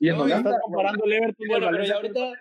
Y 0.00 0.08
en 0.08 0.16
no, 0.16 0.22
Holanda 0.22 0.58
comparando 0.60 1.04
el 1.04 1.12
Everton 1.12 1.48
bueno, 1.48 1.68
pero 1.70 1.94
ahorita 1.94 2.32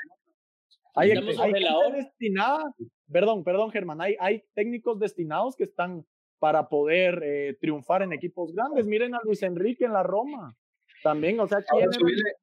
hay, 0.98 1.12
hay 1.12 1.93
destinada 1.93 2.74
Perdón, 3.12 3.43
perdón, 3.43 3.72
Germán. 3.72 4.02
Hay, 4.02 4.16
hay 4.20 4.43
técnicos 4.54 5.00
destinados 5.00 5.56
que 5.56 5.64
están 5.64 6.06
para 6.39 6.68
poder 6.70 7.22
eh, 7.24 7.58
triunfar 7.60 8.02
en 8.02 8.14
equipos 8.14 8.54
grandes. 8.54 8.86
Miren 8.86 9.16
a 9.16 9.22
Luis 9.24 9.41
Enrique 9.43 9.86
en 9.86 9.93
la 9.93 10.04
Roma. 10.04 10.56
También, 11.04 11.39
o 11.39 11.48
sea, 11.48 11.60
ahora, 11.70 11.88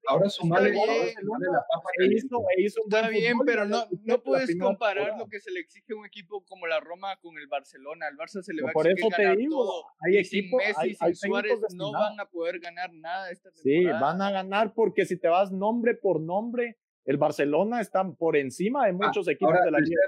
ahora 0.07 0.31
sumale, 0.31 0.71
la 0.71 0.79
papa 0.79 1.89
e 1.99 2.07
hizo, 2.07 2.41
e 2.57 2.63
hizo 2.63 2.83
un 2.83 2.95
Está 2.95 3.09
bien, 3.09 3.37
pero 3.45 3.67
no, 3.67 3.85
no 4.05 4.23
puedes 4.23 4.57
comparar 4.57 5.19
lo 5.19 5.27
que 5.27 5.41
se 5.41 5.51
le 5.51 5.59
exige 5.59 5.93
a 5.93 5.97
un 5.97 6.07
equipo 6.07 6.45
como 6.45 6.67
la 6.69 6.79
Roma 6.79 7.17
con 7.21 7.37
el 7.37 7.49
Barcelona. 7.49 8.07
Al 8.07 8.17
Barça 8.17 8.43
se 8.43 8.55
le 8.55 8.63
va 8.63 8.71
por 8.71 8.87
a 8.87 8.91
exigir 8.91 9.13
eso 9.13 9.23
te 9.23 9.37
digo, 9.37 9.57
todo. 9.57 9.85
Hay 10.01 10.19
equipos, 10.19 10.63
sin 10.63 10.77
Messi, 10.77 10.97
hay, 11.01 11.15
sin 11.15 11.31
Suárez 11.31 11.61
no 11.75 11.93
van 11.93 12.19
a 12.21 12.27
poder 12.27 12.61
ganar 12.61 12.93
nada 12.95 13.31
esta 13.33 13.51
temporada. 13.51 13.99
Sí, 13.99 14.03
van 14.03 14.23
a 14.23 14.31
ganar 14.31 14.73
porque 14.73 15.05
si 15.05 15.19
te 15.19 15.29
vas 15.29 15.51
nombre 15.51 15.95
por 15.95 16.21
nombre, 16.21 16.79
el 17.05 17.17
Barcelona 17.19 17.81
está 17.81 18.05
por 18.13 18.37
encima 18.37 18.85
de 18.87 18.91
ah, 18.91 19.07
muchos 19.07 19.29
equipos 19.29 19.55
de 19.65 19.71
la 19.71 19.79
Liga. 19.79 20.01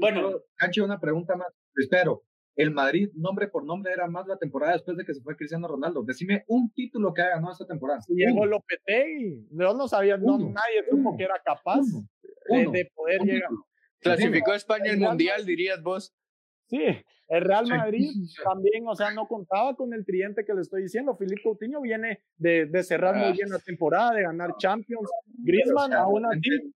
bueno, 0.00 0.40
Cancho, 0.56 0.84
una 0.84 0.98
pregunta 0.98 1.36
más. 1.36 1.48
Espero, 1.76 2.24
el 2.56 2.70
Madrid, 2.70 3.10
nombre 3.14 3.48
por 3.48 3.64
nombre, 3.64 3.92
era 3.92 4.08
más 4.08 4.26
la 4.26 4.36
temporada 4.36 4.72
después 4.72 4.96
de 4.96 5.04
que 5.04 5.14
se 5.14 5.22
fue 5.22 5.36
Cristiano 5.36 5.68
Ronaldo. 5.68 6.02
Decime 6.02 6.44
un 6.48 6.72
título 6.72 7.12
que 7.12 7.22
haya 7.22 7.36
ganado 7.36 7.52
esta 7.52 7.66
temporada. 7.66 8.00
Llegó 8.08 8.46
Lopetegui. 8.46 9.48
Yo 9.50 9.74
no 9.74 9.88
sabía, 9.88 10.16
no, 10.16 10.38
nadie 10.38 10.84
supo 10.88 11.16
que 11.16 11.24
era 11.24 11.40
capaz 11.44 11.80
de, 12.48 12.90
poder 12.94 13.22
llegar. 13.22 13.50
Clasificó 14.00 14.52
a 14.52 14.56
España 14.56 14.92
el 14.92 14.98
Mundial, 14.98 15.46
dirías 15.46 15.82
vos. 15.82 16.14
Sí, 16.72 17.04
el 17.28 17.44
Real 17.44 17.66
Madrid 17.66 18.08
también, 18.44 18.88
o 18.88 18.96
sea, 18.96 19.10
no 19.10 19.28
contaba 19.28 19.76
con 19.76 19.92
el 19.92 20.06
triente 20.06 20.42
que 20.42 20.54
le 20.54 20.62
estoy 20.62 20.84
diciendo. 20.84 21.14
Filipe 21.14 21.42
Coutinho 21.42 21.82
viene 21.82 22.22
de, 22.38 22.64
de 22.64 22.82
cerrar 22.82 23.14
muy 23.14 23.32
bien 23.32 23.50
la 23.50 23.58
temporada, 23.58 24.14
de 24.14 24.22
ganar 24.22 24.56
Champions. 24.56 25.10
Griezmann, 25.44 25.92
aún 25.92 26.24
así, 26.24 26.72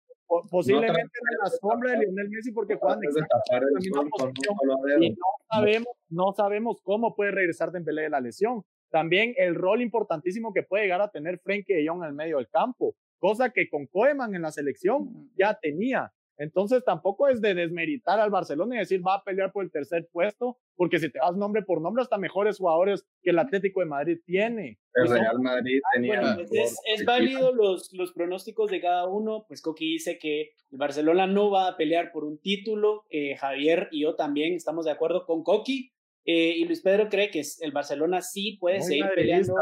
posiblemente 0.49 0.99
en 1.01 1.37
la 1.41 1.49
sombra 1.49 1.91
de 1.91 1.99
Lionel 1.99 2.29
Messi 2.29 2.51
porque 2.51 2.75
juegan 2.75 2.99
exactamente 3.03 3.71
la 3.71 3.79
misma 3.79 4.03
posición 4.09 4.55
y 5.01 5.09
no 5.11 5.15
sabemos, 5.49 5.87
no 6.09 6.33
sabemos 6.33 6.81
cómo 6.83 7.15
puede 7.15 7.31
regresar 7.31 7.71
Dembélé 7.71 8.01
de 8.03 8.09
la 8.09 8.19
lesión. 8.19 8.63
También 8.89 9.33
el 9.37 9.55
rol 9.55 9.81
importantísimo 9.81 10.53
que 10.53 10.63
puede 10.63 10.83
llegar 10.83 11.01
a 11.01 11.09
tener 11.09 11.39
Frenkie 11.39 11.73
de 11.73 11.87
Jong 11.87 12.03
en 12.03 12.09
el 12.09 12.15
medio 12.15 12.37
del 12.37 12.49
campo, 12.49 12.95
cosa 13.17 13.49
que 13.51 13.69
con 13.69 13.87
Koeman 13.87 14.35
en 14.35 14.41
la 14.41 14.51
selección 14.51 15.31
ya 15.37 15.53
tenía. 15.53 16.11
Entonces 16.37 16.83
tampoco 16.83 17.27
es 17.27 17.41
de 17.41 17.53
desmeritar 17.53 18.19
al 18.19 18.29
Barcelona 18.29 18.75
y 18.75 18.79
decir 18.79 19.05
va 19.05 19.15
a 19.15 19.23
pelear 19.23 19.51
por 19.51 19.63
el 19.63 19.71
tercer 19.71 20.07
puesto, 20.11 20.57
porque 20.75 20.99
si 20.99 21.09
te 21.09 21.19
vas 21.19 21.35
nombre 21.35 21.61
por 21.61 21.81
nombre, 21.81 22.01
hasta 22.01 22.17
mejores 22.17 22.57
jugadores 22.57 23.05
que 23.21 23.29
el 23.31 23.39
Atlético 23.39 23.79
de 23.79 23.85
Madrid 23.85 24.19
tiene. 24.25 24.79
El 24.93 25.09
Real 25.09 25.39
Madrid 25.39 25.79
tenía. 25.93 26.37
es, 26.51 27.05
válido 27.05 27.53
los, 27.53 27.91
los 27.93 28.13
pronósticos 28.13 28.71
de 28.71 28.81
cada 28.81 29.07
uno. 29.07 29.45
Pues 29.47 29.61
Coqui 29.61 29.93
dice 29.93 30.17
que 30.17 30.51
el 30.71 30.77
Barcelona 30.77 31.27
no 31.27 31.51
va 31.51 31.67
a 31.67 31.77
pelear 31.77 32.11
por 32.11 32.23
un 32.23 32.39
título. 32.39 33.03
Eh, 33.09 33.35
Javier 33.37 33.89
y 33.91 34.01
yo 34.03 34.15
también 34.15 34.53
estamos 34.53 34.85
de 34.85 34.91
acuerdo 34.91 35.25
con 35.25 35.43
Coqui. 35.43 35.91
Eh, 36.27 36.55
y 36.57 36.65
Luis 36.65 36.81
Pedro 36.81 37.07
cree 37.07 37.29
que 37.29 37.43
el 37.61 37.71
Barcelona 37.71 38.21
sí 38.21 38.57
puede 38.59 38.81
seguir 38.81 39.05
peleando 39.13 39.53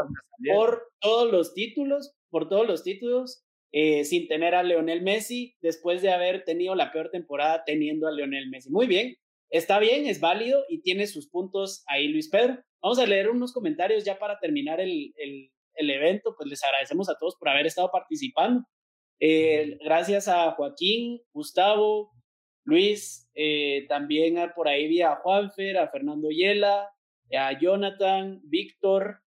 por 0.54 0.88
todos 0.98 1.30
los 1.30 1.52
títulos, 1.52 2.14
por 2.30 2.48
todos 2.48 2.66
los 2.66 2.82
títulos. 2.82 3.43
Eh, 3.76 4.04
sin 4.04 4.28
tener 4.28 4.54
a 4.54 4.62
Leonel 4.62 5.02
Messi, 5.02 5.56
después 5.60 6.00
de 6.00 6.12
haber 6.12 6.44
tenido 6.44 6.76
la 6.76 6.92
peor 6.92 7.10
temporada 7.10 7.64
teniendo 7.66 8.06
a 8.06 8.12
Leonel 8.12 8.48
Messi. 8.48 8.70
Muy 8.70 8.86
bien, 8.86 9.16
está 9.50 9.80
bien, 9.80 10.06
es 10.06 10.20
válido 10.20 10.62
y 10.68 10.80
tiene 10.80 11.08
sus 11.08 11.28
puntos 11.28 11.82
ahí 11.88 12.06
Luis 12.06 12.28
Pedro. 12.30 12.62
Vamos 12.80 13.00
a 13.00 13.06
leer 13.06 13.30
unos 13.30 13.52
comentarios 13.52 14.04
ya 14.04 14.16
para 14.16 14.38
terminar 14.38 14.80
el, 14.80 15.12
el, 15.16 15.90
evento, 15.90 16.36
pues 16.36 16.48
les 16.48 16.62
agradecemos 16.62 17.08
a 17.08 17.18
todos 17.18 17.34
por 17.34 17.48
haber 17.48 17.66
estado 17.66 17.90
participando. 17.90 18.62
Eh, 19.18 19.76
gracias 19.82 20.28
a 20.28 20.52
Joaquín, 20.52 21.20
Gustavo, 21.32 22.12
Luis, 22.64 23.28
eh, 23.34 23.86
también 23.88 24.36
por 24.54 24.68
ahí 24.68 24.86
vi 24.86 25.02
a 25.02 25.16
Juanfer, 25.16 25.78
a 25.78 25.88
Fernando 25.88 26.28
Yela, 26.30 26.90
a 27.36 27.58
Jonathan, 27.58 28.40
Víctor, 28.44 29.23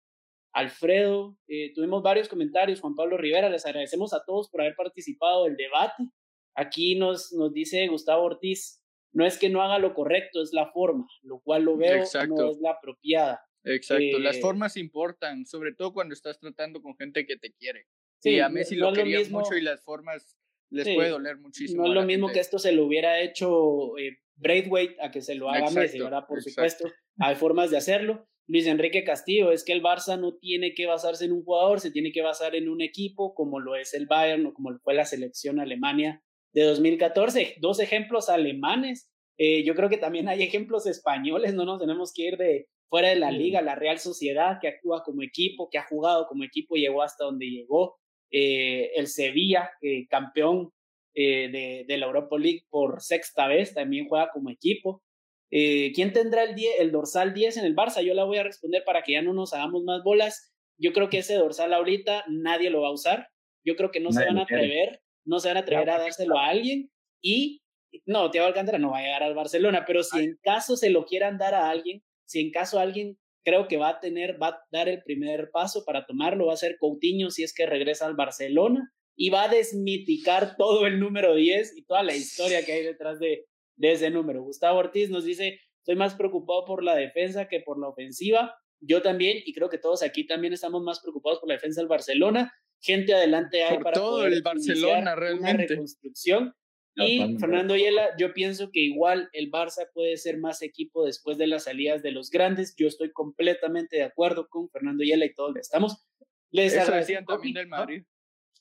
Alfredo, 0.58 1.38
eh, 1.46 1.72
tuvimos 1.72 2.02
varios 2.02 2.28
comentarios, 2.28 2.80
Juan 2.80 2.96
Pablo 2.96 3.16
Rivera, 3.16 3.48
les 3.48 3.64
agradecemos 3.64 4.12
a 4.12 4.24
todos 4.24 4.50
por 4.50 4.60
haber 4.60 4.74
participado 4.74 5.44
del 5.44 5.56
debate. 5.56 6.10
Aquí 6.56 6.96
nos, 6.96 7.32
nos 7.32 7.52
dice 7.52 7.86
Gustavo 7.86 8.24
Ortiz, 8.24 8.82
no 9.12 9.24
es 9.24 9.38
que 9.38 9.50
no 9.50 9.62
haga 9.62 9.78
lo 9.78 9.94
correcto, 9.94 10.42
es 10.42 10.52
la 10.52 10.70
forma, 10.72 11.06
lo 11.22 11.38
cual 11.40 11.62
lo 11.62 11.76
veo 11.76 12.02
no 12.28 12.50
es 12.50 12.58
la 12.60 12.72
apropiada. 12.72 13.40
Exacto, 13.62 14.18
las 14.18 14.38
eh, 14.38 14.40
formas 14.40 14.76
importan, 14.76 15.46
sobre 15.46 15.74
todo 15.74 15.92
cuando 15.92 16.12
estás 16.12 16.40
tratando 16.40 16.82
con 16.82 16.96
gente 16.96 17.24
que 17.24 17.36
te 17.36 17.52
quiere. 17.52 17.86
Sí, 18.20 18.40
a 18.40 18.48
Messi 18.48 18.74
lo 18.74 18.92
querías 18.92 19.30
mucho 19.30 19.54
y 19.54 19.60
las 19.60 19.80
formas 19.84 20.36
les 20.70 20.92
puede 20.92 21.10
doler 21.10 21.36
muchísimo. 21.38 21.84
No 21.84 21.88
es 21.90 21.94
lo 21.94 22.02
mismo 22.02 22.32
que 22.32 22.40
esto 22.40 22.58
se 22.58 22.72
lo 22.72 22.84
hubiera 22.84 23.20
hecho 23.20 23.96
eh, 23.96 24.18
Braithwaite 24.38 24.96
a 25.00 25.10
que 25.10 25.20
se 25.20 25.34
lo 25.34 25.50
haga 25.50 25.70
Messi, 25.70 25.98
¿verdad? 25.98 26.24
Por 26.26 26.42
supuesto, 26.42 26.90
hay 27.18 27.34
formas 27.34 27.70
de 27.70 27.76
hacerlo. 27.76 28.26
Luis 28.46 28.66
Enrique 28.66 29.04
Castillo, 29.04 29.52
es 29.52 29.62
que 29.62 29.74
el 29.74 29.82
Barça 29.82 30.18
no 30.18 30.36
tiene 30.38 30.72
que 30.72 30.86
basarse 30.86 31.26
en 31.26 31.32
un 31.32 31.44
jugador, 31.44 31.80
se 31.80 31.90
tiene 31.90 32.12
que 32.12 32.22
basar 32.22 32.54
en 32.54 32.70
un 32.70 32.80
equipo 32.80 33.34
como 33.34 33.60
lo 33.60 33.76
es 33.76 33.92
el 33.92 34.06
Bayern 34.06 34.46
o 34.46 34.54
como 34.54 34.78
fue 34.78 34.94
la 34.94 35.04
selección 35.04 35.60
Alemania 35.60 36.22
de 36.54 36.62
2014. 36.62 37.56
Dos 37.60 37.78
ejemplos 37.78 38.30
alemanes. 38.30 39.10
Eh, 39.36 39.64
yo 39.64 39.74
creo 39.74 39.90
que 39.90 39.98
también 39.98 40.28
hay 40.28 40.42
ejemplos 40.42 40.86
españoles, 40.86 41.54
no 41.54 41.64
nos 41.64 41.78
tenemos 41.78 42.12
que 42.14 42.22
ir 42.22 42.36
de 42.38 42.68
fuera 42.88 43.10
de 43.10 43.16
la 43.16 43.30
liga, 43.30 43.60
la 43.60 43.74
Real 43.74 43.98
Sociedad 43.98 44.58
que 44.60 44.68
actúa 44.68 45.02
como 45.04 45.22
equipo, 45.22 45.68
que 45.70 45.78
ha 45.78 45.86
jugado 45.86 46.26
como 46.26 46.42
equipo, 46.42 46.74
llegó 46.74 47.02
hasta 47.02 47.24
donde 47.24 47.46
llegó. 47.46 47.98
Eh, 48.30 48.92
el 48.96 49.08
Sevilla, 49.08 49.70
eh, 49.82 50.06
campeón 50.08 50.72
de, 51.14 51.84
de 51.86 51.98
la 51.98 52.06
Europa 52.06 52.38
League 52.38 52.64
por 52.70 53.00
sexta 53.00 53.48
vez, 53.48 53.74
también 53.74 54.08
juega 54.08 54.30
como 54.32 54.50
equipo. 54.50 55.02
Eh, 55.50 55.92
¿Quién 55.94 56.12
tendrá 56.12 56.44
el, 56.44 56.54
el 56.78 56.92
dorsal 56.92 57.32
10 57.32 57.58
en 57.58 57.64
el 57.64 57.74
Barça? 57.74 58.02
Yo 58.02 58.14
la 58.14 58.24
voy 58.24 58.38
a 58.38 58.42
responder 58.42 58.82
para 58.84 59.02
que 59.02 59.12
ya 59.12 59.22
no 59.22 59.32
nos 59.32 59.54
hagamos 59.54 59.82
más 59.84 60.02
bolas. 60.02 60.52
Yo 60.78 60.92
creo 60.92 61.08
que 61.08 61.18
ese 61.18 61.34
dorsal 61.34 61.72
ahorita 61.72 62.24
nadie 62.28 62.70
lo 62.70 62.82
va 62.82 62.88
a 62.88 62.92
usar. 62.92 63.28
Yo 63.64 63.76
creo 63.76 63.90
que 63.90 64.00
no 64.00 64.12
se 64.12 64.24
van 64.24 64.38
a 64.38 64.42
atrever, 64.42 65.00
no 65.24 65.40
se 65.40 65.48
van 65.48 65.56
a 65.56 65.60
atrever 65.60 65.90
a 65.90 65.98
dárselo 65.98 66.38
a 66.38 66.46
alguien. 66.46 66.90
Y 67.20 67.62
no, 68.06 68.30
Thiago 68.30 68.46
Alcántara 68.46 68.78
no 68.78 68.90
va 68.90 68.98
a 68.98 69.02
llegar 69.02 69.22
al 69.22 69.34
Barcelona, 69.34 69.84
pero 69.86 70.02
si 70.02 70.18
en 70.20 70.38
caso 70.42 70.76
se 70.76 70.90
lo 70.90 71.04
quieran 71.04 71.38
dar 71.38 71.54
a 71.54 71.68
alguien, 71.68 72.02
si 72.26 72.40
en 72.40 72.50
caso 72.50 72.78
alguien 72.78 73.18
creo 73.44 73.66
que 73.66 73.78
va 73.78 73.88
a 73.88 74.00
tener, 74.00 74.40
va 74.40 74.48
a 74.48 74.60
dar 74.70 74.88
el 74.88 75.02
primer 75.02 75.50
paso 75.50 75.84
para 75.84 76.06
tomarlo, 76.06 76.46
va 76.46 76.52
a 76.52 76.58
ser 76.58 76.76
Coutinho 76.78 77.30
si 77.30 77.42
es 77.42 77.54
que 77.54 77.66
regresa 77.66 78.06
al 78.06 78.14
Barcelona 78.14 78.92
y 79.20 79.30
va 79.30 79.44
a 79.44 79.48
desmiticar 79.48 80.56
todo 80.56 80.86
el 80.86 81.00
número 81.00 81.34
10 81.34 81.76
y 81.76 81.82
toda 81.82 82.04
la 82.04 82.14
historia 82.14 82.64
que 82.64 82.72
hay 82.72 82.84
detrás 82.84 83.18
de, 83.18 83.46
de 83.74 83.92
ese 83.92 84.10
número. 84.10 84.44
Gustavo 84.44 84.78
Ortiz 84.78 85.10
nos 85.10 85.24
dice, 85.24 85.60
estoy 85.80 85.96
más 85.96 86.14
preocupado 86.14 86.64
por 86.64 86.84
la 86.84 86.94
defensa 86.94 87.48
que 87.48 87.60
por 87.60 87.80
la 87.80 87.88
ofensiva. 87.88 88.54
Yo 88.80 89.02
también, 89.02 89.38
y 89.44 89.52
creo 89.52 89.68
que 89.68 89.78
todos 89.78 90.04
aquí 90.04 90.24
también 90.24 90.52
estamos 90.52 90.84
más 90.84 91.00
preocupados 91.00 91.40
por 91.40 91.48
la 91.48 91.56
defensa 91.56 91.80
del 91.80 91.88
Barcelona. 91.88 92.54
Gente 92.80 93.12
adelante 93.12 93.64
hay 93.64 93.78
para 93.78 93.98
todo 93.98 94.24
el 94.24 94.40
Barcelona 94.40 95.16
realmente. 95.16 95.50
Una 95.50 95.66
reconstrucción. 95.66 96.54
Y 96.94 97.36
Fernando 97.38 97.76
Yela, 97.76 98.16
yo 98.18 98.32
pienso 98.32 98.70
que 98.72 98.80
igual 98.80 99.28
el 99.32 99.50
Barça 99.50 99.88
puede 99.92 100.16
ser 100.16 100.38
más 100.38 100.62
equipo 100.62 101.04
después 101.04 101.38
de 101.38 101.48
las 101.48 101.64
salidas 101.64 102.02
de 102.02 102.12
los 102.12 102.30
grandes. 102.30 102.74
Yo 102.76 102.86
estoy 102.86 103.10
completamente 103.12 103.96
de 103.96 104.02
acuerdo 104.04 104.48
con 104.48 104.68
Fernando 104.70 105.02
Yela 105.02 105.24
y 105.24 105.34
todos 105.34 105.56
estamos. 105.56 106.06
Les 106.50 106.72
Eso 106.72 106.92
decían 106.92 107.24
también 107.24 107.54
del 107.54 107.66
Madrid. 107.66 108.02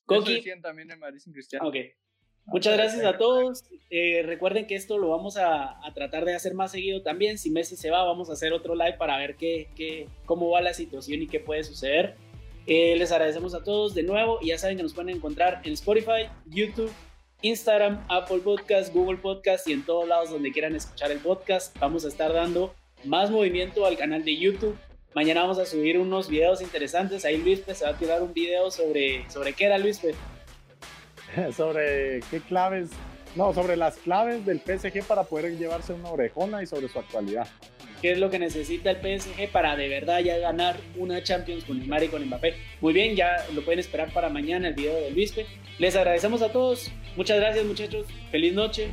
Coqui. 0.08 0.32
Eso 0.32 0.38
decían 0.38 0.62
también 0.62 0.88
del 0.88 0.98
Madrid 0.98 1.20
sin 1.20 1.34
Cristiano. 1.34 1.68
Ok. 1.68 1.76
Muchas 2.46 2.78
gracias 2.78 3.04
a 3.04 3.18
todos. 3.18 3.66
Eh, 3.90 4.24
recuerden 4.26 4.68
que 4.68 4.76
esto 4.76 4.98
lo 4.98 5.10
vamos 5.10 5.36
a, 5.36 5.80
tratar 5.94 6.24
de 6.24 6.34
hacer 6.34 6.54
más 6.54 6.72
seguido 6.72 7.04
también. 7.04 7.38
Si 7.38 7.52
Messi 7.52 7.76
se 7.76 7.92
va, 7.92 8.04
vamos 8.04 8.30
a 8.30 8.34
hacer 8.34 8.54
otro 8.54 8.74
live 8.74 8.94
para 8.94 9.18
ver 9.18 9.36
qué, 9.36 9.68
qué, 9.76 10.08
cómo 10.26 10.50
va 10.50 10.62
la 10.62 10.74
situación 10.74 11.22
y 11.22 11.28
qué 11.28 11.42
puede 11.42 11.66
suceder. 11.66 12.16
Eh, 12.66 12.96
les 12.98 13.12
agradecemos 13.12 13.54
a 13.54 13.64
todos 13.64 13.94
de 13.94 14.04
nuevo 14.04 14.40
y 14.42 14.48
ya 14.48 14.58
saben 14.58 14.78
que 14.78 14.84
nos 14.84 14.94
pueden 14.94 15.16
encontrar 15.16 15.62
en 15.66 15.74
Spotify, 15.74 16.30
YouTube, 16.46 16.92
Instagram, 17.42 18.06
Apple 18.10 18.40
Podcast, 18.40 18.94
Google 18.94 19.18
Podcast 19.18 19.68
y 19.68 19.74
en 19.74 19.86
todos 19.86 20.08
lados 20.08 20.30
donde 20.30 20.52
quieran 20.52 20.74
escuchar 20.74 21.12
el 21.12 21.20
podcast. 21.20 21.78
Vamos 21.80 22.06
a 22.06 22.08
estar 22.08 22.32
dando 22.32 22.74
más 23.04 23.30
movimiento 23.30 23.86
al 23.86 23.98
canal 23.98 24.24
de 24.24 24.38
YouTube. 24.38 24.78
Mañana 25.14 25.42
vamos 25.42 25.58
a 25.60 25.66
subir 25.66 25.98
unos 25.98 26.30
videos 26.30 26.62
interesantes. 26.62 27.26
Ahí 27.26 27.38
Luis 27.38 27.62
se 27.66 27.86
va 27.86 27.92
a 27.92 27.98
tirar 27.98 28.22
un 28.22 28.34
video 28.34 28.70
sobre, 28.72 29.30
sobre 29.30 29.54
qué 29.54 29.66
era 29.66 29.78
Luis. 29.78 30.02
sobre 31.56 32.22
qué 32.30 32.40
claves, 32.48 32.90
no, 33.36 33.54
sobre 33.54 33.78
las 33.78 33.98
claves 33.98 34.46
del 34.46 34.60
PSG 34.60 35.04
para 35.04 35.24
poder 35.24 35.58
llevarse 35.58 35.94
una 35.94 36.10
orejona 36.10 36.64
y 36.64 36.68
sobre 36.68 36.88
su 36.88 37.00
actualidad. 37.00 37.48
¿Qué 38.02 38.12
es 38.12 38.20
lo 38.20 38.30
que 38.30 38.38
necesita 38.38 38.92
el 38.92 38.98
PSG 38.98 39.52
para 39.52 39.76
de 39.76 39.90
verdad 39.90 40.20
ya 40.20 40.38
ganar 40.38 40.78
una 40.98 41.24
Champions 41.24 41.66
con 41.66 41.80
Neymar 41.80 42.04
y 42.04 42.08
con 42.10 42.24
Mbappé? 42.26 42.54
Muy 42.80 42.94
bien, 42.94 43.16
ya 43.16 43.44
lo 43.54 43.64
pueden 43.64 43.80
esperar 43.80 44.14
para 44.14 44.30
mañana 44.30 44.68
el 44.68 44.76
video 44.76 44.94
de 44.94 45.10
Luispe. 45.12 45.48
Les 45.80 45.96
agradecemos 45.96 46.44
a 46.44 46.52
todos. 46.52 46.92
Muchas 47.16 47.40
gracias 47.40 47.66
muchachos. 47.66 48.06
Feliz 48.30 48.54
noche. 48.54 48.92